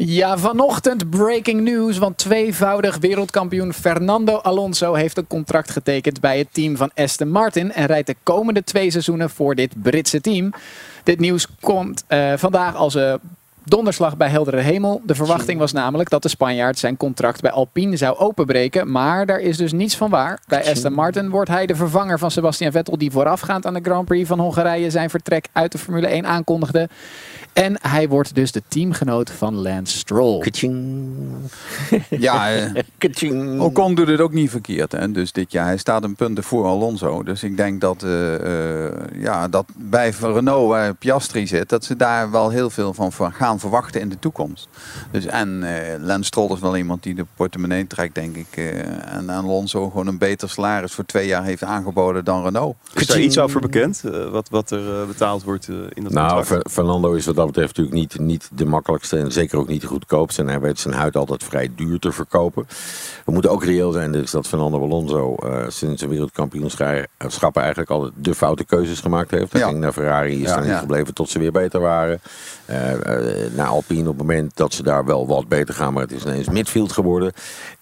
Ja, 0.03 0.39
vanochtend 0.39 1.11
breaking 1.11 1.61
news, 1.61 1.99
want 1.99 2.19
tweevoudig 2.19 2.99
wereldkampioen 2.99 3.73
Fernando 3.73 4.37
Alonso 4.37 4.95
heeft 4.95 5.17
een 5.17 5.27
contract 5.27 5.71
getekend 5.71 6.21
bij 6.21 6.39
het 6.39 6.47
team 6.53 6.77
van 6.77 6.91
Aston 6.95 7.31
Martin 7.31 7.73
en 7.73 7.87
rijdt 7.87 8.07
de 8.07 8.17
komende 8.23 8.65
twee 8.65 8.91
seizoenen 8.91 9.31
voor 9.31 9.55
dit 9.55 9.83
Britse 9.83 10.21
team. 10.21 10.53
Dit 11.03 11.19
nieuws 11.19 11.47
komt 11.61 12.05
eh, 12.07 12.33
vandaag 12.37 12.75
als 12.75 12.95
een 12.95 13.19
donderslag 13.65 14.17
bij 14.17 14.29
heldere 14.29 14.61
hemel. 14.61 15.03
De 15.05 15.15
verwachting 15.15 15.59
was 15.59 15.73
namelijk 15.73 16.11
dat 16.11 16.23
de 16.23 16.29
Spanjaard 16.29 16.79
zijn 16.79 16.97
contract 16.97 17.41
bij 17.41 17.51
Alpine 17.51 17.97
zou 17.97 18.17
openbreken, 18.17 18.91
maar 18.91 19.27
daar 19.27 19.41
is 19.41 19.57
dus 19.57 19.73
niets 19.73 19.97
van 19.97 20.11
waar. 20.11 20.41
Bij 20.47 20.71
Aston 20.71 20.93
Martin 20.93 21.31
wordt 21.31 21.51
hij 21.51 21.67
de 21.67 21.77
vervanger 21.77 22.19
van 22.19 22.31
Sebastian 22.31 22.73
Vettel 22.73 22.99
die 22.99 23.11
voorafgaand 23.11 23.67
aan 23.67 23.75
de 23.75 23.81
Grand 23.83 24.05
Prix 24.05 24.29
van 24.29 24.39
Hongarije 24.39 24.91
zijn 24.91 25.11
vertrek 25.11 25.49
uit 25.53 25.73
de 25.73 25.79
Formule 25.79 26.07
1 26.07 26.27
aankondigde. 26.27 26.89
En 27.53 27.79
hij 27.83 28.09
wordt 28.09 28.35
dus 28.35 28.53
de 28.53 28.63
teamgenoot 28.69 29.31
van 29.31 29.55
Lance 29.55 29.97
Stroll. 29.99 30.41
Ja, 32.09 32.51
eh. 32.55 33.61
Ocon 33.61 33.95
doet 33.95 34.09
het 34.09 34.21
ook 34.21 34.33
niet 34.33 34.51
verkeerd. 34.51 34.93
Hè? 34.93 35.11
Dus 35.11 35.33
dit 35.33 35.53
jaar, 35.53 35.65
hij 35.67 35.77
staat 35.77 36.05
een 36.05 36.15
punten 36.15 36.45
voor 36.45 36.65
Alonso. 36.67 37.23
Dus 37.23 37.43
ik 37.43 37.57
denk 37.57 37.81
dat, 37.81 38.03
eh, 38.03 38.87
eh, 38.87 38.93
ja, 39.15 39.49
dat 39.49 39.67
bij 39.77 40.13
Renault, 40.21 40.69
waar 40.69 40.95
Piastri 40.95 41.47
zit, 41.47 41.69
dat 41.69 41.85
ze 41.85 41.97
daar 41.97 42.31
wel 42.31 42.51
heel 42.51 42.71
veel 42.71 42.95
van 42.95 43.13
gaan 43.33 43.59
verwachten 43.61 44.01
in 44.01 44.09
de 44.09 44.19
toekomst. 44.19 44.69
Dus, 45.11 45.27
en 45.27 45.63
eh 45.63 45.99
Lance 46.01 46.25
Stroll 46.25 46.53
is 46.53 46.61
wel 46.61 46.77
iemand 46.77 47.03
die 47.03 47.15
de 47.15 47.27
portemonnee 47.37 47.87
trekt, 47.87 48.15
denk 48.15 48.37
ik. 48.37 48.47
eh, 48.55 49.15
en 49.15 49.31
Alonso 49.31 49.91
gewoon 49.91 50.07
een 50.07 50.19
beter 50.19 50.51
salaris 50.51 50.93
voor 50.93 51.05
twee 51.07 51.27
jaar 51.27 51.45
heeft 51.45 51.63
aangeboden 51.63 52.25
dan 52.25 52.43
Renault. 52.43 52.77
Is 52.95 53.07
daar 53.07 53.21
iets 53.21 53.39
over 53.39 53.61
bekend? 53.61 54.03
wat, 54.31 54.49
wat 54.49 54.71
er 54.71 55.07
betaald 55.07 55.43
wordt 55.45 55.69
in 55.69 56.03
dat 56.03 56.13
Nou, 56.13 56.35
contract? 56.37 56.71
Fernando 56.73 57.13
is 57.13 57.27
wat 57.27 57.40
dat 57.45 57.55
betreft 57.55 57.77
natuurlijk 57.77 57.97
niet, 57.97 58.19
niet 58.27 58.49
de 58.53 58.65
makkelijkste 58.65 59.17
en 59.19 59.33
zeker 59.33 59.59
ook 59.59 59.69
niet 59.69 59.81
de 59.81 59.87
goedkoopste. 59.87 60.43
En 60.43 60.49
hij 60.49 60.61
weet 60.61 60.79
zijn 60.81 60.95
huid 60.95 61.17
altijd 61.17 61.45
vrij 61.45 61.71
duur 61.77 61.99
te 61.99 62.13
verkopen. 62.13 62.67
We 63.25 63.33
moeten 63.33 63.51
ook 63.51 63.65
reëel 63.65 63.93
zijn 63.93 64.13
dus 64.13 64.31
dat 64.31 64.47
Fernando 64.49 64.81
Alonso 64.83 65.35
eh, 65.35 65.65
sinds 65.69 65.99
zijn 65.99 66.11
wereldkampioenschappen 66.11 67.63
eigenlijk 67.63 67.91
altijd 67.91 68.13
de 68.17 68.35
foute 68.35 68.65
keuzes 68.65 69.01
gemaakt 69.01 69.31
heeft. 69.31 69.53
Hij 69.53 69.61
Ja. 69.61 69.69
ging 69.69 69.81
naar 69.81 69.93
Ferrari, 69.93 70.43
is 70.43 70.49
Ja, 70.49 70.55
daar 70.57 70.67
niet 70.67 70.77
gebleven 70.77 71.15
tot 71.15 71.29
ze 71.31 71.39
weer 71.39 71.53
beter 71.53 71.81
waren. 71.81 72.21
Eh, 72.71 72.93
eh, 72.93 73.53
naar 73.55 73.67
Alpine 73.67 74.01
op 74.09 74.19
het 74.19 74.27
moment 74.27 74.57
dat 74.57 74.75
ze 74.75 74.83
daar 74.83 75.05
wel 75.05 75.27
wat 75.27 75.49
beter 75.49 75.75
gaan, 75.75 75.93
maar 75.93 76.03
het 76.03 76.13
is 76.13 76.25
ineens 76.25 76.49
midfield 76.49 76.93
geworden. 76.93 77.33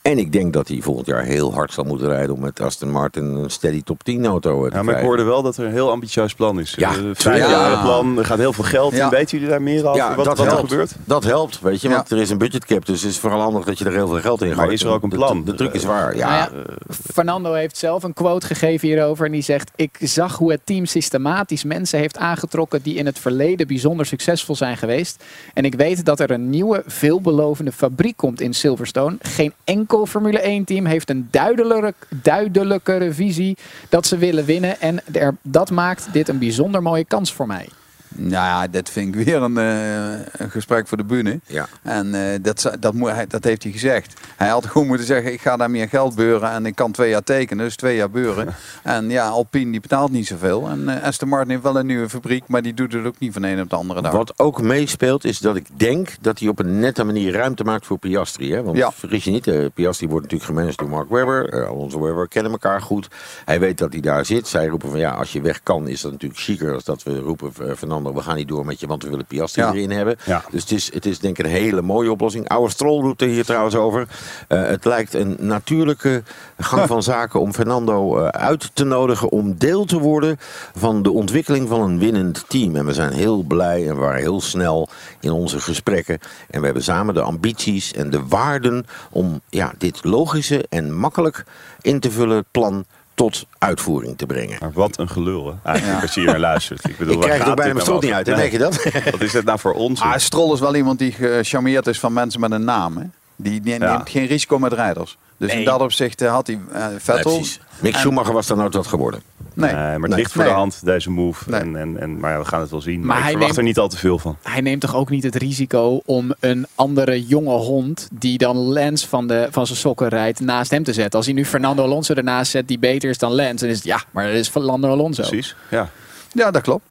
En 0.02 0.18
ik 0.18 0.32
denk 0.32 0.52
dat 0.52 0.68
hij 0.68 0.80
volgend 0.80 1.06
jaar 1.06 1.22
heel 1.22 1.52
hard 1.54 1.72
zal 1.72 1.84
moeten 1.84 2.08
rijden 2.08 2.34
om 2.34 2.40
met 2.40 2.60
Aston 2.60 2.90
Martin 2.90 3.24
een 3.24 3.50
steady 3.50 3.82
top 3.82 4.02
10 4.04 4.26
auto 4.26 4.64
eh, 4.64 4.70
te 4.70 4.76
Ja, 4.76 4.82
maar 4.82 4.96
ik 4.98 5.04
hoorde 5.04 5.22
wel 5.22 5.42
dat 5.42 5.56
er 5.56 5.64
een 5.64 5.72
heel 5.72 5.90
ambitieus 5.90 6.34
plan 6.34 6.60
is. 6.60 6.74
Ja, 6.76 6.88
Een 6.88 6.94
tuurlijk. 6.94 7.20
vijfjarenplan, 7.20 8.18
er 8.18 8.24
gaat 8.24 8.38
heel 8.38 8.52
veel 8.52 8.64
geld 8.64 8.92
in. 8.92 9.08
Weten 9.08 9.30
jullie 9.38 9.48
daar 9.52 9.62
meer 9.62 9.86
over? 9.86 9.96
Ja, 9.96 10.14
wat 10.14 10.24
dat 10.24 10.38
wat 10.38 10.46
er 10.46 10.52
helpt. 10.52 10.70
gebeurt? 10.70 10.92
Dat 11.04 11.24
helpt, 11.24 11.60
weet 11.60 11.80
je, 11.80 11.88
Ja. 11.88 11.94
want 11.94 12.10
er 12.10 12.18
is 12.18 12.30
een 12.30 12.38
budgetcap, 12.38 12.86
dus 12.86 13.02
het 13.02 13.10
is 13.10 13.18
vooral 13.18 13.40
handig 13.40 13.64
dat 13.64 13.78
je 13.78 13.84
er 13.84 13.92
heel 13.92 14.08
veel 14.08 14.20
geld 14.20 14.42
in 14.42 14.48
Maar 14.48 14.56
gooit. 14.56 14.72
is 14.72 14.82
er 14.84 14.90
ook 14.90 15.02
een 15.02 15.08
De- 15.08 15.16
plan? 15.16 15.44
De, 15.44 15.50
de 15.50 15.56
truc 15.56 15.72
is 15.72 15.84
waar, 15.84 16.16
ja. 16.16 16.28
Nou 16.28 16.38
ja, 16.64 16.74
Fernando 17.12 17.52
heeft 17.52 17.76
zelf 17.76 18.02
een 18.02 18.14
quote 18.14 18.46
gegeven 18.46 18.88
hierover. 18.88 19.26
En 19.26 19.32
die 19.32 19.42
zegt: 19.42 19.70
Ik 19.76 19.96
zag 20.00 20.36
hoe 20.36 20.50
het 20.50 20.60
team 20.64 20.86
systematisch 20.86 21.64
mensen 21.64 21.98
heeft 21.98 22.18
aangetrokken 22.18 22.82
die 22.82 22.94
in 22.94 23.06
het 23.06 23.18
verleden 23.18 23.66
bijzonder 23.66 24.06
succesvol 24.06 24.56
zijn 24.56 24.76
geweest. 24.78 25.24
En 25.54 25.64
ik 25.64 25.74
weet 25.74 26.04
dat 26.04 26.20
er 26.20 26.30
een 26.30 26.50
nieuwe, 26.50 26.82
veelbelovende 26.86 27.72
fabriek 27.72 28.16
komt 28.16 28.40
in 28.40 28.54
Silverstone. 28.54 29.16
Geen 29.20 29.52
enkel 29.64 30.06
Formule 30.06 30.40
1 30.40 30.64
team 30.64 30.84
heeft 30.84 31.10
een 31.10 31.28
duidelijker, 31.30 31.94
duidelijkere 32.22 33.12
visie 33.12 33.56
dat 33.88 34.06
ze 34.06 34.16
willen 34.16 34.44
winnen. 34.44 34.80
En 34.80 35.02
dat 35.42 35.70
maakt 35.70 36.12
dit 36.12 36.28
een 36.28 36.38
bijzonder 36.38 36.82
mooie 36.82 37.04
kans 37.04 37.32
voor 37.32 37.46
mij. 37.46 37.68
Nou 38.14 38.32
ja, 38.32 38.66
dit 38.68 38.90
vind 38.90 39.14
ik 39.14 39.24
weer 39.24 39.42
een, 39.42 39.58
eh, 39.58 40.26
een 40.32 40.50
gesprek 40.50 40.88
voor 40.88 40.96
de 40.96 41.04
bühne. 41.04 41.40
Ja. 41.46 41.68
En 41.82 42.14
eh, 42.14 42.38
dat, 42.42 42.76
dat, 42.80 42.94
moet, 42.94 43.10
hij, 43.10 43.26
dat 43.26 43.44
heeft 43.44 43.62
hij 43.62 43.72
gezegd. 43.72 44.20
Hij 44.36 44.48
had 44.48 44.66
gewoon 44.66 44.86
moeten 44.86 45.06
zeggen, 45.06 45.32
ik 45.32 45.40
ga 45.40 45.56
daar 45.56 45.70
meer 45.70 45.88
geld 45.88 46.14
beuren 46.14 46.50
en 46.50 46.66
ik 46.66 46.74
kan 46.74 46.92
twee 46.92 47.10
jaar 47.10 47.22
tekenen, 47.24 47.64
dus 47.64 47.76
twee 47.76 47.96
jaar 47.96 48.10
beuren. 48.10 48.54
en 48.82 49.10
ja, 49.10 49.28
Alpine 49.28 49.70
die 49.70 49.80
betaalt 49.80 50.10
niet 50.10 50.26
zoveel. 50.26 50.68
En 50.68 50.88
eh, 50.88 51.02
Aston 51.06 51.28
Martin 51.28 51.50
heeft 51.50 51.62
wel 51.62 51.78
een 51.78 51.86
nieuwe 51.86 52.08
fabriek, 52.08 52.44
maar 52.46 52.62
die 52.62 52.74
doet 52.74 52.92
het 52.92 53.06
ook 53.06 53.18
niet 53.18 53.32
van 53.32 53.42
een 53.42 53.60
op 53.60 53.70
de 53.70 53.76
andere 53.76 54.02
dag. 54.02 54.12
Wat 54.12 54.38
ook 54.38 54.62
meespeelt 54.62 55.24
is 55.24 55.38
dat 55.38 55.56
ik 55.56 55.66
denk 55.76 56.08
dat 56.20 56.38
hij 56.38 56.48
op 56.48 56.58
een 56.58 56.78
nette 56.80 57.04
manier 57.04 57.32
ruimte 57.32 57.64
maakt 57.64 57.86
voor 57.86 57.98
Piastri. 57.98 58.52
Hè? 58.52 58.62
Want 58.62 58.76
Ja. 58.76 58.92
vergis 58.92 59.24
je 59.24 59.30
niet, 59.30 59.74
Piastri 59.74 60.06
wordt 60.08 60.22
natuurlijk 60.22 60.50
gemanaged 60.50 60.78
door 60.78 60.88
Mark 60.88 61.08
Webber. 61.08 61.66
Alonso 61.66 62.00
Webber 62.00 62.28
kennen 62.28 62.52
elkaar 62.52 62.82
goed. 62.82 63.08
Hij 63.44 63.60
weet 63.60 63.78
dat 63.78 63.92
hij 63.92 64.00
daar 64.00 64.24
zit. 64.24 64.48
Zij 64.48 64.66
roepen 64.66 64.90
van 64.90 64.98
ja, 64.98 65.10
als 65.10 65.32
je 65.32 65.40
weg 65.40 65.62
kan 65.62 65.88
is 65.88 66.00
dat 66.00 66.12
natuurlijk 66.12 66.40
chiquer 66.40 66.74
als 66.74 66.84
dat 66.84 67.02
we 67.02 67.18
roepen 67.18 67.52
eh, 67.60 67.70
We 68.02 68.22
gaan 68.22 68.36
niet 68.36 68.48
door 68.48 68.64
met 68.64 68.80
je, 68.80 68.86
want 68.86 69.02
we 69.02 69.10
willen 69.10 69.26
Piastri 69.26 69.62
Ja. 69.62 69.72
erin 69.72 69.90
hebben. 69.90 70.16
Ja. 70.24 70.44
Dus 70.50 70.62
het 70.62 70.70
is, 70.70 70.92
het 70.92 71.06
is 71.06 71.18
denk 71.18 71.38
ik 71.38 71.44
een 71.44 71.50
hele 71.50 71.82
mooie 71.82 72.10
oplossing. 72.10 72.48
Oude 72.48 72.70
Stroll 72.70 73.02
doet 73.02 73.20
er 73.20 73.28
hier 73.28 73.44
trouwens 73.44 73.74
over. 73.74 74.08
Eh, 74.48 74.62
het 74.66 74.84
lijkt 74.84 75.14
een 75.14 75.36
natuurlijke 75.40 76.22
gang 76.58 76.86
van 76.94 77.02
zaken 77.02 77.40
om 77.40 77.52
Fernando 77.54 78.18
eh, 78.18 78.28
uit 78.28 78.70
te 78.72 78.84
nodigen 78.84 79.28
om 79.28 79.58
deel 79.58 79.84
te 79.84 79.98
worden 79.98 80.36
van 80.76 81.02
de 81.02 81.10
ontwikkeling 81.10 81.68
van 81.68 81.80
een 81.80 81.98
winnend 81.98 82.44
team. 82.48 82.76
En 82.76 82.86
we 82.86 82.92
zijn 82.94 83.12
heel 83.12 83.42
blij 83.42 83.88
en 83.88 83.94
we 83.94 84.00
waren 84.00 84.20
heel 84.20 84.40
snel 84.40 84.88
in 85.20 85.30
onze 85.30 85.60
gesprekken. 85.60 86.18
En 86.50 86.58
we 86.58 86.64
hebben 86.64 86.84
samen 86.84 87.14
de 87.14 87.20
ambities 87.20 87.92
en 87.92 88.10
de 88.10 88.26
waarden 88.28 88.86
om 89.10 89.40
ja, 89.48 89.72
dit 89.78 90.04
logische 90.04 90.66
en 90.68 90.94
makkelijk 90.94 91.44
in 91.80 92.00
te 92.00 92.10
vullen 92.10 92.44
plan 92.50 92.84
tot 93.18 93.46
uitvoering 93.58 94.18
te 94.18 94.26
brengen. 94.26 94.56
Maar 94.60 94.72
wat 94.72 94.98
een 94.98 95.08
gelul, 95.08 95.46
hè? 95.46 95.70
Eigenlijk, 95.70 96.02
als 96.02 96.14
je 96.14 96.20
hier 96.20 96.28
naar 96.30 96.38
luistert. 96.38 96.88
Ik, 96.88 96.98
bedoel, 96.98 97.14
Ik 97.14 97.20
krijg 97.20 97.38
er 97.46 97.54
bijna 97.54 97.54
mijn 97.62 97.68
nou 97.74 97.80
strot 97.80 98.02
niet 98.02 98.12
over? 98.12 98.16
uit, 98.16 98.26
hè? 98.26 98.32
Nee. 98.32 98.50
denk 98.50 98.52
je 98.52 98.58
dat? 99.02 99.02
Wat 99.12 99.20
is 99.20 99.32
het 99.32 99.44
nou 99.44 99.58
voor 99.58 99.72
ons? 99.74 100.00
Ah, 100.00 100.16
Stroll 100.16 100.52
is 100.52 100.60
wel 100.60 100.74
iemand 100.74 100.98
die 100.98 101.12
gecharmeerd 101.12 101.86
is 101.86 101.98
van 101.98 102.12
mensen 102.12 102.40
met 102.40 102.50
een 102.50 102.64
naam. 102.64 102.96
Hè? 102.96 103.04
Die 103.36 103.60
Ja. 103.64 103.78
neemt 103.78 104.10
geen 104.10 104.26
risico 104.26 104.58
met 104.58 104.72
rijders. 104.72 105.18
Dus 105.36 105.52
in 105.52 105.64
dat 105.64 105.80
opzicht 105.80 106.22
eh, 106.22 106.30
had 106.30 106.46
hij 106.46 106.58
eh, 106.72 106.86
Vettel. 106.98 107.42
Mick 107.80 107.92
En- 107.94 107.98
Schumacher 108.00 108.32
was 108.32 108.46
dan 108.46 108.58
nooit 108.58 108.74
wat 108.74 108.86
geworden. 108.86 109.20
Nee. 109.54 109.72
Nee, 109.72 109.80
maar 109.82 109.92
het 109.92 110.08
Nee. 110.08 110.18
ligt 110.18 110.32
voor 110.32 110.42
Nee. 110.42 110.50
de 110.50 110.56
hand, 110.58 110.84
deze 110.84 111.10
move. 111.10 111.50
Nee. 111.50 111.60
En, 111.60 111.76
en, 111.76 112.00
en, 112.00 112.18
maar 112.20 112.32
ja, 112.32 112.38
we 112.38 112.44
gaan 112.44 112.60
het 112.60 112.70
wel 112.70 112.80
zien. 112.80 112.98
Maar 112.98 113.06
Maar, 113.06 113.16
ik 113.16 113.22
hij 113.22 113.30
verwacht 113.32 113.46
neemt- 113.56 113.58
er 113.58 113.64
niet 113.64 113.78
al 113.78 113.88
te 113.88 113.96
veel 113.96 114.18
van. 114.18 114.36
Hij 114.42 114.60
neemt 114.60 114.80
toch 114.80 114.94
ook 114.94 115.10
niet 115.10 115.22
het 115.22 115.34
risico 115.34 116.00
om 116.04 116.34
een 116.40 116.66
andere 116.74 117.26
jonge 117.26 117.54
hond 117.54 118.08
die 118.12 118.38
dan 118.38 118.56
Lance 118.56 119.08
van, 119.08 119.26
de, 119.26 119.48
van 119.50 119.66
zijn 119.66 119.78
sokken 119.78 120.08
rijdt 120.08 120.40
naast 120.40 120.70
hem 120.70 120.84
te 120.84 120.92
zetten. 120.92 121.16
Als 121.16 121.26
hij 121.26 121.34
nu 121.34 121.44
Fernando 121.44 121.82
Alonso 121.82 122.14
ernaast 122.14 122.50
zet 122.50 122.68
die 122.68 122.78
beter 122.78 123.10
is 123.10 123.18
dan 123.18 123.32
Lance, 123.34 123.56
dan 123.64 123.68
is 123.68 123.76
het 123.76 123.84
ja, 123.86 124.02
maar 124.10 124.26
dat 124.26 124.34
is 124.34 124.48
Fernando 124.48 124.88
Alonso. 124.90 125.22
Precies, 125.22 125.56
ja. 125.70 125.90
Ja, 126.32 126.50
dat 126.50 126.62
klopt. 126.62 126.84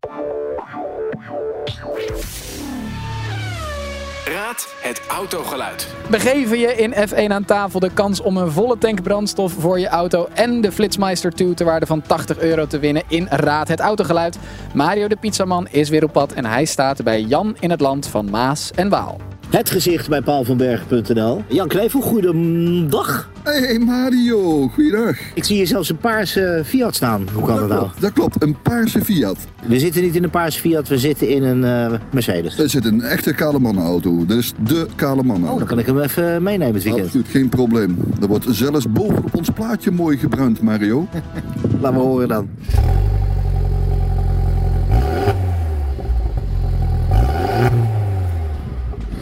Het 4.87 5.01
autogeluid. 5.07 5.87
We 6.09 6.19
geven 6.19 6.59
je 6.59 6.75
in 6.75 6.93
F1 6.93 7.31
aan 7.31 7.45
tafel 7.45 7.79
de 7.79 7.91
kans 7.93 8.21
om 8.21 8.37
een 8.37 8.51
volle 8.51 8.77
tank 8.77 9.01
brandstof 9.01 9.53
voor 9.59 9.79
je 9.79 9.87
auto 9.87 10.27
en 10.33 10.61
de 10.61 10.71
Flitsmeister 10.71 11.31
2 11.31 11.53
ter 11.53 11.65
waarde 11.65 11.85
van 11.85 12.01
80 12.01 12.39
euro 12.39 12.67
te 12.67 12.79
winnen 12.79 13.03
in 13.07 13.27
Raad 13.29 13.67
het 13.67 13.79
Autogeluid. 13.79 14.37
Mario 14.73 15.07
de 15.07 15.15
Pizzaman 15.15 15.67
is 15.67 15.89
weer 15.89 16.03
op 16.03 16.11
pad 16.11 16.33
en 16.33 16.45
hij 16.45 16.65
staat 16.65 17.03
bij 17.03 17.21
Jan 17.21 17.55
in 17.59 17.69
het 17.69 17.81
land 17.81 18.07
van 18.07 18.29
Maas 18.29 18.71
en 18.71 18.89
Waal. 18.89 19.36
Het 19.49 19.69
gezicht 19.69 20.09
bij 20.09 20.21
paalvanberg.nl. 20.21 21.43
Jan 21.47 21.67
Knevel, 21.67 22.01
goedendag. 22.01 23.29
Hey 23.43 23.79
Mario, 23.79 24.67
goeiedag. 24.67 25.15
Ik 25.33 25.43
zie 25.43 25.55
hier 25.55 25.67
zelfs 25.67 25.89
een 25.89 25.97
paarse 25.97 26.61
Fiat 26.65 26.95
staan. 26.95 27.27
Hoe 27.33 27.45
kan 27.45 27.55
dat, 27.55 27.59
dat 27.59 27.69
nou? 27.69 27.79
klopt, 27.81 28.01
dat 28.01 28.13
klopt, 28.13 28.41
een 28.43 28.61
paarse 28.61 29.01
Fiat. 29.03 29.37
We 29.67 29.79
zitten 29.79 30.01
niet 30.01 30.15
in 30.15 30.23
een 30.23 30.29
paarse 30.29 30.59
Fiat, 30.59 30.87
we 30.87 30.97
zitten 30.97 31.29
in 31.29 31.43
een 31.43 31.63
eh, 31.91 31.99
Mercedes. 32.11 32.59
Er 32.59 32.69
zit 32.69 32.85
een 32.85 33.01
echte 33.01 33.33
kale 33.33 33.59
mannenauto. 33.59 34.25
Dat 34.25 34.37
is 34.37 34.53
de 34.63 34.87
kale 34.95 35.19
Oh, 35.19 35.25
mannenauto. 35.25 35.57
dan 35.59 35.67
kan 35.67 35.79
ik 35.79 35.85
hem 35.85 35.99
even 35.99 36.43
meenemen 36.43 36.73
het 36.73 36.83
weekend. 36.83 37.05
Absoluut, 37.05 37.27
geen 37.27 37.49
probleem. 37.49 37.97
Er 38.21 38.27
wordt 38.27 38.45
zelfs 38.49 38.91
bovenop 38.91 39.35
ons 39.35 39.49
plaatje 39.49 39.91
mooi 39.91 40.17
gebruind, 40.17 40.61
Mario. 40.61 41.07
Laat 41.81 41.93
me 41.93 41.99
horen 41.99 42.27
dan. 42.27 42.49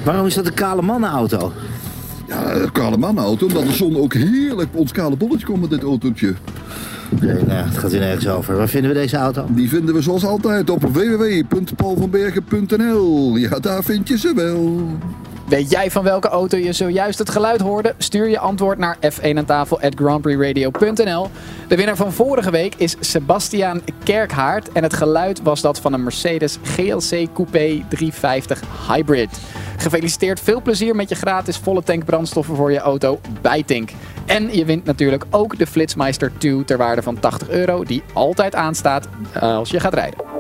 Waarom 0.06 0.26
is 0.26 0.34
dat 0.34 0.46
een 0.46 0.54
kale 0.54 0.82
mannenauto? 0.82 1.52
Ja, 2.28 2.54
een 2.54 2.72
kale 2.72 2.98
mannenauto, 2.98 3.46
omdat 3.46 3.66
de 3.66 3.74
zon 3.74 3.98
ook 3.98 4.14
heerlijk 4.14 4.70
op 4.74 4.80
ons 4.80 4.92
kale 4.92 5.16
bolletje 5.16 5.46
komt 5.46 5.62
met 5.62 5.70
dit 5.70 5.84
autootje. 5.84 6.34
Oké, 7.14 7.40
nou, 7.46 7.66
het 7.66 7.78
gaat 7.78 7.92
hier 7.92 8.00
nergens 8.00 8.28
over. 8.28 8.58
Waar 8.58 8.68
vinden 8.68 8.92
we 8.92 8.98
deze 8.98 9.18
auto? 9.18 9.46
Die 9.50 9.70
vinden 9.70 9.96
we 9.96 10.02
zoals 10.02 10.26
altijd 10.26 10.70
op 10.70 10.82
www.paulvanbergen.nl. 10.82 13.36
Ja, 13.36 13.60
daar 13.60 13.84
vind 13.84 14.08
je 14.08 14.18
ze 14.18 14.34
wel. 14.36 14.88
Weet 15.48 15.72
jij 15.72 15.92
van 15.92 16.04
welke 16.04 16.28
auto 16.28 16.58
je 16.58 16.74
zojuist 16.74 17.20
het 17.20 17.30
geluid 17.30 17.62
hoorde? 17.62 17.94
Stuur 17.98 18.30
je 18.30 18.40
antwoord 18.40 18.78
naar 18.78 18.98
f1 18.98 19.38
aan 19.38 19.46
tafel 19.46 19.82
at 19.82 19.96
grandprixradio.nl. 19.96 21.30
De 21.68 21.76
winnaar 21.76 21.96
van 21.96 22.14
vorige 22.14 22.52
week 22.52 22.76
is 22.76 22.96
Sebastiaan 23.00 23.82
Kerkhaard. 24.04 24.72
En 24.72 24.84
het 24.84 24.94
geluid 24.94 25.42
was 25.42 25.62
dat 25.62 25.80
van 25.80 25.94
een 25.94 26.04
Mercedes 26.04 26.58
GLC 26.64 27.28
Coupé 27.34 27.84
350 27.90 28.62
Hybrid. 28.88 29.40
Gefeliciteerd, 29.86 30.40
veel 30.40 30.62
plezier 30.62 30.96
met 30.96 31.10
je 31.10 31.16
gratis 31.16 31.58
volle 31.58 31.84
tank 31.84 32.06
brandstoffen 32.06 32.56
voor 32.56 32.72
je 32.72 32.80
auto 32.80 33.20
bij 33.42 33.64
Tink. 33.64 33.92
En 34.26 34.56
je 34.56 34.66
wint 34.66 34.86
natuurlijk 34.86 35.26
ook 35.30 35.58
de 35.58 35.68
Flitsmeister 35.68 36.32
2 36.38 36.64
ter 36.64 36.78
waarde 36.78 37.02
van 37.02 37.20
80 37.20 37.50
euro, 37.50 37.84
die 37.84 38.04
altijd 38.14 38.56
aanstaat 38.56 39.08
eh, 39.34 39.42
als 39.42 39.70
je 39.70 39.80
gaat 39.80 39.94
rijden. 39.94 40.35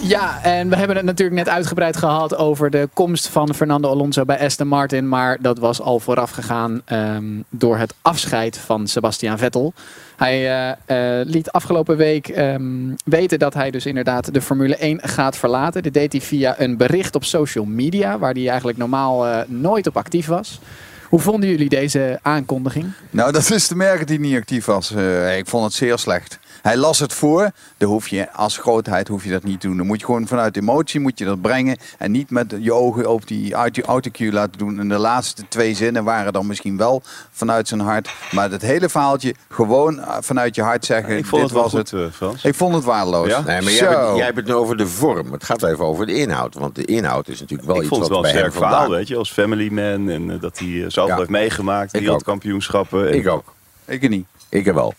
Ja, 0.00 0.42
en 0.42 0.68
we 0.68 0.76
hebben 0.76 0.96
het 0.96 1.04
natuurlijk 1.04 1.36
net 1.36 1.48
uitgebreid 1.48 1.96
gehad 1.96 2.36
over 2.36 2.70
de 2.70 2.88
komst 2.92 3.28
van 3.28 3.54
Fernando 3.54 3.88
Alonso 3.88 4.24
bij 4.24 4.38
Aston 4.38 4.66
Martin. 4.66 5.08
Maar 5.08 5.38
dat 5.40 5.58
was 5.58 5.80
al 5.80 6.00
vooraf 6.00 6.30
gegaan 6.30 6.82
ehm, 6.84 7.24
door 7.50 7.76
het 7.76 7.94
afscheid 8.02 8.58
van 8.58 8.86
Sebastian 8.86 9.38
Vettel. 9.38 9.72
Hij 10.16 10.50
eh, 10.86 11.20
eh, 11.20 11.26
liet 11.26 11.50
afgelopen 11.50 11.96
week 11.96 12.28
ehm, 12.28 12.64
weten 13.04 13.38
dat 13.38 13.54
hij 13.54 13.70
dus 13.70 13.86
inderdaad 13.86 14.34
de 14.34 14.42
Formule 14.42 14.76
1 14.76 15.00
gaat 15.02 15.36
verlaten. 15.36 15.82
Dit 15.82 15.94
deed 15.94 16.12
hij 16.12 16.20
via 16.20 16.54
een 16.60 16.76
bericht 16.76 17.14
op 17.14 17.24
social 17.24 17.64
media, 17.64 18.18
waar 18.18 18.32
hij 18.32 18.48
eigenlijk 18.48 18.78
normaal 18.78 19.26
eh, 19.26 19.40
nooit 19.48 19.86
op 19.86 19.96
actief 19.96 20.26
was. 20.26 20.60
Hoe 21.08 21.20
vonden 21.20 21.48
jullie 21.48 21.68
deze 21.68 22.18
aankondiging? 22.22 22.92
Nou, 23.10 23.32
dat 23.32 23.50
is 23.50 23.66
te 23.66 23.76
merken 23.76 23.98
dat 23.98 24.08
hij 24.08 24.18
niet 24.18 24.36
actief 24.36 24.64
was. 24.64 24.90
Ik 25.36 25.46
vond 25.46 25.64
het 25.64 25.72
zeer 25.72 25.98
slecht. 25.98 26.38
Hij 26.66 26.76
las 26.76 26.98
het 26.98 27.12
voor. 27.12 27.50
Dan 27.76 27.88
hoef 27.88 28.08
je 28.08 28.32
als 28.32 28.58
grootheid 28.58 29.08
hoef 29.08 29.24
je 29.24 29.30
dat 29.30 29.42
niet 29.44 29.60
te 29.60 29.66
doen. 29.66 29.76
Dan 29.76 29.86
moet 29.86 29.98
je 30.00 30.04
gewoon 30.04 30.26
vanuit 30.26 30.56
emotie 30.56 31.00
moet 31.00 31.18
je 31.18 31.24
dat 31.24 31.40
brengen. 31.40 31.76
En 31.98 32.10
niet 32.10 32.30
met 32.30 32.54
je 32.60 32.72
ogen 32.72 33.10
op 33.10 33.26
die 33.26 33.54
auto- 33.54 33.82
autocue 33.82 34.32
laten 34.32 34.58
doen. 34.58 34.80
En 34.80 34.88
de 34.88 34.98
laatste 34.98 35.48
twee 35.48 35.74
zinnen 35.74 36.04
waren 36.04 36.32
dan 36.32 36.46
misschien 36.46 36.76
wel 36.76 37.02
vanuit 37.30 37.68
zijn 37.68 37.80
hart. 37.80 38.10
Maar 38.32 38.50
het 38.50 38.62
hele 38.62 38.88
verhaaltje 38.88 39.34
gewoon 39.48 40.00
eh, 40.00 40.16
vanuit 40.20 40.54
je 40.54 40.62
hart 40.62 40.84
zeggen. 40.84 41.16
Ik 41.16 41.26
vond 41.26 41.42
dit 41.42 41.50
het 41.50 41.60
was 41.62 41.72
goed, 41.72 41.92
eh, 41.92 42.00
Frans. 42.12 42.44
Ik 42.44 42.54
vond 42.54 42.74
het 42.74 42.84
waardeloos. 42.84 43.28
Ja? 43.28 43.40
Nee, 43.40 43.62
maar 43.62 43.72
jij 43.72 43.88
hebt, 43.88 44.16
jij 44.16 44.24
hebt 44.24 44.36
het 44.36 44.46
nu 44.46 44.52
over 44.54 44.76
de 44.76 44.86
vorm. 44.86 45.32
Het 45.32 45.44
gaat 45.44 45.62
even 45.62 45.84
over 45.84 46.06
de 46.06 46.14
inhoud. 46.14 46.54
Want 46.54 46.74
de 46.74 46.84
inhoud 46.84 47.28
is 47.28 47.40
natuurlijk 47.40 47.68
wel 47.68 47.76
ik 47.76 47.82
iets 47.82 47.90
vond 47.90 48.02
het 48.02 48.10
wat 48.12 48.20
wel 48.22 48.30
een 48.30 48.34
bij 48.34 48.42
hem 48.42 48.50
sterk 48.50 48.64
verhaal, 48.64 48.80
vandaan- 48.82 48.98
weet 48.98 49.08
je, 49.08 49.16
als 49.16 49.32
family 49.32 49.68
man. 49.72 50.08
En 50.08 50.30
eh, 50.30 50.40
dat 50.40 50.58
hij 50.58 50.84
zoveel 50.90 51.06
Ja. 51.06 51.16
heeft 51.16 51.28
meegemaakt, 51.30 51.94
Ik 51.94 52.00
wereldkampioenschappen. 52.00 53.08
En- 53.08 53.14
Ik 53.14 53.28
ook. 53.28 53.54
Ik 53.84 54.02
er 54.02 54.08
niet. 54.08 54.26
Ik 54.48 54.66
er 54.66 54.74
wel. 54.74 54.94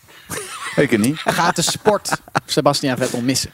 Ik 0.76 0.98
niet. 0.98 1.18
Gaat 1.20 1.56
de 1.56 1.62
sport 1.62 2.22
Sebastian 2.46 2.98
Vettel 2.98 3.22
missen? 3.22 3.52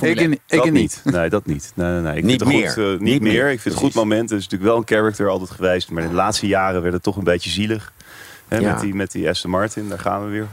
Ik 0.00 0.28
niet. 0.28 0.40
Ik 0.46 0.56
dat 0.58 0.70
niet. 0.70 1.00
Nee, 1.04 1.28
dat 1.30 1.46
niet. 1.46 1.72
Nee, 1.74 1.90
nee, 1.92 2.00
nee. 2.00 2.16
Ik 2.16 2.24
Niet 2.24 2.42
vind 2.42 2.52
het 2.52 2.60
meer. 2.60 2.70
Goed, 2.70 2.82
eh, 2.84 2.90
niet, 2.90 3.00
Niet 3.00 3.20
meer. 3.20 3.32
meer. 3.32 3.50
Ik 3.50 3.60
vind 3.60 3.74
het 3.74 3.84
goed 3.84 3.94
moment. 3.94 4.30
Het 4.30 4.38
is 4.38 4.44
natuurlijk 4.44 4.70
wel 4.70 4.76
een 4.80 4.86
character 4.86 5.28
altijd 5.28 5.50
geweest. 5.50 5.90
Maar 5.90 6.02
in 6.02 6.08
de 6.08 6.14
laatste 6.14 6.46
jaren 6.46 6.82
werd 6.82 6.94
het 6.94 7.02
toch 7.02 7.16
een 7.16 7.24
beetje 7.24 7.50
zielig. 7.50 7.92
Hè, 8.48 8.56
Ja. 8.58 8.72
met, 8.72 8.80
die, 8.80 8.94
met 8.94 9.12
die 9.12 9.28
Aston 9.28 9.50
Martin, 9.50 9.88
daar 9.88 9.98
gaan 9.98 10.24
we 10.24 10.30
weer. 10.30 10.46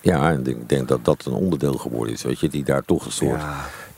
Ja, 0.00 0.30
en 0.30 0.46
ik 0.46 0.68
denk 0.68 0.88
dat 0.88 1.04
dat 1.04 1.24
een 1.24 1.32
onderdeel 1.32 1.74
geworden 1.74 2.12
is. 2.14 2.22
Weet 2.22 2.40
je, 2.40 2.48
die 2.48 2.64
daar 2.64 2.84
toch 2.84 3.04
een 3.04 3.12
soort 3.12 3.40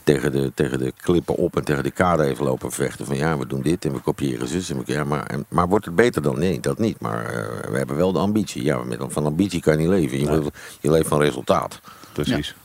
tegen, 0.03 0.31
de, 0.31 0.51
tegen 0.55 0.79
de 0.79 0.93
klippen 1.01 1.35
op 1.35 1.55
en 1.57 1.63
tegen 1.63 1.83
de 1.83 1.91
kade 1.91 2.23
even 2.23 2.45
lopen 2.45 2.71
vechten. 2.71 3.05
Van 3.05 3.15
ja, 3.17 3.37
we 3.37 3.47
doen 3.47 3.61
dit 3.61 3.85
en 3.85 3.93
we 3.93 3.99
kopiëren 3.99 4.47
zus. 4.47 4.69
En 4.69 4.77
we, 4.77 4.83
ja, 4.85 5.03
maar, 5.03 5.25
en- 5.25 5.45
maar 5.49 5.67
wordt 5.67 5.85
het 5.85 5.95
beter 5.95 6.21
dan? 6.21 6.39
Nee, 6.39 6.59
dat 6.59 6.77
niet. 6.79 6.99
Maar 6.99 7.25
eh, 7.25 7.69
we 7.71 7.77
hebben 7.77 7.95
wel 7.95 8.11
de 8.11 8.19
ambitie. 8.19 8.63
Ja, 8.63 8.77
met, 8.83 8.99
van 9.07 9.25
ambitie 9.25 9.61
kan 9.61 9.73
je 9.73 9.79
niet 9.79 9.89
leven. 9.89 10.19
Je, 10.19 10.27
moet- 10.41 10.53
je 10.79 10.91
leeft 10.91 11.07
van 11.07 11.21
resultaat. 11.21 11.79
Precies. 12.13 12.55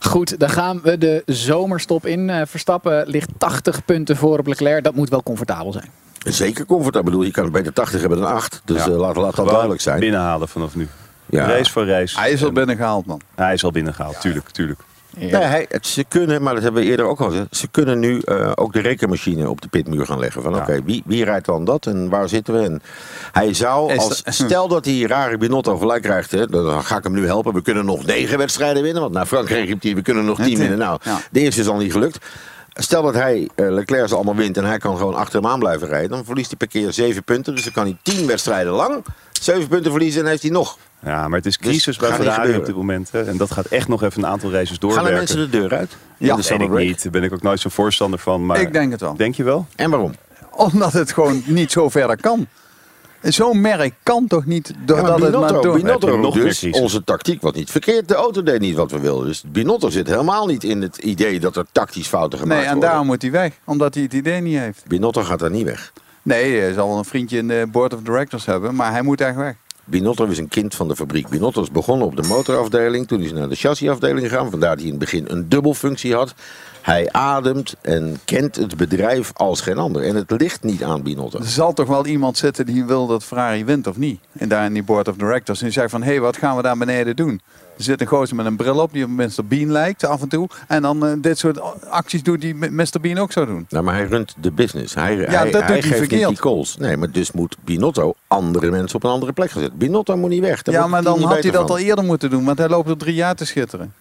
Goed, 0.00 0.38
dan 0.40 0.50
gaan 0.50 0.80
we 0.82 0.98
de 0.98 1.22
zomerstop 1.26 2.06
in. 2.06 2.30
Eh, 2.30 2.40
Verstappen 2.46 3.06
ligt 3.08 3.30
80 3.38 3.84
punten 3.84 4.16
voor 4.16 4.38
op 4.38 4.46
Leclerc. 4.46 4.84
Dat 4.84 4.94
moet 4.94 5.08
wel 5.08 5.22
comfortabel 5.22 5.72
zijn. 5.72 5.90
Zeker 6.18 6.66
comfortabel. 6.66 6.98
Ik 7.00 7.04
bedoel, 7.10 7.22
je 7.26 7.30
kan 7.32 7.44
het 7.44 7.52
beter 7.52 7.72
80 7.72 8.00
hebben 8.00 8.18
dan 8.18 8.28
8. 8.32 8.62
Dus 8.64 8.84
Ja. 8.84 8.90
eh, 8.90 8.98
laat, 8.98 9.16
laat 9.16 9.36
dat 9.36 9.48
duidelijk 9.48 9.80
zijn. 9.80 10.00
binnenhalen 10.00 10.48
vanaf 10.48 10.74
nu. 10.74 10.88
Ja. 11.26 11.46
Race 11.46 11.72
voor 11.72 11.86
race. 11.86 12.18
Hij 12.18 12.30
is 12.30 12.44
al 12.44 12.52
binnengehaald, 12.52 13.06
man. 13.06 13.20
Hij 13.34 13.52
is 13.54 13.64
al 13.64 13.70
binnengehaald, 13.70 14.20
tuurlijk, 14.20 14.48
tuurlijk. 14.48 14.80
Nee, 15.18 15.34
hij, 15.34 15.66
het, 15.68 15.86
ze 15.86 16.04
kunnen, 16.08 16.42
maar 16.42 16.54
dat 16.54 16.62
hebben 16.62 16.82
we 16.82 16.88
eerder 16.88 17.06
ook 17.06 17.20
al 17.20 17.30
gezegd. 17.30 17.56
Ze 17.56 17.68
kunnen 17.68 17.98
nu 17.98 18.20
eh, 18.20 18.52
ook 18.54 18.72
de 18.72 18.80
rekenmachine 18.80 19.48
op 19.50 19.60
de 19.60 19.68
pitmuur 19.68 20.06
gaan 20.06 20.18
leggen. 20.18 20.42
Van 20.42 20.56
oké, 20.56 20.82
wie, 20.84 21.02
wie 21.06 21.24
rijdt 21.24 21.46
dan 21.46 21.64
dat 21.64 21.86
en 21.86 22.08
waar 22.08 22.28
zitten 22.28 22.54
we? 22.54 22.60
En 22.60 22.82
hij 23.32 23.54
zou, 23.54 23.96
als, 23.96 24.22
stel 24.26 24.68
dat 24.68 24.84
hij 24.84 25.00
Rari 25.00 25.36
Binotto 25.36 25.76
gelijk 25.76 26.02
krijgt, 26.02 26.30
hè, 26.30 26.46
dan 26.46 26.84
ga 26.84 26.96
ik 26.96 27.04
hem 27.04 27.12
nu 27.12 27.26
helpen. 27.26 27.54
We 27.54 27.62
kunnen 27.62 27.84
nog 27.84 28.04
negen 28.06 28.38
wedstrijden 28.38 28.82
winnen. 28.82 29.02
Want 29.02 29.14
naar 29.14 29.26
Frankrijk 29.26 29.66
riep 29.66 29.82
hij, 29.82 29.94
we 29.94 30.02
kunnen 30.02 30.24
nog 30.24 30.40
tien 30.40 30.58
winnen. 30.58 30.78
Nou, 30.78 30.98
Ja. 31.02 31.18
de 31.30 31.40
eerste 31.40 31.60
is 31.60 31.68
al 31.68 31.76
niet 31.76 31.92
gelukt. 31.92 32.18
Stel 32.78 33.02
dat 33.02 33.14
hij 33.14 33.48
eh, 33.54 33.70
Leclerc 33.70 34.08
ze 34.08 34.14
allemaal 34.14 34.34
wint 34.36 34.56
en 34.56 34.64
hij 34.64 34.78
kan 34.78 34.96
gewoon 34.96 35.14
achter 35.14 35.40
hem 35.40 35.50
aan 35.50 35.58
blijven 35.58 35.88
rijden. 35.88 36.10
Dan 36.10 36.24
verliest 36.24 36.48
hij 36.48 36.56
per 36.56 36.68
keer 36.68 36.92
zeven 36.92 37.24
punten. 37.24 37.54
Dus 37.54 37.64
dan 37.64 37.72
kan 37.72 37.84
hij 37.84 37.96
tien 38.02 38.26
wedstrijden 38.26 38.72
lang 38.72 39.04
zeven 39.32 39.68
punten 39.68 39.90
verliezen 39.90 40.22
en 40.22 40.28
heeft 40.28 40.42
hij 40.42 40.50
nog. 40.50 40.78
Ja, 41.04 41.28
maar 41.28 41.38
het 41.38 41.46
is 41.46 41.58
Dus 41.58 41.66
crisis 41.70 41.96
bij 41.96 42.08
gaat 42.08 42.18
niet 42.18 42.28
Ferrari 42.28 42.56
op 42.56 42.66
dit 42.66 42.76
moment. 42.76 43.12
Hè. 43.12 43.22
En 43.22 43.36
dat 43.36 43.50
gaat 43.50 43.66
echt 43.66 43.88
nog 43.88 44.02
even 44.02 44.22
een 44.22 44.28
aantal 44.28 44.50
races 44.50 44.68
Gaan 44.68 44.78
doorwerken. 44.78 45.12
de 45.12 45.16
mensen 45.18 45.38
de 45.38 45.48
deur 45.48 45.74
uit? 45.74 45.96
Ja, 46.18 46.36
de 46.36 46.42
weet 46.42 46.60
ik 46.60 46.68
break? 46.68 46.86
niet. 46.86 47.02
Daar 47.02 47.12
ben 47.12 47.22
ik 47.22 47.32
ook 47.32 47.42
nooit 47.42 47.60
zo'n 47.60 47.70
voorstander 47.70 48.18
van. 48.18 48.46
Maar 48.46 48.60
Ik 48.60 48.72
denk 48.72 48.90
het 48.90 49.00
wel. 49.00 49.16
Denk 49.16 49.34
je 49.34 49.44
wel? 49.44 49.66
En 49.76 49.90
waarom? 49.90 50.14
Omdat 50.50 50.92
het 50.92 51.12
gewoon 51.12 51.42
niet 51.46 51.72
zo 51.72 51.88
verder 51.88 52.20
kan. 52.20 52.46
Zo'n 53.32 53.60
merk 53.60 53.94
kan 54.02 54.26
toch 54.26 54.44
niet 54.46 54.68
Ja, 54.68 54.74
doordat 54.84 55.04
maar 55.04 55.12
het 55.12 55.20
maar 55.20 55.30
Binotto, 55.30 55.60
door... 55.62 55.76
Binotto 55.76 56.18
nog 56.18 56.34
dus, 56.34 56.64
onze 56.70 57.04
tactiek 57.04 57.42
was 57.42 57.52
niet 57.52 57.70
verkeerd. 57.70 58.08
De 58.08 58.14
auto 58.14 58.42
deed 58.42 58.60
niet 58.60 58.76
wat 58.76 58.90
we 58.90 58.98
wilden. 58.98 59.26
Dus 59.26 59.42
Binotto 59.46 59.90
zit 59.90 60.06
helemaal 60.06 60.46
niet 60.46 60.64
in 60.64 60.82
het 60.82 60.96
idee 60.96 61.40
dat 61.40 61.56
er 61.56 61.64
tactisch 61.72 62.06
fouten 62.08 62.38
gemaakt 62.38 62.60
Nee, 62.60 62.66
en 62.68 62.72
worden. 62.72 62.88
daarom 62.90 63.06
moet 63.06 63.22
hij 63.22 63.30
weg. 63.30 63.52
Omdat 63.64 63.94
hij 63.94 64.02
het 64.02 64.12
idee 64.12 64.40
niet 64.40 64.58
heeft. 64.58 64.82
Binotto 64.86 65.22
gaat 65.22 65.38
daar 65.38 65.50
niet 65.50 65.64
weg. 65.64 65.92
Nee, 66.22 66.60
hij 66.60 66.72
zal 66.72 66.88
wel 66.88 66.98
een 66.98 67.04
vriendje 67.04 67.38
in 67.38 67.48
de 67.48 67.66
board 67.72 67.94
of 67.94 68.00
directors 68.00 68.46
hebben. 68.46 68.74
Maar 68.74 68.90
hij 68.92 69.02
moet 69.02 69.20
echt 69.20 69.36
weg. 69.36 69.54
Binotto 69.84 70.24
is 70.26 70.38
een 70.38 70.48
kind 70.48 70.74
van 70.74 70.88
de 70.88 70.96
fabriek. 70.96 71.28
Binotto 71.28 71.62
is 71.62 71.70
begonnen 71.70 72.06
op 72.06 72.16
de 72.16 72.28
motorafdeling. 72.28 73.06
Toen 73.06 73.20
is 73.20 73.30
hij 73.30 73.38
naar 73.38 73.48
de 73.48 73.54
chassisafdeling 73.54 74.28
gegaan. 74.28 74.50
Vandaar 74.50 74.68
dat 74.70 74.78
hij 74.78 74.86
in 74.86 74.90
het 74.94 75.00
begin 75.00 75.24
een 75.28 75.48
dubbelfunctie 75.48 76.14
had. 76.14 76.34
Hij 76.86 77.08
ademt 77.12 77.74
en 77.82 78.18
kent 78.24 78.56
het 78.56 78.76
bedrijf 78.76 79.30
als 79.34 79.60
geen 79.60 79.78
ander. 79.78 80.02
En 80.02 80.14
het 80.14 80.30
ligt 80.30 80.62
niet 80.62 80.84
aan 80.84 81.02
Binotto. 81.02 81.38
Er 81.38 81.44
zal 81.44 81.72
toch 81.72 81.88
wel 81.88 82.06
iemand 82.06 82.36
zitten 82.38 82.66
die 82.66 82.84
wil 82.84 83.06
dat 83.06 83.24
Ferrari 83.24 83.64
wint 83.64 83.86
of 83.86 83.96
niet. 83.96 84.20
En 84.32 84.48
daar 84.48 84.64
in 84.64 84.72
die 84.72 84.82
board 84.82 85.08
of 85.08 85.16
directors. 85.16 85.58
En 85.58 85.64
die 85.64 85.74
zegt 85.74 85.90
van, 85.90 86.02
hé, 86.02 86.10
hey, 86.10 86.20
wat 86.20 86.36
gaan 86.36 86.56
we 86.56 86.62
daar 86.62 86.76
beneden 86.76 87.16
doen? 87.16 87.40
Er 87.76 87.82
zit 87.82 88.00
een 88.00 88.06
gozer 88.06 88.36
met 88.36 88.46
een 88.46 88.56
bril 88.56 88.78
op 88.78 88.92
die 88.92 89.04
op 89.04 89.10
Mr. 89.10 89.44
Bean 89.48 89.72
lijkt 89.72 90.04
af 90.04 90.22
en 90.22 90.28
toe. 90.28 90.48
En 90.68 90.82
dan 90.82 91.06
eh, 91.06 91.12
dit 91.18 91.38
soort 91.38 91.60
acties 91.88 92.22
doet 92.22 92.40
die 92.40 92.54
Mr. 92.54 93.00
Bean 93.00 93.18
ook 93.18 93.32
zou 93.32 93.46
doen. 93.46 93.66
Nou, 93.68 93.84
maar 93.84 93.94
hij 93.94 94.06
runt 94.06 94.34
de 94.40 94.50
business. 94.50 94.94
Hij, 94.94 95.16
Ja, 95.16 95.24
hij, 95.24 95.50
dat 95.50 95.60
doet 95.60 95.70
hij 95.70 95.82
geeft 95.82 96.10
niet 96.10 96.28
die 96.28 96.36
calls. 96.36 96.76
Nee, 96.76 96.96
maar 96.96 97.10
dus 97.10 97.32
moet 97.32 97.56
Binotto 97.64 98.14
andere 98.26 98.70
mensen 98.70 98.96
op 98.96 99.04
een 99.04 99.10
andere 99.10 99.32
plek 99.32 99.50
zetten. 99.50 99.78
Binotto 99.78 100.16
moet 100.16 100.30
niet 100.30 100.40
weg. 100.40 100.62
Daar 100.62 100.74
ja, 100.74 100.86
maar 100.86 101.02
dan 101.02 101.22
had 101.22 101.42
hij 101.42 101.52
dat 101.52 101.70
al 101.70 101.78
eerder 101.78 102.04
moeten 102.04 102.30
doen. 102.30 102.44
Want 102.44 102.58
hij 102.58 102.68
loopt 102.68 102.88
er 102.88 102.96
drie 102.96 103.14
jaar 103.14 103.34
te 103.34 103.44
schitteren. 103.44 103.94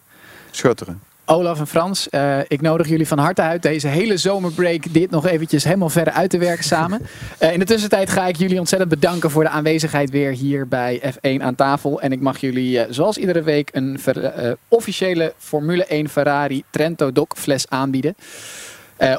Schutteren. 0.52 1.14
Olaf 1.28 1.60
en 1.60 1.68
Frans, 1.68 2.10
eh, 2.10 2.40
ik 2.48 2.62
nodig 2.62 2.88
jullie 2.88 3.08
van 3.08 3.18
harte 3.18 3.42
uit 3.42 3.62
deze 3.62 3.88
hele 3.88 4.18
zomerbreak 4.18 4.94
dit 4.94 5.10
nog 5.10 5.28
eventjes 5.28 5.64
helemaal 5.64 5.90
verder 5.90 6.14
uit 6.14 6.30
te 6.30 6.38
werken 6.38 6.64
samen. 6.64 7.02
Eh, 7.38 7.54
in 7.54 7.60
de 7.60 7.66
tussentijd 7.66 8.10
ga 8.10 8.28
ik 8.28 8.36
jullie 8.36 8.60
ontzettend 8.60 8.90
bedanken 8.90 9.32
voor 9.32 9.44
de 9.44 9.50
aanwezigheid 9.50 10.10
weer 10.10 10.32
hier 10.32 10.68
bij 10.68 11.14
F1 11.14 11.42
aan 11.42 11.56
tafel. 11.56 12.02
En 12.02 12.12
ik 12.12 12.20
mag 12.20 12.38
jullie 12.38 12.80
eh, 12.80 12.86
zoals 12.90 13.18
iedere 13.18 13.42
week 13.42 13.70
een 13.74 14.00
officiële 14.68 15.34
Formule 15.38 15.86
1 15.86 16.10
Ferrari 16.10 16.64
Trento 16.70 17.12
Doc 17.12 17.28
fles 17.36 17.70
aanbieden. 17.70 18.16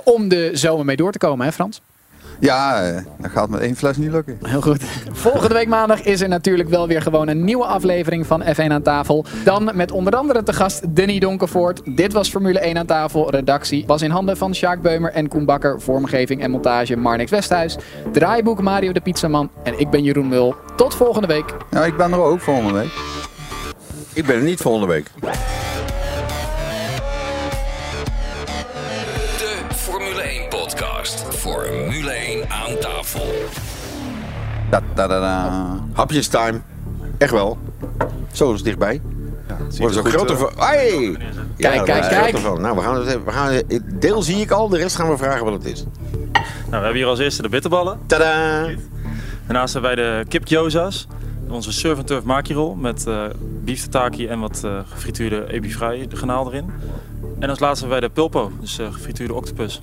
Om 0.05 0.29
de 0.29 0.51
zomer 0.53 0.85
mee 0.85 0.97
door 0.97 1.13
te 1.13 1.19
komen, 1.19 1.47
hè 1.47 1.53
Frans? 1.53 1.81
Ja, 2.39 2.83
eh, 2.83 3.03
dat 3.19 3.31
gaat 3.31 3.49
met 3.49 3.61
één 3.61 3.77
fles 3.77 3.97
niet 3.97 4.11
lukken. 4.11 4.39
Heel 4.43 4.61
goed. 4.61 4.85
Volgende 5.13 5.55
week 5.55 5.69
maandag 5.69 6.03
is 6.03 6.21
er 6.21 6.29
natuurlijk 6.29 6.69
wel 6.69 6.87
weer 6.89 7.03
gewoon 7.03 7.29
een 7.29 7.45
nieuwe 7.45 7.65
aflevering 7.65 8.27
van 8.27 8.43
F1 8.43 8.73
aan 8.73 8.83
tafel. 8.83 9.25
Dan 9.45 9.71
met 9.75 9.91
onder 9.93 10.17
andere 10.17 10.43
te 10.43 10.53
gast 10.53 10.95
Denny 10.95 11.19
Donkervoort. 11.19 11.81
Dit 11.85 12.13
was 12.13 12.29
Formule 12.29 12.59
1 12.59 12.79
aan 12.79 12.87
tafel. 12.87 13.31
Redactie 13.31 13.85
was 13.87 14.03
in 14.03 14.11
handen 14.11 14.37
van 14.37 14.55
Sjaak 14.55 14.83
Beumer 14.83 15.13
en 15.13 15.29
Koen 15.29 15.45
Bakker. 15.45 15.81
Vormgeving 15.81 16.43
en 16.43 16.51
montage 16.51 16.97
Marnix 16.97 17.31
Westhuis. 17.31 17.77
Draaiboek 18.13 18.63
Mario 18.63 18.93
de 18.93 19.01
Pizzaman. 19.01 19.51
En 19.63 19.79
ik 19.79 19.91
ben 19.91 20.03
Jeroen 20.03 20.29
Mul. 20.29 20.55
Tot 20.77 20.95
volgende 20.95 21.27
week. 21.29 21.55
Ja, 21.71 21.85
ik 21.85 21.97
ben 21.97 22.13
er 22.13 22.23
ook 22.23 22.41
volgende 22.41 22.73
week. 22.73 22.91
Ik 24.13 24.27
ben 24.27 24.37
er 24.37 24.43
niet 24.43 24.61
volgende 24.61 24.87
week. 24.87 25.11
De 29.39 29.75
Formule 29.75 30.21
1 30.23 30.49
podcast. 30.49 31.25
Formule 31.35 32.11
1 32.11 32.26
aan 32.49 32.79
tafel. 32.81 33.27
Da, 34.71 34.81
da, 34.95 35.07
da, 35.07 35.21
da. 35.21 35.67
Hapjes 35.93 36.29
time. 36.29 36.61
Echt 37.19 37.31
wel. 37.33 37.59
Zo 38.33 38.49
is 38.51 38.57
het 38.57 38.65
dichtbij. 38.65 39.01
Wordt 39.79 39.97
er 39.97 40.03
zo 40.03 40.11
groter 40.11 40.37
van. 40.37 40.51
Hey! 40.57 41.17
Kijk, 41.57 41.75
Ja, 41.75 41.83
kijk, 41.83 42.03
is 42.05 42.09
kijk. 42.09 42.37
Van. 42.39 42.61
Nou, 42.61 42.77
we 42.77 42.83
gaan 42.83 43.07
het. 43.07 43.25
We 43.25 43.33
gaan, 43.33 43.61
deel 43.85 44.23
zie 44.23 44.37
ik 44.37 44.51
al, 44.51 44.69
de 44.69 44.77
rest 44.77 44.97
gaan 44.97 45.09
we 45.11 45.17
vragen 45.17 45.45
wat 45.45 45.53
het 45.53 45.65
is. 45.65 45.85
Nou, 46.33 46.47
we 46.71 46.77
hebben 46.77 46.95
hier 46.95 47.07
als 47.07 47.19
eerste 47.19 47.43
de 47.43 47.49
bitterballen. 47.49 47.99
Tada! 48.07 48.67
Daarnaast 49.47 49.73
hebben 49.73 49.97
wij 49.97 50.05
de 50.05 50.25
kip 50.29 50.47
gyoza's. 50.47 51.07
Onze 51.49 51.73
surf 51.73 51.99
and 51.99 52.07
turf 52.07 52.23
makirol 52.25 52.75
met 52.75 53.07
eh 53.07 53.23
beef 53.65 53.83
tataki 53.87 54.27
en 54.27 54.41
wat 54.41 54.63
eh, 54.65 54.79
gefrituurde 54.89 55.53
ebi-vrij 55.53 56.07
granaal 56.13 56.47
erin. 56.47 56.71
En 57.39 57.49
als 57.49 57.59
laatste 57.59 57.81
hebben 57.87 58.01
wij 58.01 58.09
de 58.09 58.15
pulpo, 58.15 58.53
dus 58.61 58.79
eh, 58.79 58.93
gefrituurde 58.93 59.35
octopus. 59.35 59.83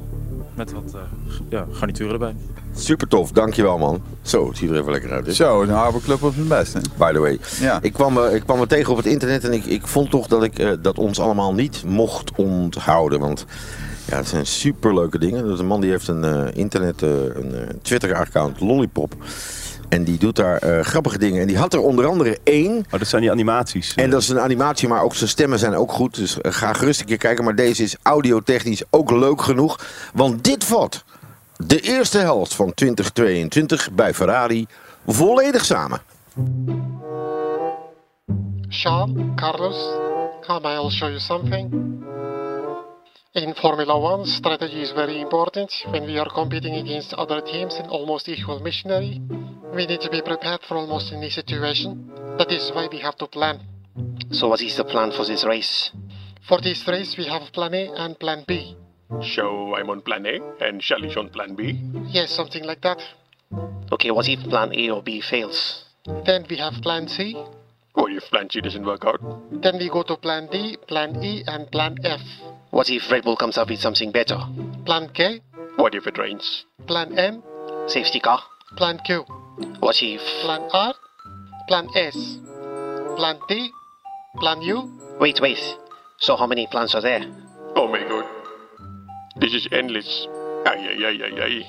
Met 0.55 0.71
wat 0.71 0.93
eh, 0.93 0.99
g- 1.29 1.39
ja, 1.49 1.65
garnituren 1.71 2.13
erbij. 2.13 2.35
Super 2.75 3.07
tof, 3.07 3.31
dankjewel 3.31 3.77
man. 3.77 4.01
Zo, 4.21 4.47
het 4.47 4.57
ziet 4.57 4.69
er 4.69 4.79
even 4.79 4.91
lekker 4.91 5.11
uit. 5.11 5.25
Hè? 5.25 5.33
Zo, 5.33 5.65
de 5.65 5.71
Harbor 5.71 6.01
Club 6.01 6.23
op 6.23 6.33
zijn 6.33 6.47
best. 6.47 6.73
Hè? 6.73 6.79
By 6.97 7.11
the 7.11 7.19
way. 7.19 7.39
Ja. 7.59 7.79
Ik, 7.81 7.93
kwam, 7.93 8.17
eh, 8.17 8.35
ik 8.35 8.41
kwam 8.43 8.61
er 8.61 8.67
tegen 8.67 8.91
op 8.91 8.97
het 8.97 9.05
internet 9.05 9.43
en 9.43 9.53
ik, 9.53 9.65
ik 9.65 9.87
vond 9.87 10.09
toch 10.09 10.27
dat 10.27 10.43
ik 10.43 10.59
eh, 10.59 10.71
dat 10.81 10.97
ons 10.97 11.19
allemaal 11.19 11.53
niet 11.53 11.83
mocht 11.85 12.31
onthouden. 12.35 13.19
Want 13.19 13.45
ja, 14.05 14.15
het 14.17 14.27
zijn 14.27 14.45
superleuke 14.45 15.19
dingen. 15.19 15.43
Dat 15.43 15.53
is 15.53 15.59
een 15.59 15.65
man 15.65 15.81
die 15.81 15.89
heeft 15.89 16.07
een 16.07 16.23
eh, 16.23 16.45
internet, 16.53 17.01
eh, 17.01 17.09
een 17.09 17.55
eh, 17.55 17.69
Twitter-account, 17.81 18.59
Lollipop. 18.59 19.15
En 19.89 20.03
die 20.03 20.17
doet 20.17 20.35
daar 20.35 20.57
eh, 20.57 20.79
grappige 20.85 21.17
dingen. 21.17 21.41
En 21.41 21.47
die 21.47 21.57
had 21.57 21.73
er 21.73 21.79
onder 21.79 22.05
andere 22.05 22.37
één. 22.43 22.77
Oh, 22.77 22.99
dat 22.99 23.07
zijn 23.07 23.21
die 23.21 23.31
animaties. 23.31 23.93
En 23.95 24.09
dat 24.09 24.21
is 24.21 24.29
een 24.29 24.39
animatie, 24.39 24.87
maar 24.87 25.03
ook 25.03 25.15
zijn 25.15 25.29
stemmen 25.29 25.59
zijn 25.59 25.75
ook 25.75 25.91
goed. 25.91 26.15
Dus 26.15 26.37
ga 26.41 26.73
gerust 26.73 26.99
een 26.99 27.05
keer 27.05 27.17
kijken. 27.17 27.43
Maar 27.43 27.55
deze 27.55 27.83
is 27.83 27.95
audiotechnisch 28.01 28.83
ook 28.89 29.11
leuk 29.11 29.41
genoeg. 29.41 29.79
Want 30.13 30.43
dit 30.43 30.63
vat 30.63 31.03
de 31.67 31.79
eerste 31.79 32.17
helft 32.17 32.55
van 32.55 32.73
2022 32.73 33.91
bij 33.91 34.13
Ferrari 34.13 34.65
volledig 35.05 35.65
samen. 35.65 36.01
Sean, 38.69 39.33
Carlos, 39.35 39.77
come 40.41 40.73
I'll 40.73 40.89
show 40.89 41.09
you 41.09 41.19
something. 41.19 41.73
In 43.31 43.55
Formula 43.55 43.95
One, 43.95 44.25
strategy 44.25 44.81
is 44.81 44.91
very 44.91 45.19
important. 45.19 45.85
When 45.89 46.05
we 46.05 46.19
are 46.19 46.29
competing 46.29 46.75
against 46.75 47.13
other 47.13 47.43
teams 47.43 47.77
in 47.77 47.89
almost 47.89 48.27
equal 48.27 48.59
machinery, 48.59 49.21
we 49.73 49.85
need 49.85 50.01
to 50.01 50.09
be 50.09 50.21
prepared 50.21 50.61
for 50.67 50.77
almost 50.77 51.11
any 51.11 51.29
situation. 51.29 52.11
That 52.37 52.51
is 52.51 52.71
why 52.73 52.87
we 52.91 52.99
have 52.99 53.15
to 53.15 53.27
plan. 53.27 53.59
So 54.29 54.47
what 54.47 54.61
is 54.61 54.75
the 54.75 54.83
plan 54.83 55.11
for 55.11 55.25
this 55.25 55.43
race? 55.43 55.91
For 56.47 56.61
this 56.61 56.87
race, 56.87 57.17
we 57.17 57.25
have 57.25 57.51
plan 57.51 57.73
A 57.73 57.93
and 57.95 58.19
plan 58.19 58.43
B. 58.45 58.75
So 59.21 59.75
I'm 59.75 59.89
on 59.89 60.01
plan 60.01 60.25
A 60.25 60.39
and 60.65 60.81
Shelly's 60.83 61.15
on 61.17 61.29
plan 61.29 61.55
B. 61.55 61.79
Yes, 62.09 62.31
something 62.31 62.63
like 62.63 62.81
that. 62.81 62.99
Okay, 63.91 64.11
what 64.11 64.27
if 64.27 64.39
plan 64.49 64.73
A 64.73 64.89
or 64.89 65.01
B 65.01 65.21
fails? 65.21 65.85
Then 66.25 66.45
we 66.49 66.57
have 66.57 66.73
plan 66.81 67.07
C. 67.07 67.35
What 67.93 68.11
if 68.11 68.23
plan 68.31 68.49
C 68.49 68.59
doesn't 68.61 68.85
work 68.85 69.05
out? 69.05 69.21
Then 69.61 69.77
we 69.77 69.89
go 69.89 70.03
to 70.03 70.17
plan 70.17 70.47
D, 70.51 70.77
plan 70.87 71.23
E, 71.23 71.43
and 71.47 71.69
plan 71.71 71.97
F. 72.03 72.21
What 72.71 72.89
if 72.89 73.09
Red 73.11 73.23
Bull 73.23 73.35
comes 73.37 73.57
up 73.57 73.69
with 73.69 73.79
something 73.79 74.11
better? 74.11 74.37
Plan 74.85 75.09
K, 75.13 75.41
What 75.75 75.93
if 75.95 76.07
it 76.07 76.17
rains? 76.17 76.65
plan 76.87 77.17
M, 77.17 77.43
Safety 77.87 78.19
car? 78.19 78.41
plan 78.77 78.99
Q, 79.05 79.21
What 79.79 80.01
if... 80.01 80.21
plan 80.41 80.67
R, 80.73 80.93
plan 81.67 81.87
S, 81.95 82.39
plan 83.15 83.37
T, 83.47 83.69
plan 84.39 84.61
U. 84.63 84.89
Wait, 85.19 85.39
wait. 85.39 85.59
So 86.17 86.35
how 86.35 86.47
many 86.47 86.65
plans 86.67 86.95
are 86.95 87.01
there? 87.01 87.23
Oh 87.75 87.87
my 87.87 88.02
This 89.43 89.51
is 89.53 89.67
endless. 89.75 90.27
Ay, 90.63 91.03
ay, 91.03 91.19
ay, 91.27 91.35
ay. 91.41 91.65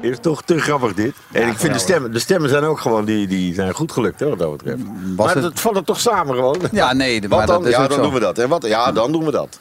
Is 0.00 0.16
toch 0.20 0.42
te 0.42 0.60
grappig 0.60 0.94
dit? 0.94 1.14
En 1.32 1.48
ik 1.48 1.58
vind 1.58 1.72
de 1.72 1.78
stemmen, 1.78 2.12
de 2.12 2.18
stemmen 2.18 2.50
zijn 2.50 2.64
ook 2.64 2.80
gewoon, 2.80 3.04
die, 3.04 3.26
die 3.26 3.54
zijn 3.54 3.74
goed 3.74 3.92
gelukt 3.92 4.20
hè, 4.20 4.28
wat 4.28 4.38
dat 4.38 4.50
betreft. 4.56 4.82
Was 5.16 5.26
maar 5.26 5.34
het- 5.34 5.44
het 5.44 5.60
valt 5.60 5.76
er 5.76 5.84
toch 5.84 6.00
samen 6.00 6.34
gewoon? 6.34 6.58
Ja, 6.72 6.92
nee, 6.92 7.20
Wat 7.20 7.30
maar 7.38 7.46
dan? 7.46 7.58
dat 7.62 7.70
is 7.70 7.76
ja, 7.76 7.82
ook 7.82 7.88
dan 7.88 7.98
zo. 7.98 8.04
doen 8.04 8.12
we 8.14 8.20
dat. 8.20 8.38
En 8.38 8.48
wat? 8.48 8.66
Ja, 8.66 8.92
dan 8.92 9.12
doen 9.12 9.24
we 9.24 9.30
dat. 9.30 9.58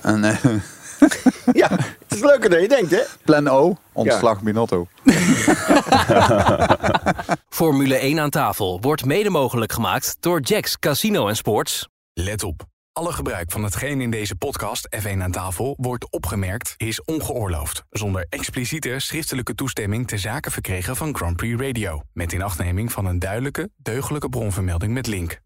En, 0.00 0.24
eh, 0.24 0.36
Ja, 1.52 1.68
het 1.70 2.14
is 2.14 2.20
leuker 2.20 2.50
dan 2.50 2.60
je 2.62 2.68
denkt 2.68 2.90
hè? 2.90 3.00
plan 3.24 3.48
O, 3.48 3.76
ontslag 3.92 4.42
Binotto. 4.42 4.86
Formule 7.60 7.94
1 7.94 8.20
aan 8.20 8.30
tafel 8.30 8.80
wordt 8.80 9.04
mede 9.04 9.30
mogelijk 9.30 9.72
gemaakt 9.72 10.16
door 10.20 10.40
Jacks 10.40 10.78
Casino 10.78 11.28
en 11.28 11.36
Sports. 11.36 11.88
Let 12.12 12.42
op. 12.42 12.64
Alle 12.92 13.12
gebruik 13.12 13.50
van 13.50 13.64
hetgeen 13.64 14.00
in 14.00 14.10
deze 14.10 14.36
podcast 14.36 14.88
F1 15.00 15.18
aan 15.18 15.30
tafel 15.30 15.74
wordt 15.80 16.10
opgemerkt 16.10 16.74
is 16.76 17.04
ongeoorloofd. 17.04 17.84
Zonder 17.90 18.26
expliciete 18.28 18.94
schriftelijke 18.98 19.54
toestemming 19.54 20.08
te 20.08 20.18
zaken 20.18 20.52
verkregen 20.52 20.96
van 20.96 21.16
Grand 21.16 21.36
Prix 21.36 21.60
Radio. 21.60 22.02
Met 22.12 22.32
inachtneming 22.32 22.92
van 22.92 23.06
een 23.06 23.18
duidelijke, 23.18 23.70
deugdelijke 23.76 24.28
bronvermelding 24.28 24.92
met 24.92 25.06
link. 25.06 25.40